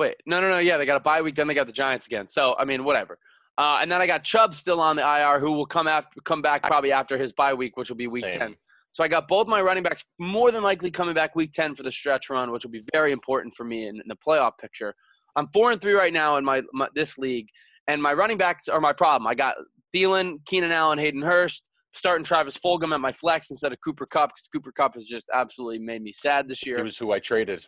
Wait, 0.00 0.16
no, 0.24 0.40
no, 0.40 0.48
no. 0.48 0.60
Yeah, 0.60 0.78
they 0.78 0.86
got 0.86 0.96
a 0.96 1.00
bye 1.00 1.20
week, 1.20 1.34
then 1.34 1.46
they 1.46 1.52
got 1.52 1.66
the 1.66 1.74
Giants 1.74 2.06
again. 2.06 2.26
So 2.26 2.56
I 2.58 2.64
mean, 2.64 2.84
whatever. 2.84 3.18
Uh, 3.58 3.80
and 3.82 3.92
then 3.92 4.00
I 4.00 4.06
got 4.06 4.24
Chubb 4.24 4.54
still 4.54 4.80
on 4.80 4.96
the 4.96 5.02
IR, 5.02 5.38
who 5.38 5.52
will 5.52 5.66
come 5.66 5.86
after 5.86 6.18
come 6.22 6.40
back 6.40 6.62
probably 6.62 6.90
after 6.90 7.18
his 7.18 7.34
bye 7.34 7.52
week, 7.52 7.76
which 7.76 7.90
will 7.90 7.98
be 7.98 8.06
week 8.06 8.24
Same. 8.24 8.38
ten. 8.38 8.54
So 8.92 9.04
I 9.04 9.08
got 9.08 9.28
both 9.28 9.46
my 9.46 9.60
running 9.60 9.82
backs 9.82 10.02
more 10.18 10.50
than 10.52 10.62
likely 10.62 10.90
coming 10.90 11.12
back 11.12 11.36
week 11.36 11.52
ten 11.52 11.74
for 11.74 11.82
the 11.82 11.92
stretch 11.92 12.30
run, 12.30 12.50
which 12.50 12.64
will 12.64 12.70
be 12.70 12.82
very 12.94 13.12
important 13.12 13.54
for 13.54 13.64
me 13.64 13.88
in, 13.88 13.96
in 13.96 14.08
the 14.08 14.16
playoff 14.16 14.52
picture. 14.58 14.94
I'm 15.36 15.48
four 15.48 15.70
and 15.70 15.78
three 15.78 15.92
right 15.92 16.14
now 16.14 16.38
in 16.38 16.46
my, 16.46 16.62
my 16.72 16.88
this 16.94 17.18
league, 17.18 17.48
and 17.86 18.02
my 18.02 18.14
running 18.14 18.38
backs 18.38 18.68
are 18.68 18.80
my 18.80 18.94
problem. 18.94 19.26
I 19.26 19.34
got 19.34 19.56
Thielen, 19.94 20.38
Keenan 20.46 20.72
Allen, 20.72 20.98
Hayden 20.98 21.20
Hurst, 21.20 21.68
starting 21.92 22.24
Travis 22.24 22.56
Fulgham 22.56 22.94
at 22.94 23.02
my 23.02 23.12
flex 23.12 23.50
instead 23.50 23.70
of 23.70 23.78
Cooper 23.84 24.06
Kupp 24.06 24.30
because 24.30 24.48
Cooper 24.50 24.72
Kupp 24.72 24.94
has 24.94 25.04
just 25.04 25.26
absolutely 25.34 25.78
made 25.78 26.00
me 26.00 26.14
sad 26.14 26.48
this 26.48 26.64
year. 26.64 26.78
he 26.78 26.82
was 26.82 26.96
who 26.96 27.12
I 27.12 27.18
traded. 27.18 27.66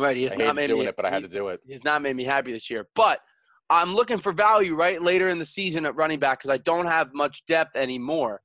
Right, 0.00 0.16
he 0.16 0.30
I 0.30 0.34
not 0.36 0.56
made 0.56 0.66
doing 0.68 0.80
me, 0.80 0.86
it, 0.86 0.96
but 0.96 1.04
I 1.04 1.10
had 1.10 1.22
to 1.22 1.28
do 1.28 1.48
it. 1.48 1.60
He's 1.66 1.84
not 1.84 2.02
made 2.02 2.16
me 2.16 2.24
happy 2.24 2.52
this 2.52 2.70
year, 2.70 2.86
but 2.94 3.20
I'm 3.68 3.94
looking 3.94 4.18
for 4.18 4.32
value 4.32 4.74
right 4.74 5.00
later 5.00 5.28
in 5.28 5.38
the 5.38 5.44
season 5.44 5.86
at 5.86 5.94
running 5.94 6.18
back 6.18 6.38
because 6.40 6.50
I 6.50 6.58
don't 6.58 6.86
have 6.86 7.10
much 7.14 7.44
depth 7.46 7.76
anymore. 7.76 8.40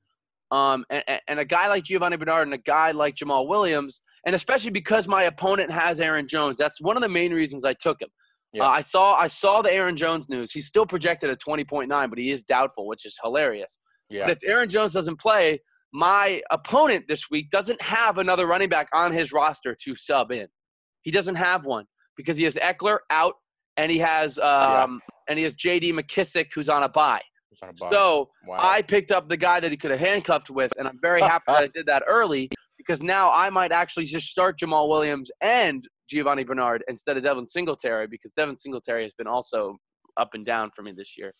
Um, 0.52 0.84
and, 0.90 1.02
and- 1.08 1.20
and 1.28 1.40
a 1.40 1.44
guy 1.44 1.68
like 1.68 1.84
Giovani 1.84 2.16
Bernard 2.18 2.46
and 2.46 2.54
a 2.54 2.58
guy 2.58 2.92
like 2.92 3.16
Jamaal 3.16 3.48
Williams, 3.48 4.00
and 4.26 4.34
especially 4.36 4.70
because 4.70 5.08
my 5.08 5.24
opponent 5.24 5.70
has 5.72 5.98
Aaron 5.98 6.28
Jones, 6.28 6.58
that's 6.58 6.80
one 6.80 6.96
of 6.96 7.02
the 7.02 7.08
main 7.08 7.32
reasons 7.32 7.64
I 7.64 7.72
took 7.74 8.00
him. 8.00 8.08
Yeah. 8.52 8.62
Uh, 8.64 8.68
I 8.68 8.82
saw 8.82 9.14
I 9.16 9.26
saw 9.26 9.60
the 9.60 9.72
Aaron 9.72 9.96
Jones 9.96 10.28
news. 10.28 10.52
He's 10.52 10.66
still 10.68 10.86
projected 10.86 11.30
at 11.30 11.40
20.9, 11.40 11.88
but 12.08 12.18
he 12.18 12.30
is 12.30 12.44
doubtful, 12.44 12.86
which 12.86 13.04
is 13.04 13.18
hilarious. 13.22 13.78
Yeah, 14.08 14.26
But 14.28 14.38
if 14.40 14.48
Aaron 14.48 14.68
Jones 14.68 14.92
doesn't 14.92 15.18
play, 15.18 15.60
my 15.92 16.40
opponent 16.52 17.06
this 17.08 17.28
week 17.28 17.50
doesn't 17.50 17.82
have 17.82 18.18
another 18.18 18.46
running 18.46 18.68
back 18.68 18.88
on 18.94 19.10
his 19.12 19.32
roster 19.32 19.74
to 19.84 19.94
sub 19.96 20.30
in. 20.30 20.46
He 21.06 21.12
doesn't 21.12 21.36
have 21.36 21.64
one 21.64 21.84
because 22.16 22.36
he 22.36 22.42
has 22.42 22.56
Ekeler 22.56 22.98
out 23.10 23.34
and 23.76 23.92
he 23.92 23.98
has 23.98 24.40
um, 24.40 25.00
and 25.28 25.38
he 25.38 25.44
has 25.44 25.54
J.D. 25.54 25.92
McKissick 25.92 26.46
who's 26.52 26.68
on 26.68 26.82
a 26.82 26.88
bye. 26.88 27.22
He 27.48 27.52
was 27.52 27.60
on 27.62 27.68
a 27.68 27.72
bye. 27.74 27.96
So 27.96 28.28
wow. 28.44 28.58
I 28.60 28.82
picked 28.82 29.12
up 29.12 29.28
the 29.28 29.36
guy 29.36 29.60
that 29.60 29.70
he 29.70 29.76
could 29.76 29.92
have 29.92 30.00
handcuffed 30.00 30.50
with, 30.50 30.72
and 30.76 30.88
I'm 30.88 30.98
very 31.00 31.22
happy 31.32 31.44
that 31.46 31.62
I 31.62 31.68
did 31.68 31.86
that 31.86 32.02
early 32.08 32.50
because 32.76 33.04
now 33.04 33.30
I 33.30 33.50
might 33.50 33.70
actually 33.70 34.06
just 34.06 34.26
start 34.26 34.58
Jamaal 34.58 34.88
Williams 34.88 35.30
and 35.42 35.86
Giovani 36.10 36.42
Bernard 36.42 36.82
instead 36.88 37.16
of 37.16 37.22
Devin 37.22 37.46
Singletary 37.46 38.08
because 38.08 38.32
Devin 38.32 38.56
Singletary 38.56 39.04
has 39.04 39.14
been 39.14 39.28
also 39.28 39.76
up 40.16 40.30
and 40.34 40.44
down 40.44 40.72
for 40.74 40.82
me 40.82 40.92
this 40.96 41.16
year. 41.16 41.30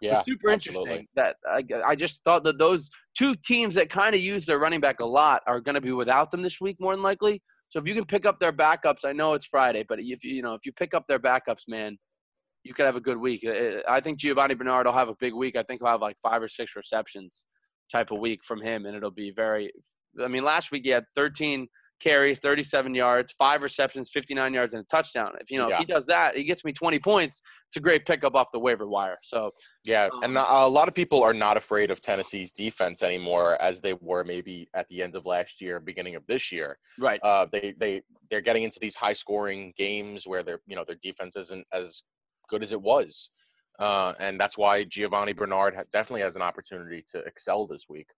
yeah, 0.00 0.14
it's 0.14 0.24
super 0.24 0.50
absolutely. 0.50 0.82
interesting 0.92 1.08
that 1.16 1.34
I, 1.50 1.64
I 1.84 1.96
just 1.96 2.22
thought 2.22 2.44
that 2.44 2.60
those 2.60 2.88
two 3.18 3.34
teams 3.44 3.74
that 3.74 3.90
kind 3.90 4.14
of 4.14 4.20
use 4.20 4.46
their 4.46 4.60
running 4.60 4.80
back 4.80 5.00
a 5.00 5.06
lot 5.06 5.42
are 5.48 5.58
going 5.58 5.74
to 5.74 5.80
be 5.80 5.90
without 5.90 6.30
them 6.30 6.42
this 6.42 6.60
week 6.60 6.76
more 6.78 6.94
than 6.94 7.02
likely. 7.02 7.42
So 7.68 7.78
if 7.80 7.88
you 7.88 7.94
can 7.94 8.04
pick 8.04 8.26
up 8.26 8.38
their 8.38 8.52
backups, 8.52 9.04
I 9.04 9.12
know 9.12 9.34
it's 9.34 9.44
Friday, 9.44 9.84
but 9.88 9.98
if 10.00 10.24
you 10.24 10.42
know 10.42 10.54
if 10.54 10.64
you 10.64 10.72
pick 10.72 10.94
up 10.94 11.04
their 11.08 11.18
backups, 11.18 11.64
man, 11.68 11.98
you 12.62 12.74
could 12.74 12.86
have 12.86 12.96
a 12.96 13.00
good 13.00 13.18
week. 13.18 13.44
I 13.88 14.00
think 14.00 14.18
Giovani 14.18 14.56
Bernard 14.56 14.86
will 14.86 14.92
have 14.92 15.08
a 15.08 15.16
big 15.18 15.34
week. 15.34 15.56
I 15.56 15.62
think 15.62 15.80
he'll 15.80 15.90
have 15.90 16.00
like 16.00 16.16
five 16.22 16.42
or 16.42 16.48
six 16.48 16.74
receptions 16.76 17.46
type 17.90 18.10
of 18.10 18.18
week 18.18 18.40
from 18.44 18.60
him, 18.60 18.86
and 18.86 18.96
it'll 18.96 19.10
be 19.10 19.32
very. 19.34 19.72
I 20.22 20.28
mean, 20.28 20.44
last 20.44 20.72
week 20.72 20.82
he 20.84 20.90
had 20.90 21.04
13 21.14 21.68
carries, 22.00 22.38
37 22.38 22.94
yards, 22.94 23.32
five 23.32 23.62
receptions, 23.62 24.10
59 24.10 24.54
yards, 24.54 24.74
and 24.74 24.82
a 24.82 24.86
touchdown. 24.86 25.32
If 25.40 25.50
you 25.50 25.58
know 25.58 25.68
if 25.68 25.78
he 25.78 25.84
does 25.84 26.06
that, 26.06 26.36
he 26.36 26.44
gets 26.44 26.64
me 26.64 26.72
20 26.72 26.98
points. 26.98 27.40
It's 27.68 27.76
a 27.76 27.80
great 27.80 28.06
pickup 28.06 28.34
off 28.34 28.48
the 28.52 28.58
waiver 28.58 28.86
wire. 28.86 29.16
So 29.22 29.50
Yeah, 29.84 30.08
Um, 30.12 30.22
and 30.22 30.38
a 30.38 30.68
lot 30.68 30.88
of 30.88 30.94
people 30.94 31.22
are 31.22 31.34
not 31.34 31.56
afraid 31.56 31.90
of 31.90 32.00
Tennessee's 32.00 32.52
defense 32.52 33.02
anymore, 33.02 33.60
as 33.60 33.80
they 33.80 33.94
were 33.94 34.24
maybe 34.24 34.68
at 34.74 34.86
the 34.88 35.02
end 35.02 35.16
of 35.16 35.26
last 35.26 35.60
year, 35.60 35.80
beginning 35.80 36.14
of 36.14 36.26
this 36.26 36.52
year. 36.52 36.78
right. 36.98 37.20
Uh, 37.22 37.46
they 37.50 37.74
they 37.78 38.02
they're 38.30 38.40
getting 38.40 38.64
into 38.64 38.78
these 38.80 38.96
high 38.96 39.12
scoring 39.12 39.72
games 39.76 40.26
where 40.26 40.42
their 40.42 40.60
you 40.66 40.76
know 40.76 40.84
their 40.84 40.98
defense 41.02 41.36
isn't 41.36 41.66
as 41.72 42.02
good 42.48 42.62
as 42.62 42.72
it 42.72 42.80
was, 42.80 43.30
uh, 43.78 44.12
and 44.20 44.38
that's 44.38 44.58
why 44.58 44.84
Giovani 44.84 45.32
Bernard 45.32 45.76
definitely 45.92 46.22
has 46.22 46.36
an 46.36 46.42
opportunity 46.42 47.04
to 47.12 47.18
excel 47.20 47.66
this 47.66 47.86
week. 47.88 48.08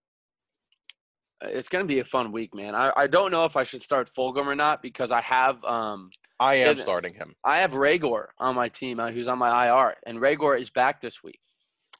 It's 1.42 1.68
going 1.68 1.85
to 1.85 1.88
be 1.88 2.01
a 2.01 2.05
fun 2.05 2.33
week, 2.33 2.55
man. 2.55 2.74
I, 2.74 2.92
I 2.96 3.07
don't 3.07 3.31
know 3.31 3.44
if 3.44 3.57
I 3.57 3.62
should 3.62 3.83
start 3.83 4.11
Fulgham 4.16 4.46
or 4.46 4.55
not 4.57 4.83
because 4.83 5.11
I 5.12 5.20
have 5.20 5.62
um 5.64 6.11
I 6.40 6.57
am 6.57 6.70
And- 6.70 6.79
starting 6.79 7.14
him. 7.14 7.35
I 7.44 7.59
have 7.59 7.72
Reagor 7.72 8.27
on 8.38 8.55
my 8.55 8.68
team 8.68 9.01
uh, 9.01 9.11
who's 9.11 9.27
on 9.29 9.38
my 9.38 9.66
IR, 9.68 9.94
and 10.07 10.18
Reagor 10.18 10.61
is 10.61 10.70
back 10.70 11.01
this 11.01 11.22
week, 11.22 11.40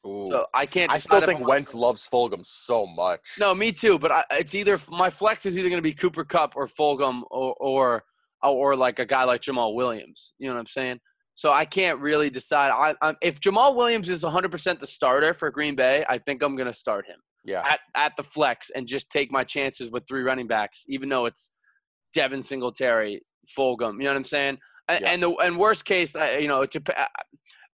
Ooh. 0.07 0.29
so 0.31 0.47
I 0.55 0.65
can't. 0.67 0.91
I 0.93 0.99
still 0.99 1.21
think 1.21 1.41
I 1.41 1.45
Wentz 1.45 1.75
loves 1.75 2.09
Fulgham 2.09 2.45
so 2.45 2.87
much. 2.87 3.37
No, 3.39 3.55
me 3.55 3.73
too. 3.73 3.99
But 3.99 4.13
I, 4.13 4.25
it's 4.31 4.55
either 4.55 4.79
my 4.91 5.11
flex 5.11 5.45
is 5.47 5.57
either 5.59 5.69
going 5.69 5.83
to 5.83 5.89
be 5.89 5.93
Cooper 5.95 6.25
Kupp 6.25 6.55
or 6.57 6.69
Fulgham 6.69 7.23
or 7.31 7.55
or 7.59 8.05
or 8.43 8.77
like 8.77 8.99
a 9.01 9.05
guy 9.07 9.25
like 9.25 9.41
Jamaal 9.43 9.75
Williams. 9.75 10.35
You 10.39 10.49
know 10.49 10.55
what 10.55 10.61
I'm 10.61 10.67
saying? 10.67 11.01
So 11.35 11.53
I 11.53 11.65
can't 11.65 12.01
really 12.01 12.31
decide. 12.31 12.71
I, 12.71 12.95
I'm, 13.01 13.17
if 13.23 13.41
Jamaal 13.41 13.77
Williams 13.77 14.09
is 14.09 14.25
100% 14.25 14.81
the 14.81 14.87
starter 14.89 15.33
for 15.33 15.51
Green 15.53 15.77
Bay, 15.77 16.05
I 16.09 16.19
think 16.19 16.43
I'm 16.43 16.57
going 16.57 16.67
to 16.67 16.73
start 16.77 17.07
him 17.07 17.17
Yeah, 17.49 17.63
at, 17.67 17.81
at 17.97 18.13
the 18.17 18.23
flex 18.23 18.71
and 18.75 18.87
just 18.87 19.11
take 19.11 19.33
my 19.33 19.45
chances 19.45 19.91
with 19.91 20.05
three 20.07 20.23
running 20.23 20.47
backs, 20.47 20.85
even 20.89 21.09
though 21.09 21.27
it's 21.27 21.51
Devin 22.15 22.43
Singletary, 22.43 23.23
Fulgham. 23.57 23.95
You 23.95 24.05
know 24.05 24.11
what 24.11 24.17
I'm 24.17 24.25
saying? 24.25 24.59
And, 24.89 25.01
Yeah. 25.01 25.11
and 25.11 25.23
the 25.23 25.31
and 25.31 25.59
worst 25.59 25.85
case, 25.85 26.17
I, 26.17 26.39
you 26.39 26.49
know, 26.49 26.63
a, 26.63 26.69
I 27.01 27.07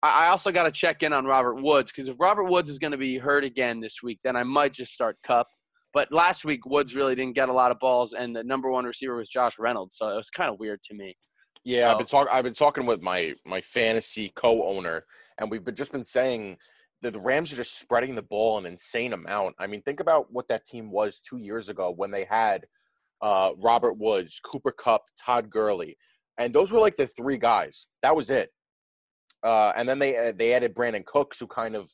I 0.03 0.27
also 0.29 0.53
got 0.53 0.65
to 0.65 0.71
check 0.71 1.03
in 1.03 1.13
on 1.13 1.25
Robert 1.25 1.63
Woods 1.63 1.91
because 1.91 2.09
if 2.09 2.21
Robert 2.21 2.45
Woods 2.45 2.69
is 2.69 2.79
going 2.79 2.91
to 2.93 2.99
be 2.99 3.17
hurt 3.17 3.45
again 3.45 3.81
this 3.81 4.03
week, 4.03 4.19
then 4.23 4.37
I 4.37 4.43
might 4.43 4.73
just 4.73 4.93
start 4.93 5.17
Kupp. 5.23 5.49
But 5.95 6.13
last 6.13 6.45
week, 6.45 6.67
Woods 6.67 6.95
really 6.95 7.15
didn't 7.15 7.35
get 7.35 7.49
a 7.49 7.53
lot 7.53 7.71
of 7.71 7.79
balls, 7.79 8.13
and 8.15 8.35
the 8.35 8.43
number 8.43 8.69
one 8.71 8.85
receiver 8.85 9.17
was 9.17 9.29
Josh 9.29 9.59
Reynolds, 9.59 9.97
so 9.97 10.09
it 10.09 10.17
was 10.17 10.29
kind 10.29 10.51
of 10.51 10.59
weird 10.59 10.83
to 10.85 10.95
me. 10.95 11.17
Yeah, 11.65 11.91
I've 11.91 11.99
been 11.99 12.07
talking. 12.07 12.31
I've 12.33 12.45
been 12.45 12.53
talking 12.53 12.85
with 12.85 13.01
my 13.01 13.33
my 13.47 13.61
fantasy 13.61 14.31
co-owner, 14.37 15.05
and 15.39 15.51
we've 15.51 15.65
been, 15.65 15.75
just 15.75 15.93
been 15.93 16.05
saying 16.05 16.59
that 17.05 17.13
the 17.13 17.21
Rams 17.21 17.53
are 17.53 17.57
just 17.57 17.79
spreading 17.79 18.15
the 18.15 18.23
ball 18.23 18.59
an 18.59 18.67
insane 18.67 19.13
amount. 19.13 19.55
I 19.59 19.67
mean, 19.67 19.83
think 19.83 20.01
about 20.01 20.27
what 20.33 20.49
that 20.49 20.65
team 20.65 20.91
was 20.91 21.21
two 21.21 21.39
years 21.39 21.69
ago 21.69 21.93
when 21.97 22.11
they 22.11 22.25
had 22.25 22.67
uh, 23.23 23.53
Robert 23.59 23.97
Woods, 23.97 24.41
Cooper 24.45 24.73
Kupp, 24.73 25.03
Todd 25.25 25.49
Gurley, 25.49 25.97
and 26.39 26.53
those 26.53 26.73
were 26.73 26.81
like 26.81 26.97
the 26.97 27.07
three 27.07 27.39
guys. 27.39 27.87
That 28.03 28.17
was 28.17 28.31
it. 28.31 28.51
Uh, 29.43 29.73
and 29.77 29.89
then 29.89 29.99
they 29.99 30.17
uh, 30.17 30.33
they 30.37 30.55
added 30.55 30.75
Brandin 30.75 31.05
Cooks, 31.05 31.39
who 31.39 31.47
kind 31.47 31.77
of 31.77 31.89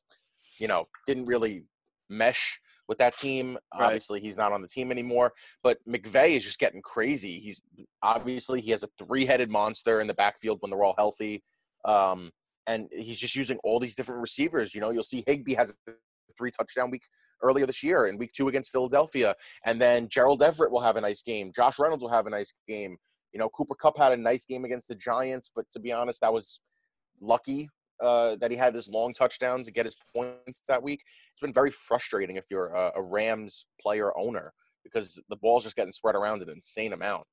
you 0.61 0.68
know, 0.68 0.86
didn't 1.06 1.24
really 1.24 1.64
mesh 2.08 2.61
with 2.86 2.98
that 2.98 3.16
team. 3.16 3.58
Right. 3.74 3.86
Obviously, 3.86 4.20
he's 4.20 4.38
not 4.38 4.52
on 4.52 4.62
the 4.62 4.68
team 4.68 4.92
anymore. 4.92 5.32
But 5.64 5.78
McVay 5.88 6.36
is 6.36 6.44
just 6.44 6.61
getting 6.61 6.82
crazy. 6.82 7.40
He's 7.40 7.61
obviously 8.02 8.61
he 8.61 8.70
has 8.70 8.84
a 8.84 8.88
three-headed 9.04 9.50
monster 9.50 10.00
in 10.00 10.06
the 10.06 10.14
backfield 10.14 10.58
when 10.61 10.70
they're 10.70 10.84
all 10.84 10.94
healthy, 10.98 11.42
um, 11.84 12.30
and 12.66 12.88
he's 12.92 13.18
just 13.18 13.36
using 13.36 13.58
all 13.64 13.78
these 13.78 13.94
different 13.94 14.20
receivers. 14.20 14.74
You 14.74 14.80
know, 14.80 14.90
you'll 14.90 15.02
see 15.02 15.24
Higbee 15.26 15.54
has 15.54 15.76
a 15.88 15.92
three 16.36 16.50
touchdown 16.50 16.90
week 16.90 17.02
earlier 17.42 17.66
this 17.66 17.82
year 17.82 18.06
in 18.06 18.18
week 18.18 18.32
two 18.32 18.48
against 18.48 18.72
Philadelphia, 18.72 19.34
and 19.64 19.80
then 19.80 20.08
Gerald 20.08 20.42
Everett 20.42 20.72
will 20.72 20.80
have 20.80 20.96
a 20.96 21.00
nice 21.00 21.22
game. 21.22 21.52
Josh 21.54 21.78
Reynolds 21.78 22.02
will 22.02 22.11
have 22.11 22.26
a 22.26 22.30
nice 22.30 22.54
game. 22.68 22.96
You 23.32 23.38
know, 23.38 23.48
Cooper 23.50 23.74
Kupp 23.74 23.96
had 23.96 24.12
a 24.12 24.16
nice 24.16 24.44
game 24.44 24.64
against 24.64 24.88
the 24.88 24.94
Giants, 24.94 25.50
but 25.54 25.64
to 25.72 25.80
be 25.80 25.92
honest, 25.92 26.20
that 26.20 26.32
was 26.32 26.61
lucky 27.20 27.68
uh, 28.00 28.36
that 28.36 28.50
he 28.50 28.56
had 28.56 28.74
this 28.74 28.88
long 28.88 29.12
touchdown 29.12 29.62
to 29.62 29.70
get 29.70 29.86
his 29.86 29.96
points 30.14 30.62
that 30.68 30.82
week. 30.82 31.02
It's 31.32 31.40
been 31.40 31.52
very 31.52 31.70
frustrating 31.70 32.36
if 32.36 32.44
you're 32.50 32.68
a, 32.68 32.92
a 32.96 33.02
Rams 33.02 33.66
player 33.80 34.16
owner 34.18 34.52
because 34.82 35.20
the 35.28 35.36
ball's 35.36 35.64
just 35.64 35.76
getting 35.76 35.92
spread 35.92 36.14
around 36.14 36.42
an 36.42 36.50
insane 36.50 36.92
amount. 36.92 37.24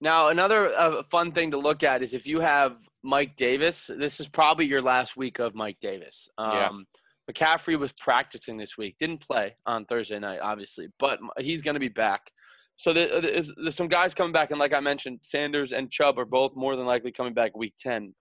Now, 0.00 0.28
another 0.28 0.68
uh, 0.74 1.02
fun 1.02 1.32
thing 1.32 1.50
to 1.50 1.58
look 1.58 1.82
at 1.82 2.02
is 2.02 2.14
if 2.14 2.26
you 2.26 2.40
have 2.40 2.76
Mike 3.02 3.36
Davis, 3.36 3.90
this 3.94 4.18
is 4.18 4.28
probably 4.28 4.64
your 4.66 4.80
last 4.80 5.16
week 5.16 5.38
of 5.38 5.54
Mike 5.54 5.78
Davis. 5.80 6.28
Um, 6.38 6.52
Yeah. 6.52 6.70
McCaffrey 7.30 7.78
was 7.78 7.92
practicing 7.92 8.56
this 8.56 8.76
week, 8.76 8.96
didn't 8.98 9.18
play 9.20 9.54
on 9.64 9.84
Thursday 9.84 10.18
night, 10.18 10.40
obviously, 10.42 10.88
but 10.98 11.20
he's 11.38 11.62
going 11.62 11.74
to 11.74 11.80
be 11.80 11.88
back. 11.88 12.22
So 12.76 12.92
there- 12.92 13.20
there's, 13.20 13.52
there's 13.56 13.76
some 13.76 13.86
guys 13.88 14.14
coming 14.14 14.32
back, 14.32 14.50
and 14.50 14.58
like 14.58 14.72
I 14.72 14.80
mentioned, 14.80 15.20
Sanders 15.22 15.70
and 15.72 15.90
Chubb 15.92 16.18
are 16.18 16.24
both 16.24 16.56
more 16.56 16.74
than 16.76 16.86
likely 16.86 17.12
coming 17.12 17.34
back 17.34 17.56
week 17.56 17.74
10. 17.78 18.14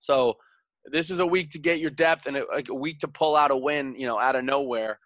So 0.00 0.38
this 0.86 1.08
is 1.10 1.20
a 1.20 1.26
week 1.26 1.50
to 1.50 1.58
get 1.60 1.78
your 1.78 1.90
depth 1.90 2.26
and 2.26 2.36
a, 2.38 2.44
a 2.68 2.74
week 2.74 2.98
to 3.00 3.08
pull 3.08 3.36
out 3.36 3.52
a 3.52 3.56
win, 3.56 3.94
you 3.96 4.06
know, 4.06 4.18
out 4.18 4.34
of 4.34 4.44
nowhere. 4.44 4.98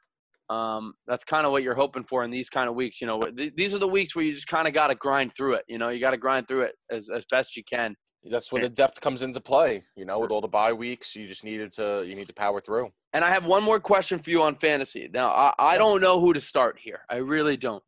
Um, 0.48 0.94
that's 1.06 1.24
kind 1.24 1.44
of 1.44 1.52
what 1.52 1.62
you're 1.62 1.74
hoping 1.74 2.04
for 2.04 2.22
in 2.24 2.30
these 2.30 2.48
kind 2.48 2.68
of 2.68 2.76
weeks. 2.76 3.00
You 3.00 3.06
know, 3.06 3.20
th- 3.20 3.54
these 3.56 3.74
are 3.74 3.78
the 3.78 3.88
weeks 3.88 4.14
where 4.14 4.24
you 4.24 4.32
just 4.32 4.46
kind 4.46 4.68
of 4.68 4.74
got 4.74 4.88
to 4.88 4.94
grind 4.94 5.34
through 5.36 5.54
it. 5.54 5.64
You 5.68 5.78
know, 5.78 5.88
you 5.88 6.00
got 6.00 6.12
to 6.12 6.16
grind 6.16 6.46
through 6.46 6.62
it 6.62 6.74
as, 6.90 7.08
as 7.08 7.24
best 7.30 7.56
you 7.56 7.64
can. 7.64 7.96
That's 8.28 8.52
where 8.52 8.62
the 8.62 8.68
depth 8.68 9.00
comes 9.00 9.22
into 9.22 9.40
play. 9.40 9.84
You 9.96 10.04
know, 10.04 10.18
with 10.18 10.30
all 10.30 10.40
the 10.40 10.48
bye 10.48 10.72
weeks, 10.72 11.14
you 11.14 11.26
just 11.26 11.44
needed 11.44 11.70
to 11.72 12.04
you 12.06 12.16
need 12.16 12.26
to 12.26 12.34
power 12.34 12.60
through. 12.60 12.90
And 13.12 13.24
I 13.24 13.30
have 13.30 13.46
one 13.46 13.62
more 13.62 13.80
question 13.80 14.18
for 14.18 14.30
you 14.30 14.42
on 14.42 14.56
fantasy. 14.56 15.08
Now, 15.12 15.30
I, 15.30 15.54
I 15.58 15.78
don't 15.78 16.00
know 16.00 16.20
who 16.20 16.32
to 16.32 16.40
start 16.40 16.78
here. 16.80 17.00
I 17.08 17.16
really 17.16 17.56
don't. 17.56 17.82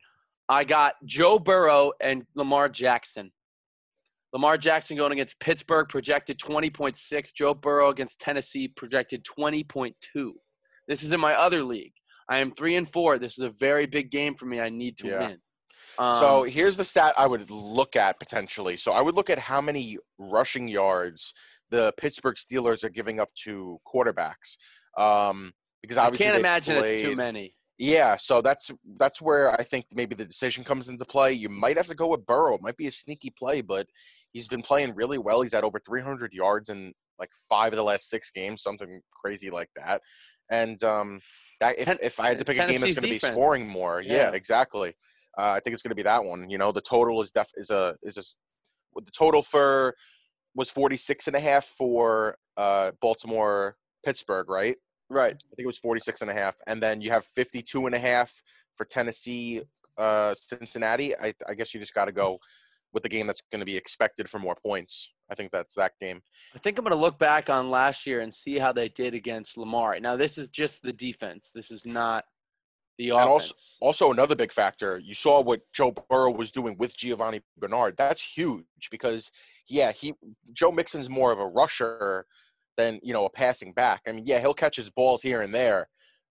I 0.49 0.65
got 0.65 0.95
Joe 1.05 1.39
Burrow 1.39 1.93
and 2.01 2.25
Lamar 2.35 2.69
Jackson. 2.69 3.31
Lamar 4.33 4.59
Jackson 4.59 4.97
going 4.97 5.13
against 5.13 5.41
Pittsburgh, 5.41 5.89
projected 5.89 6.39
20.6. 6.39 7.35
Joe 7.35 7.55
Burrow 7.55 7.89
against 7.91 8.21
Tennessee, 8.21 8.69
projected 8.69 9.25
20.2. 9.25 9.93
This 10.87 11.03
is 11.03 11.13
in 11.13 11.21
my 11.21 11.35
other 11.35 11.63
league. 11.63 11.93
I 12.29 12.39
am 12.39 12.53
three 12.53 12.76
and 12.76 12.89
four. 12.89 13.18
This 13.18 13.39
is 13.39 13.45
a 13.45 13.51
very 13.51 13.87
big 13.87 14.11
game 14.11 14.35
for 14.35 14.47
me. 14.47 14.61
I 14.61 14.68
need 14.68 14.99
to 14.99 15.09
Yeah. 15.09 15.29
win. 15.29 15.39
Um, 15.99 16.14
so 16.14 16.43
here's 16.43 16.76
the 16.76 16.85
stat 16.85 17.14
I 17.18 17.26
would 17.26 17.51
look 17.51 17.97
at 17.97 18.18
potentially. 18.18 18.76
So 18.76 18.93
I 18.93 19.01
would 19.01 19.14
look 19.14 19.31
at 19.31 19.39
how 19.39 19.61
many 19.61 19.99
rushing 20.18 20.68
yards 20.68 21.35
the 21.70 21.93
Pittsburgh 21.99 22.37
Steelers 22.37 22.85
are 22.85 22.89
giving 22.89 23.20
up 23.20 23.29
to 23.45 23.79
quarterbacks. 23.87 24.57
Um, 24.97 25.53
because 25.83 25.99
I 25.99 26.11
can't 26.11 26.37
imagine 26.37 26.76
it's 26.76 27.01
too 27.01 27.14
many. 27.14 27.55
Yeah, 27.79 28.16
so 28.16 28.43
that's 28.43 28.72
that's 28.99 29.22
where 29.22 29.53
I 29.53 29.62
think 29.62 29.87
maybe 29.95 30.16
the 30.16 30.24
decision 30.24 30.64
comes 30.64 30.89
into 30.89 31.05
play. 31.05 31.33
You 31.33 31.49
might 31.49 31.76
have 31.76 31.87
to 31.87 31.95
go 31.95 32.09
with 32.09 32.26
Burrow. 32.26 32.55
It 32.57 32.62
might 32.62 32.76
be 32.76 32.89
a 32.89 32.91
sneaky 32.91 33.31
play, 33.39 33.61
but 33.61 33.87
he's 34.33 34.49
been 34.49 34.62
playing 34.62 34.97
really 34.97 35.18
well. 35.18 35.43
He's 35.43 35.55
at 35.55 35.62
over 35.62 35.81
300 35.87 36.33
yards 36.33 36.70
in 36.70 36.93
like 37.20 37.31
five 37.49 37.72
of 37.72 37.76
the 37.76 37.85
last 37.85 38.11
six 38.11 38.33
games, 38.33 38.62
something 38.62 39.01
crazy 39.12 39.51
like 39.51 39.70
that. 39.76 40.01
And 40.51 40.83
um, 40.83 41.20
if, 41.61 41.99
if 42.03 42.21
I 42.21 42.29
had 42.29 42.39
to 42.39 42.45
pick 42.45 42.57
a 42.59 42.67
game 42.67 42.81
that's 42.81 42.95
going 42.95 43.03
to 43.07 43.15
be 43.15 43.19
scoring 43.19 43.67
more, 43.67 44.01
yeah, 44.01 44.15
Yeah. 44.15 44.31
exactly. 44.33 44.95
Uh, 45.37 45.55
I 45.57 45.61
think 45.61 45.73
it's 45.75 45.83
going 45.83 45.91
to 45.91 45.97
be 45.97 46.03
that 46.03 46.25
one. 46.25 46.51
You 46.51 46.59
know, 46.59 46.73
the 46.73 46.81
total 46.81 47.21
is 47.21 47.31
def 47.31 47.51
is 47.57 47.71
a 47.71 47.97
is 48.03 48.17
a 48.17 49.01
the 49.01 49.11
total 49.13 49.43
for 49.43 49.95
was 50.55 50.71
46 50.71 51.29
and 51.29 51.37
a 51.37 51.41
half 51.41 51.65
for 51.65 52.35
uh, 52.57 52.91
Baltimore 53.01 53.77
Pittsburgh, 54.05 54.49
right? 54.49 54.77
Right. 55.09 55.33
I 55.33 55.55
think 55.55 55.65
it 55.65 55.67
was 55.67 55.79
46 55.79 56.23
and 56.23 56.31
a 56.31 56.35
half. 56.35 56.57
And 56.67 56.83
then 56.83 57.01
you 57.01 57.11
have 57.11 57.25
52 57.25 57.87
and 57.87 57.95
a 57.95 57.99
half 57.99 58.33
for 58.75 58.85
Tennessee, 58.85 59.63
uh, 59.97 60.35
Cincinnati. 60.35 61.17
I, 61.17 61.33
I 61.49 61.55
guess 61.55 61.73
you 61.73 61.81
just 61.81 61.95
got 61.95 62.07
to 62.07 62.13
go 62.13 62.39
with 62.93 63.03
the 63.03 63.09
game 63.09 63.26
that's 63.26 63.43
going 63.53 63.61
to 63.61 63.66
be 63.66 63.76
expected 63.76 64.28
for 64.28 64.39
more 64.39 64.57
points. 64.64 65.12
I 65.30 65.34
think 65.34 65.51
that's 65.51 65.74
that 65.74 65.93
game. 66.01 66.20
I 66.55 66.59
think 66.59 66.78
I'm 66.78 66.84
going 66.84 66.97
to 66.97 67.01
look 67.03 67.18
back 67.18 67.51
on 67.51 67.70
last 67.70 68.07
year 68.07 68.20
and 68.20 68.32
see 68.32 68.59
how 68.59 68.72
they 68.72 68.89
did 68.89 69.14
against 69.14 69.59
Lamar. 69.59 69.99
Now, 70.01 70.16
this 70.16 70.39
is 70.39 70.49
just 70.49 70.82
the 70.82 70.93
defense. 70.93 71.51
This 71.55 71.70
is 71.70 71.84
not 71.84 72.24
the 72.99 73.11
offense. 73.11 73.22
And 73.22 73.30
also- 73.30 73.55
Also, 73.80 74.11
another 74.11 74.34
big 74.34 74.53
factor, 74.53 74.99
you 74.99 75.14
saw 75.14 75.43
what 75.43 75.61
Joe 75.72 75.93
Burrow 76.09 76.30
was 76.32 76.51
doing 76.51 76.76
with 76.78 76.97
Giovani 76.97 77.41
Bernard. 77.59 77.97
That's 77.99 78.22
huge 78.22 78.64
because, 78.91 79.30
yeah, 79.68 79.93
he 79.93 80.14
Joe 80.53 80.72
Mixon's 80.72 81.11
more 81.11 81.30
of 81.30 81.39
a 81.39 81.47
rusher 81.47 82.24
than 82.78 82.99
you 83.03 83.12
know 83.12 83.26
a 83.26 83.30
passing 83.30 83.72
back. 83.74 84.01
I 84.09 84.12
mean, 84.12 84.24
yeah, 84.26 84.41
he'll 84.41 84.55
catch 84.55 84.76
his 84.76 84.89
balls 84.91 85.20
here 85.20 85.43
and 85.43 85.55
there, 85.55 85.89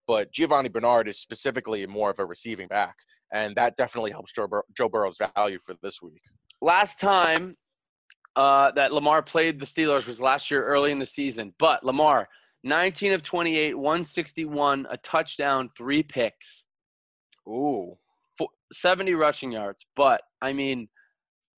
but 0.08 0.32
Giovani 0.34 0.70
Bernard 0.70 1.08
is 1.08 1.20
specifically 1.20 1.86
more 1.86 2.10
of 2.10 2.20
a 2.20 2.26
receiving 2.26 2.68
back, 2.68 2.95
and 3.32 3.55
that 3.58 3.76
definitely 3.76 4.12
helps 4.12 4.32
Joe, 4.34 4.47
Bur- 4.47 4.66
Joe 4.76 4.89
Burrow's 4.89 5.20
value 5.36 5.60
for 5.60 5.76
this 5.84 6.01
week. 6.01 6.24
Last 6.62 6.99
time 6.99 7.55
uh, 8.36 8.72
that 8.72 8.93
Lamar 8.93 9.22
played 9.22 9.60
the 9.60 9.66
Steelers 9.66 10.08
was 10.08 10.22
last 10.22 10.51
year 10.51 10.64
early 10.64 10.91
in 10.91 10.99
the 10.99 11.05
season. 11.05 11.53
But 11.58 11.84
Lamar, 11.84 12.28
19 12.64 13.14
of 13.14 13.24
28, 13.24 13.76
161, 13.76 14.88
a 14.89 14.97
touchdown, 14.97 15.70
three 15.78 16.03
picks, 16.03 16.66
Ooh, 17.47 17.97
fo- 18.38 18.51
70 18.74 19.14
rushing 19.14 19.51
yards. 19.51 19.86
But 19.95 20.22
I 20.41 20.53
mean, 20.53 20.89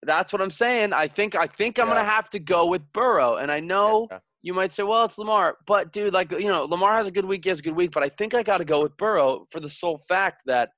that's 0.03 0.31
what 0.31 0.41
I'm 0.41 0.51
saying. 0.51 0.93
I 0.93 1.07
think 1.07 1.35
I 1.35 1.47
think 1.47 1.79
I'm 1.79 1.87
Yeah. 1.87 1.95
gonna 1.95 2.09
have 2.09 2.29
to 2.31 2.39
go 2.39 2.67
with 2.67 2.81
Burrow. 2.93 3.35
And 3.37 3.51
I 3.51 3.59
know 3.59 4.07
Yeah. 4.11 4.19
you 4.41 4.53
might 4.53 4.71
say, 4.71 4.83
well, 4.83 5.03
it's 5.03 5.17
Lamar, 5.17 5.57
but 5.65 5.91
dude, 5.91 6.13
like 6.13 6.31
you 6.31 6.47
know, 6.47 6.63
Lamar 6.63 6.93
has 6.95 7.07
a 7.07 7.11
good 7.11 7.25
week, 7.25 7.43
he 7.43 7.49
has 7.49 7.59
a 7.59 7.63
good 7.63 7.75
week. 7.75 7.91
But 7.91 8.03
I 8.03 8.09
think 8.09 8.33
I 8.33 8.43
got 8.43 8.59
to 8.59 8.65
go 8.65 8.81
with 8.81 8.95
Burrow 8.97 9.45
for 9.51 9.59
the 9.59 9.69
sole 9.69 9.97
fact 10.07 10.43
that 10.45 10.69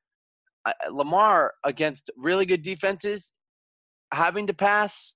I, 0.66 0.74
Lamar 0.90 1.54
against 1.64 2.10
really 2.18 2.46
good 2.46 2.64
defenses, 2.64 3.34
having 4.12 4.48
to 4.48 4.54
pass, 4.54 5.14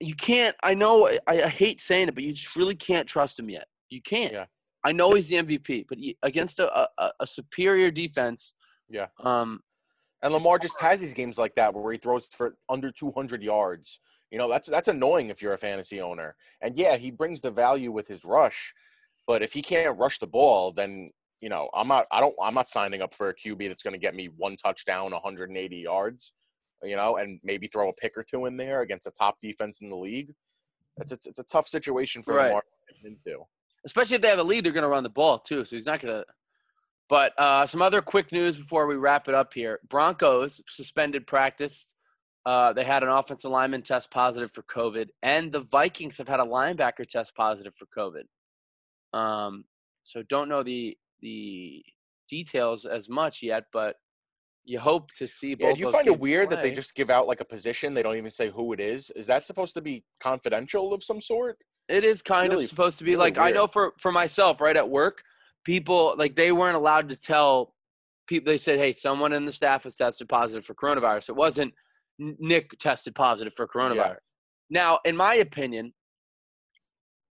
you 0.00 0.14
can't. 0.14 0.54
I 0.62 0.74
know 0.74 1.08
I, 1.08 1.18
I 1.26 1.48
hate 1.48 1.80
saying 1.80 2.08
it, 2.08 2.14
but 2.14 2.24
you 2.24 2.32
just 2.32 2.56
really 2.56 2.74
can't 2.74 3.08
trust 3.08 3.38
him 3.38 3.48
yet. 3.50 3.66
You 3.88 4.02
can't. 4.02 4.32
Yeah. 4.32 4.46
I 4.84 4.92
know 4.92 5.12
he's 5.14 5.28
the 5.28 5.36
MVP, 5.36 5.86
but 5.88 5.98
he, 5.98 6.16
against 6.22 6.58
a, 6.60 6.88
a, 6.98 7.10
a 7.20 7.26
superior 7.26 7.90
defense, 7.90 8.52
Yeah. 8.88 9.06
um, 9.20 9.60
And 10.22 10.32
Lamar 10.32 10.58
just 10.58 10.80
has 10.80 11.00
these 11.00 11.14
games 11.14 11.38
like 11.38 11.54
that 11.54 11.74
where 11.74 11.92
he 11.92 11.98
throws 11.98 12.26
for 12.26 12.56
under 12.68 12.92
200 12.92 13.42
yards. 13.42 14.00
You 14.30 14.38
know, 14.38 14.48
that's 14.48 14.68
that's 14.68 14.88
annoying 14.88 15.28
if 15.30 15.40
you're 15.40 15.54
a 15.54 15.58
fantasy 15.58 16.00
owner. 16.00 16.36
And 16.60 16.76
yeah, 16.76 16.96
he 16.96 17.10
brings 17.10 17.40
the 17.40 17.50
value 17.50 17.90
with 17.92 18.06
his 18.08 18.24
rush, 18.24 18.72
but 19.26 19.42
if 19.42 19.52
he 19.52 19.62
can't 19.62 19.98
rush 19.98 20.18
the 20.18 20.26
ball, 20.26 20.72
then 20.72 21.08
you 21.40 21.48
know, 21.48 21.68
I'm 21.74 21.88
not 21.88 22.06
I 22.12 22.20
don't 22.20 22.34
I'm 22.42 22.54
not 22.54 22.68
signing 22.68 23.02
up 23.02 23.14
for 23.14 23.28
a 23.30 23.34
QB 23.34 23.68
that's 23.68 23.82
going 23.82 23.94
to 23.94 24.00
get 24.00 24.14
me 24.14 24.26
one 24.36 24.56
touchdown, 24.56 25.12
180 25.12 25.76
yards, 25.76 26.34
you 26.82 26.96
know, 26.96 27.16
and 27.16 27.40
maybe 27.42 27.66
throw 27.66 27.88
a 27.88 27.92
pick 27.94 28.12
or 28.16 28.22
two 28.22 28.46
in 28.46 28.56
there 28.56 28.82
against 28.82 29.06
a 29.06 29.10
top 29.10 29.38
defense 29.40 29.80
in 29.80 29.88
the 29.88 29.96
league. 29.96 30.32
It's 30.98 31.12
it's, 31.12 31.26
it's 31.26 31.38
a 31.38 31.44
tough 31.44 31.68
situation 31.68 32.22
for 32.22 32.34
Right. 32.34 32.46
Lamar 32.46 32.62
to 32.88 32.94
get 32.94 33.04
into. 33.10 33.44
especially 33.84 34.16
if 34.16 34.22
they 34.22 34.28
have 34.28 34.38
a 34.38 34.42
lead, 34.44 34.64
they're 34.64 34.72
going 34.72 34.82
to 34.82 34.88
run 34.88 35.02
the 35.02 35.10
ball 35.10 35.38
too. 35.38 35.64
So 35.64 35.76
he's 35.76 35.86
not 35.86 36.00
going 36.00 36.14
to. 36.14 36.24
But 37.08 37.38
uh, 37.38 37.66
some 37.66 37.82
other 37.82 38.02
quick 38.02 38.32
news 38.32 38.56
before 38.56 38.86
we 38.86 38.96
wrap 38.96 39.28
it 39.28 39.34
up 39.34 39.52
here: 39.54 39.80
Broncos 39.88 40.60
suspended 40.68 41.26
practice. 41.26 41.86
Uh, 42.44 42.72
they 42.72 42.84
had 42.84 43.02
an 43.02 43.08
offensive 43.08 43.50
lineman 43.50 43.82
test 43.82 44.10
positive 44.10 44.52
for 44.52 44.62
COVID, 44.62 45.08
and 45.22 45.52
the 45.52 45.60
Vikings 45.60 46.16
have 46.18 46.28
had 46.28 46.38
a 46.40 46.44
linebacker 46.44 47.06
test 47.08 47.34
positive 47.34 47.74
for 47.76 47.86
COVID. 47.96 49.18
Um, 49.18 49.64
so 50.02 50.22
don't 50.28 50.48
know 50.48 50.62
the 50.62 50.96
the 51.20 51.84
details 52.28 52.86
as 52.86 53.08
much 53.08 53.42
yet, 53.42 53.64
but 53.72 53.96
you 54.66 54.80
hope 54.80 55.12
to 55.12 55.26
see 55.26 55.54
both. 55.54 55.68
Yeah, 55.68 55.74
do 55.74 55.80
you 55.80 55.92
find 55.92 56.06
it 56.08 56.18
weird 56.18 56.50
that 56.50 56.60
they 56.60 56.72
just 56.72 56.94
give 56.94 57.08
out 57.08 57.28
like 57.28 57.40
a 57.40 57.44
position? 57.44 57.94
They 57.94 58.02
don't 58.02 58.16
even 58.16 58.30
say 58.32 58.50
who 58.50 58.72
it 58.72 58.80
is. 58.80 59.10
Is 59.10 59.26
that 59.28 59.46
supposed 59.46 59.74
to 59.74 59.80
be 59.80 60.04
confidential 60.20 60.92
of 60.92 61.04
some 61.04 61.20
sort? 61.20 61.56
It 61.88 62.04
is 62.04 62.20
kind 62.20 62.50
Really- 62.50 62.64
of 62.64 62.70
supposed 62.70 62.98
to 62.98 63.04
be 63.04 63.12
really 63.12 63.20
like 63.20 63.38
I 63.38 63.52
know 63.52 63.68
for 63.68 63.94
for 64.00 64.10
myself, 64.10 64.60
right 64.60 64.76
at 64.76 64.88
work, 64.88 65.22
people 65.64 66.14
like 66.18 66.34
they 66.34 66.50
weren't 66.50 66.76
allowed 66.76 67.08
to 67.10 67.16
tell 67.16 67.74
people. 68.26 68.50
They 68.52 68.58
said, 68.58 68.78
"Hey, 68.78 68.92
someone 68.92 69.32
in 69.32 69.44
the 69.44 69.52
staff 69.52 69.84
has 69.84 69.94
tested 69.94 70.28
positive 70.28 70.64
for 70.66 70.74
coronavirus." 70.74 71.28
It 71.28 71.36
wasn't 71.36 71.72
Nick 72.18 72.76
tested 72.78 73.14
positive 73.14 73.54
for 73.54 73.68
coronavirus. 73.68 74.18
Now, 74.68 74.98
in 75.04 75.16
my 75.16 75.34
opinion, 75.36 75.94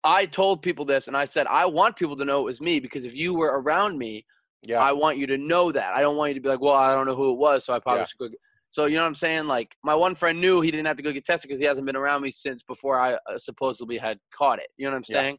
I 0.03 0.25
told 0.25 0.63
people 0.63 0.85
this, 0.85 1.07
and 1.07 1.15
I 1.15 1.25
said 1.25 1.45
I 1.47 1.67
want 1.67 1.95
people 1.95 2.15
to 2.15 2.25
know 2.25 2.39
it 2.39 2.45
was 2.45 2.59
me 2.59 2.79
because 2.79 3.05
if 3.05 3.15
you 3.15 3.35
were 3.35 3.61
around 3.61 3.99
me, 3.99 4.25
Yeah. 4.61 4.79
I 4.79 4.91
want 4.91 5.17
you 5.17 5.27
to 5.27 5.37
know 5.37 5.71
that. 5.71 5.93
I 5.95 6.01
don't 6.01 6.17
want 6.17 6.29
you 6.31 6.35
to 6.35 6.41
be 6.41 6.49
like, 6.49 6.59
"Well, 6.61 6.73
I 6.73 6.93
don't 6.93 7.05
know 7.07 7.15
who 7.15 7.31
it 7.31 7.37
was, 7.37 7.63
so 7.65 7.73
I 7.73 7.79
probably 7.79 8.01
Yeah. 8.01 8.05
should 8.05 8.17
go." 8.17 8.27
Get. 8.29 8.39
So 8.69 8.85
you 8.85 8.97
know 8.97 9.03
what 9.03 9.07
I'm 9.09 9.15
saying? 9.15 9.47
Like 9.47 9.75
my 9.83 9.95
one 9.95 10.15
friend 10.15 10.39
knew 10.39 10.61
he 10.61 10.69
didn't 10.69 10.85
have 10.87 10.97
to 10.97 11.03
go 11.03 11.11
get 11.11 11.25
tested 11.25 11.47
because 11.47 11.59
he 11.59 11.65
hasn't 11.65 11.85
been 11.87 11.95
around 11.95 12.21
me 12.21 12.29
since 12.29 12.61
before 12.61 12.99
I 12.99 13.13
uh, 13.13 13.37
supposedly 13.39 13.97
had 13.97 14.19
caught 14.33 14.59
it. 14.59 14.67
You 14.77 14.85
know 14.85 14.91
what 14.91 14.97
I'm 14.97 15.03
Yeah. 15.07 15.21
saying? 15.21 15.37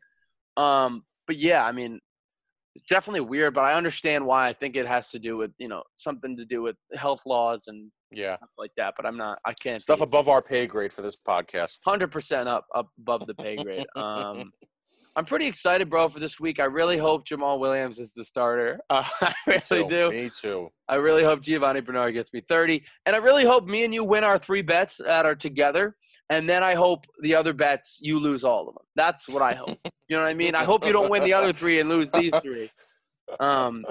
Um, 0.56 1.04
but 1.26 1.36
yeah, 1.36 1.64
I 1.64 1.70
mean, 1.70 2.00
definitely 2.88 3.20
weird, 3.20 3.54
but 3.54 3.60
I 3.62 3.74
understand 3.74 4.24
why. 4.26 4.48
I 4.48 4.52
think 4.52 4.74
it 4.74 4.86
has 4.86 5.10
to 5.10 5.18
do 5.18 5.36
with 5.36 5.52
you 5.58 5.68
know 5.68 5.82
something 5.96 6.36
to 6.38 6.44
do 6.44 6.62
with 6.62 6.76
health 6.94 7.20
laws 7.26 7.68
and 7.68 7.92
Yeah. 8.10 8.36
stuff 8.36 8.48
like 8.58 8.72
that. 8.78 8.94
But 8.96 9.06
I'm 9.06 9.16
not. 9.16 9.38
I 9.44 9.52
can't. 9.52 9.82
Stuff 9.82 10.00
above 10.00 10.28
our 10.28 10.42
pay 10.42 10.66
grade 10.66 10.92
for 10.92 11.02
this 11.02 11.16
podcast. 11.16 11.78
hundred 11.84 12.10
percent 12.10 12.48
up 12.48 12.66
up 12.74 12.88
above 12.98 13.26
the 13.26 13.34
pay 13.34 13.56
grade. 13.56 13.86
Um, 13.96 14.50
I'm 15.16 15.24
pretty 15.24 15.46
excited, 15.46 15.90
bro, 15.90 16.08
for 16.08 16.20
this 16.20 16.38
week. 16.38 16.60
I 16.60 16.64
really 16.64 16.96
hope 16.96 17.26
Jamaal 17.26 17.58
Williams 17.58 17.98
is 17.98 18.12
the 18.12 18.24
starter. 18.24 18.78
Uh, 18.90 19.04
I 19.22 19.34
really 19.46 19.60
Too. 19.60 19.88
do. 19.88 20.10
Me 20.10 20.30
too. 20.30 20.68
I 20.88 20.96
really 20.96 21.22
hope 21.22 21.42
Giovani 21.42 21.80
Bernard 21.80 22.12
gets 22.12 22.32
me 22.32 22.42
30. 22.48 22.82
And 23.06 23.14
I 23.14 23.20
really 23.20 23.44
hope 23.44 23.66
me 23.66 23.84
and 23.84 23.94
you 23.94 24.02
win 24.02 24.24
our 24.24 24.36
three 24.36 24.62
bets 24.62 24.96
that 25.04 25.24
are 25.24 25.36
together. 25.36 25.94
And 26.28 26.48
then 26.48 26.62
I 26.62 26.74
hope 26.74 27.06
the 27.22 27.34
other 27.34 27.52
bets, 27.52 27.98
you 28.00 28.18
lose 28.18 28.42
all 28.42 28.68
of 28.68 28.74
them. 28.74 28.84
That's 28.96 29.28
what 29.28 29.42
I 29.42 29.54
hope. 29.54 29.78
You 30.08 30.16
know 30.16 30.22
what 30.22 30.28
I 30.28 30.34
mean? 30.34 30.56
I 30.56 30.64
hope 30.64 30.84
you 30.84 30.92
don't 30.92 31.10
win 31.10 31.22
the 31.22 31.34
other 31.34 31.52
three 31.52 31.78
and 31.78 31.88
lose 31.88 32.10
these 32.12 32.32
three. 32.42 32.68
Um, 33.38 33.84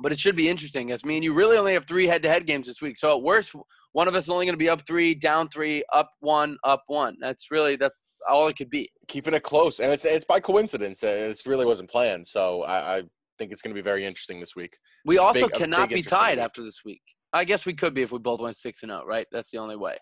but 0.00 0.12
it 0.12 0.20
should 0.20 0.36
be 0.36 0.48
interesting 0.48 0.90
as 0.92 1.04
me 1.04 1.16
and 1.16 1.24
you 1.24 1.32
really 1.32 1.56
only 1.56 1.72
have 1.72 1.86
three 1.86 2.06
head 2.06 2.22
to 2.22 2.28
head 2.28 2.46
games 2.46 2.66
this 2.66 2.80
week. 2.82 2.96
So 2.96 3.16
at 3.16 3.22
worst, 3.22 3.54
one 3.92 4.08
of 4.08 4.14
us 4.14 4.24
is 4.24 4.30
only 4.30 4.44
going 4.46 4.52
to 4.54 4.58
be 4.58 4.68
up 4.68 4.86
three, 4.86 5.14
down 5.14 5.48
three, 5.48 5.82
up 5.92 6.10
one, 6.20 6.58
up 6.64 6.82
one. 6.86 7.16
That's 7.20 7.50
really, 7.50 7.76
that's 7.76 8.04
all 8.28 8.48
it 8.48 8.56
could 8.56 8.70
be. 8.70 8.90
Keeping 9.08 9.34
it 9.34 9.42
close, 9.42 9.80
and 9.80 9.92
it's 9.92 10.04
it's 10.04 10.24
by 10.24 10.40
coincidence. 10.40 11.02
Uh, 11.02 11.28
It 11.30 11.40
really 11.46 11.64
wasn't 11.64 11.88
planned. 11.90 12.26
So 12.26 12.62
I, 12.64 12.98
I 12.98 13.02
think 13.38 13.52
it's 13.52 13.62
going 13.62 13.74
to 13.74 13.78
be 13.80 13.84
very 13.84 14.04
interesting 14.04 14.38
this 14.40 14.54
week. 14.56 14.76
We 15.06 15.18
also 15.18 15.48
big- 15.48 15.52
cannot 15.56 15.88
be 15.88 16.02
tied 16.02 16.38
week. 16.38 16.44
after 16.44 16.62
this 16.62 16.80
week. 16.84 17.02
I 17.32 17.44
guess 17.44 17.64
we 17.66 17.74
could 17.74 17.94
be 17.94 18.02
if 18.02 18.12
we 18.12 18.18
both 18.18 18.40
went 18.40 18.56
six 18.56 18.82
and 18.82 18.90
zero, 18.90 19.04
right? 19.06 19.26
That's 19.32 19.50
the 19.50 19.58
only 19.58 19.76
way. 19.76 19.96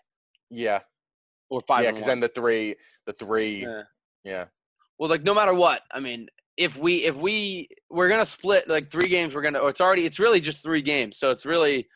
Yeah, 0.49 0.79
Or 1.49 1.61
five. 1.61 1.83
yeah. 1.83 1.91
Because 1.91 2.05
then 2.05 2.19
the 2.19 2.29
three, 2.29 2.75
the 3.05 3.13
three, 3.13 3.61
Yeah. 3.63 3.81
yeah. 4.23 4.45
Well, 4.99 5.09
like 5.09 5.23
no 5.23 5.33
matter 5.33 5.53
what, 5.53 5.81
I 5.91 5.99
mean, 5.99 6.27
if 6.57 6.77
we 6.77 7.03
if 7.03 7.15
we 7.17 7.67
we're 7.95 8.09
gonna 8.09 8.25
split 8.25 8.67
like 8.67 8.91
three 8.91 9.07
games, 9.07 9.33
we're 9.33 9.41
gonna. 9.41 9.59
Or 9.59 9.69
it's 9.69 9.81
already 9.81 10.05
it's 10.05 10.19
really 10.19 10.41
just 10.41 10.61
three 10.61 10.81
games, 10.81 11.17
so 11.17 11.31
it's 11.31 11.45
really 11.45 11.87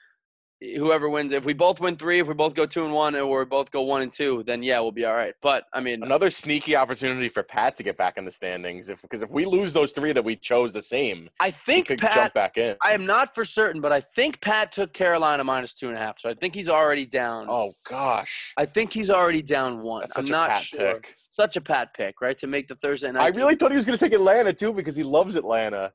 whoever 0.62 1.10
wins. 1.10 1.32
If 1.32 1.46
we 1.46 1.54
both 1.54 1.80
win 1.80 1.96
three, 1.96 2.20
if 2.20 2.28
we 2.28 2.34
both 2.34 2.54
go 2.54 2.66
two 2.66 2.84
and 2.86 2.94
one, 2.94 3.16
or 3.16 3.40
we 3.40 3.46
both 3.46 3.72
go 3.72 3.82
one 3.82 4.02
and 4.02 4.12
two, 4.12 4.44
then 4.46 4.62
yeah, 4.62 4.80
we'll 4.80 4.92
be 4.92 5.06
all 5.06 5.16
right. 5.16 5.34
But 5.42 5.64
I 5.74 5.80
mean, 5.80 6.04
Another 6.04 6.30
sneaky 6.30 6.76
opportunity 6.76 7.30
for 7.30 7.44
Pat 7.44 7.76
to 7.78 7.84
get 7.84 7.98
back 7.98 8.18
in 8.18 8.26
the 8.26 8.32
standings. 8.32 8.90
If 8.90 9.02
because 9.02 9.22
if 9.22 9.30
we 9.30 9.46
lose 9.46 9.74
those 9.74 9.92
three 9.94 10.12
that 10.12 10.24
we 10.24 10.36
chose 10.36 10.74
the 10.74 10.82
same, 10.82 11.30
I 11.40 11.48
we 11.48 11.52
think 11.52 11.88
could 11.88 12.00
Pat. 12.00 12.14
jump 12.14 12.34
back 12.34 12.58
in. 12.58 12.76
I 12.84 12.92
am 12.92 13.06
not 13.06 13.34
for 13.34 13.46
certain, 13.46 13.82
but 13.82 13.92
I 13.92 14.02
think 14.02 14.42
Pat 14.42 14.72
took 14.72 14.94
Carolina 14.94 15.44
minus 15.44 15.74
two 15.74 15.88
and 15.88 15.96
a 15.98 16.00
half, 16.00 16.20
so 16.20 16.30
I 16.30 16.34
think 16.34 16.56
he's 16.56 16.70
already 16.70 17.06
down. 17.06 17.48
oh 17.50 17.72
gosh, 17.90 18.54
I 18.58 18.66
think 18.66 18.92
he's 18.94 19.10
already 19.10 19.42
down 19.42 19.82
one. 19.82 20.06
I'm 20.16 20.26
not 20.26 20.60
sure. 20.60 20.96
pick. 20.96 21.16
Such 21.30 21.56
a 21.56 21.62
Pat 21.62 21.94
pick, 21.96 22.20
right? 22.22 22.38
To 22.40 22.48
make 22.48 22.68
the 22.68 22.76
Thursday 22.76 23.12
night. 23.12 23.24
I 23.24 23.32
game. 23.32 23.38
really 23.40 23.56
thought 23.56 23.72
he 23.72 23.76
was 23.76 23.86
going 23.86 23.98
to 23.98 24.04
take 24.04 24.14
Atlanta 24.14 24.52
too 24.54 24.74
because 24.74 24.96
he 24.96 25.04
loves 25.04 25.36
Atlanta. 25.36 25.94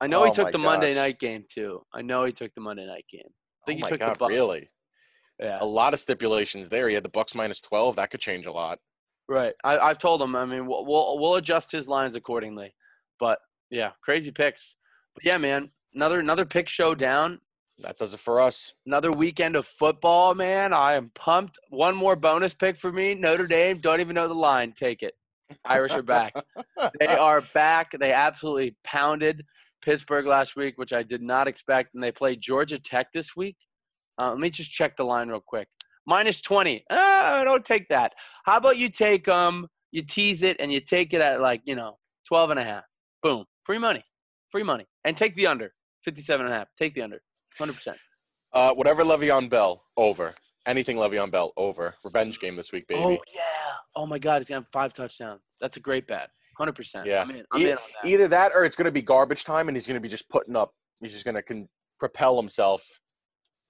I 0.00 0.06
know 0.08 0.24
he 0.24 0.30
Oh 0.30 0.34
took 0.34 0.44
my 0.46 0.50
the 0.50 0.58
Monday 0.58 0.94
night 0.94 1.20
game 1.20 1.44
too. 1.48 1.82
I 1.92 2.02
know 2.02 2.24
he 2.24 2.32
took 2.32 2.52
the 2.54 2.60
Monday 2.60 2.86
night 2.86 3.04
game. 3.10 3.28
I 3.64 3.70
think 3.70 3.82
oh 3.82 3.86
he 3.86 3.90
my 3.92 3.96
took 3.96 4.00
god, 4.00 4.16
the 4.16 4.24
Bucs. 4.24 4.28
really? 4.28 4.68
Yeah. 5.40 5.58
A 5.60 5.66
lot 5.66 5.94
of 5.94 6.00
stipulations 6.00 6.68
there. 6.68 6.88
He 6.88 6.94
had 6.94 7.04
the 7.04 7.10
Bucs 7.10 7.34
minus 7.34 7.60
twelve. 7.60 7.96
That 7.96 8.10
could 8.10 8.20
change 8.20 8.46
a 8.46 8.52
lot. 8.52 8.78
Right. 9.28 9.54
I, 9.64 9.78
I've 9.78 9.98
told 9.98 10.20
him. 10.20 10.36
I 10.36 10.44
mean, 10.44 10.66
we'll, 10.66 10.84
we'll 10.84 11.18
we'll 11.18 11.36
adjust 11.36 11.72
his 11.72 11.88
lines 11.88 12.14
accordingly. 12.14 12.74
But 13.18 13.38
yeah, 13.70 13.92
crazy 14.02 14.30
picks. 14.30 14.76
But 15.14 15.24
yeah, 15.24 15.38
man, 15.38 15.70
another 15.94 16.20
another 16.20 16.44
pick 16.44 16.68
show 16.68 16.94
down. 16.94 17.40
That 17.78 17.98
does 17.98 18.14
it 18.14 18.20
for 18.20 18.40
us. 18.40 18.74
Another 18.86 19.10
weekend 19.10 19.56
of 19.56 19.66
football, 19.66 20.34
man. 20.34 20.72
I 20.72 20.94
am 20.94 21.10
pumped. 21.14 21.58
One 21.70 21.96
more 21.96 22.14
bonus 22.14 22.54
pick 22.54 22.78
for 22.78 22.92
me. 22.92 23.14
Notre 23.14 23.48
Dame. 23.48 23.78
Don't 23.78 24.00
even 24.00 24.14
know 24.14 24.28
the 24.28 24.34
line. 24.34 24.72
Take 24.72 25.02
it. 25.02 25.14
Irish 25.64 25.92
are 25.92 26.02
back. 26.02 26.34
They 27.00 27.06
are 27.06 27.40
back. 27.52 27.92
They 27.98 28.12
absolutely 28.12 28.76
pounded 28.84 29.44
Pittsburgh 29.84 30.26
last 30.26 30.56
week, 30.56 30.78
which 30.78 30.92
I 30.92 31.02
did 31.02 31.22
not 31.22 31.46
expect. 31.46 31.94
And 31.94 32.02
they 32.02 32.12
play 32.12 32.36
Georgia 32.36 32.78
Tech 32.78 33.12
this 33.12 33.36
week. 33.36 33.56
Uh, 34.20 34.30
let 34.30 34.38
me 34.38 34.50
just 34.50 34.70
check 34.70 34.96
the 34.96 35.04
line 35.04 35.28
real 35.28 35.42
quick. 35.44 35.68
Minus 36.06 36.40
20. 36.40 36.84
Ah, 36.90 37.42
don't 37.44 37.64
take 37.64 37.88
that. 37.88 38.12
How 38.44 38.56
about 38.56 38.76
you 38.76 38.88
take 38.88 39.26
um 39.28 39.68
you 39.90 40.02
tease 40.02 40.42
it 40.42 40.56
and 40.58 40.72
you 40.72 40.80
take 40.80 41.14
it 41.14 41.20
at 41.20 41.40
like, 41.40 41.62
you 41.64 41.76
know, 41.76 41.98
12 42.28 42.50
and 42.50 42.60
a 42.60 42.64
half. 42.64 42.84
Boom. 43.22 43.44
Free 43.64 43.78
money. 43.78 44.04
Free 44.50 44.62
money. 44.62 44.86
And 45.04 45.16
take 45.16 45.36
the 45.36 45.46
under. 45.46 45.72
57 46.04 46.44
and 46.44 46.52
a 46.52 46.58
half. 46.58 46.68
Take 46.78 46.94
the 46.94 47.02
under. 47.02 47.20
100%. 47.60 47.94
Uh, 48.52 48.72
whatever 48.74 49.04
Le'Veon 49.04 49.48
Bell 49.48 49.84
over. 49.96 50.34
Anything 50.66 50.96
Le'Veon 50.96 51.30
Bell 51.30 51.52
over. 51.56 51.94
Revenge 52.04 52.40
game 52.40 52.56
this 52.56 52.72
week, 52.72 52.86
baby. 52.88 53.00
Oh 53.02 53.10
yeah. 53.32 53.72
Oh 53.96 54.06
my 54.06 54.18
god, 54.18 54.38
he's 54.38 54.48
have 54.48 54.66
five 54.72 54.92
touchdowns. 54.92 55.42
That's 55.60 55.76
a 55.76 55.80
great 55.80 56.06
bet. 56.06 56.30
100%. 56.58 57.04
Yeah. 57.06 57.22
I'm 57.22 57.30
in. 57.30 57.44
I'm 57.52 57.60
E- 57.60 57.64
in 57.70 57.76
on 57.76 57.82
that. 58.02 58.08
Either 58.08 58.28
that 58.28 58.52
or 58.54 58.64
it's 58.64 58.76
going 58.76 58.86
to 58.86 58.92
be 58.92 59.02
garbage 59.02 59.44
time 59.44 59.68
and 59.68 59.76
he's 59.76 59.86
going 59.86 59.96
to 59.96 60.00
be 60.00 60.08
just 60.08 60.28
putting 60.28 60.56
up. 60.56 60.72
He's 61.00 61.12
just 61.12 61.24
going 61.24 61.34
to 61.34 61.42
con- 61.42 61.68
propel 61.98 62.36
himself. 62.36 62.86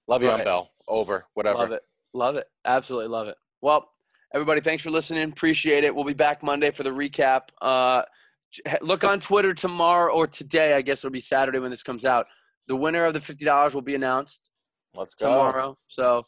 Le'Veon 0.09 0.35
Right. 0.35 0.43
Bell 0.43 0.69
over. 0.87 1.25
Whatever. 1.33 1.59
Love 1.59 1.71
it. 1.71 1.81
Love 2.13 2.35
it. 2.35 2.47
Absolutely 2.65 3.07
love 3.09 3.27
it. 3.27 3.35
Well, 3.61 3.89
everybody, 4.33 4.61
thanks 4.61 4.83
for 4.83 4.91
listening. 4.91 5.29
Appreciate 5.29 5.83
it. 5.83 5.93
We'll 5.93 6.03
be 6.05 6.13
back 6.13 6.43
Monday 6.43 6.71
for 6.71 6.83
the 6.83 6.91
recap. 6.91 7.41
Uh, 7.61 8.03
look 8.81 9.03
on 9.03 9.19
Twitter 9.19 9.53
tomorrow 9.53 10.13
or 10.13 10.27
today. 10.27 10.73
I 10.75 10.81
guess 10.81 10.99
it'll 10.99 11.11
be 11.11 11.19
Saturday 11.21 11.59
when 11.59 11.71
this 11.71 11.83
comes 11.83 12.05
out. 12.05 12.27
The 12.67 12.75
winner 12.75 13.05
of 13.05 13.13
the 13.13 13.21
fifty 13.21 13.43
dollars 13.45 13.75
will 13.75 13.81
be 13.81 13.95
announced 13.95 14.49
Let's 14.95 15.13
go. 15.15 15.27
tomorrow. 15.27 15.75
So 15.87 16.23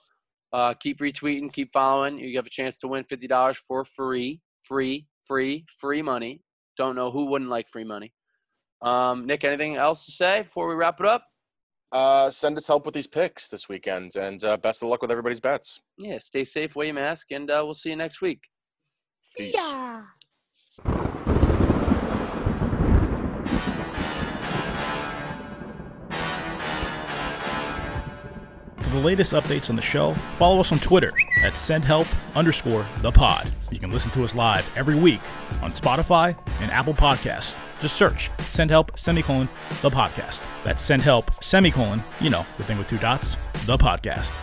uh, 0.54 0.74
keep 0.74 1.00
retweeting, 1.00 1.52
keep 1.54 1.72
following. 1.72 2.20
You 2.20 2.36
have 2.38 2.46
a 2.48 2.50
chance 2.50 2.78
to 2.80 2.88
win 2.88 3.04
fifty 3.06 3.28
dollars 3.28 3.58
for 3.58 3.86
free, 3.86 4.42
free, 4.64 5.08
free, 5.24 5.66
free 5.80 6.02
money. 6.02 6.42
Don't 6.78 6.96
know 6.96 7.12
who 7.12 7.26
wouldn't 7.26 7.50
like 7.50 7.68
free 7.70 7.84
money. 7.84 8.14
Um, 8.82 9.26
Nick, 9.26 9.44
anything 9.44 9.76
else 9.76 10.06
to 10.06 10.12
say 10.12 10.44
before 10.44 10.68
we 10.68 10.76
wrap 10.76 11.00
it 11.00 11.06
up? 11.06 11.24
Uh, 11.92 12.30
send 12.30 12.58
us 12.58 12.68
help 12.68 12.86
with 12.86 12.94
these 12.94 13.08
picks 13.08 13.48
this 13.48 13.70
weekend 13.70 14.16
and 14.16 14.44
uh, 14.44 14.58
best 14.58 14.84
of 14.84 14.90
luck 14.90 15.02
with 15.02 15.10
everybody's 15.10 15.40
bets. 15.40 15.82
Yeah, 15.98 16.20
stay 16.20 16.44
safe, 16.44 16.76
wear 16.76 16.88
your 16.88 16.96
mask, 16.96 17.32
and 17.32 17.50
uh, 17.50 17.62
we'll 17.64 17.74
see 17.74 17.90
you 17.90 17.96
next 17.96 18.22
week. 18.22 18.44
Peace. 19.38 19.56
For 20.84 21.37
the 28.98 29.06
latest 29.06 29.34
updates 29.34 29.70
on 29.70 29.76
the 29.76 29.82
show, 29.82 30.12
follow 30.40 30.60
us 30.60 30.72
on 30.72 30.80
Twitter 30.80 31.14
at 31.44 31.54
sendhelp 31.54 32.08
underscore 32.36 32.86
the 33.02 33.12
pod. 33.12 33.50
You 33.72 33.80
can 33.80 33.92
listen 33.92 34.10
to 34.12 34.24
us 34.24 34.34
live 34.34 34.76
every 34.76 34.96
week 34.96 35.22
on 35.62 35.72
Spotify 35.72 36.36
and 36.62 36.72
Apple 36.72 36.96
Podcasts. 36.96 37.56
Just 37.80 37.96
search 37.96 38.32
Send 38.40 38.72
Help 38.72 38.98
semicolon 38.98 39.48
the 39.84 39.90
podcast. 39.90 40.42
That's 40.64 40.82
Send 40.82 41.04
Help 41.04 41.44
semicolon, 41.44 42.04
you 42.20 42.32
know, 42.32 42.44
the 42.58 42.64
thing 42.64 42.80
with 42.80 42.90
two 42.90 42.98
dots, 42.98 43.36
the 43.68 43.78
podcast. 43.78 44.34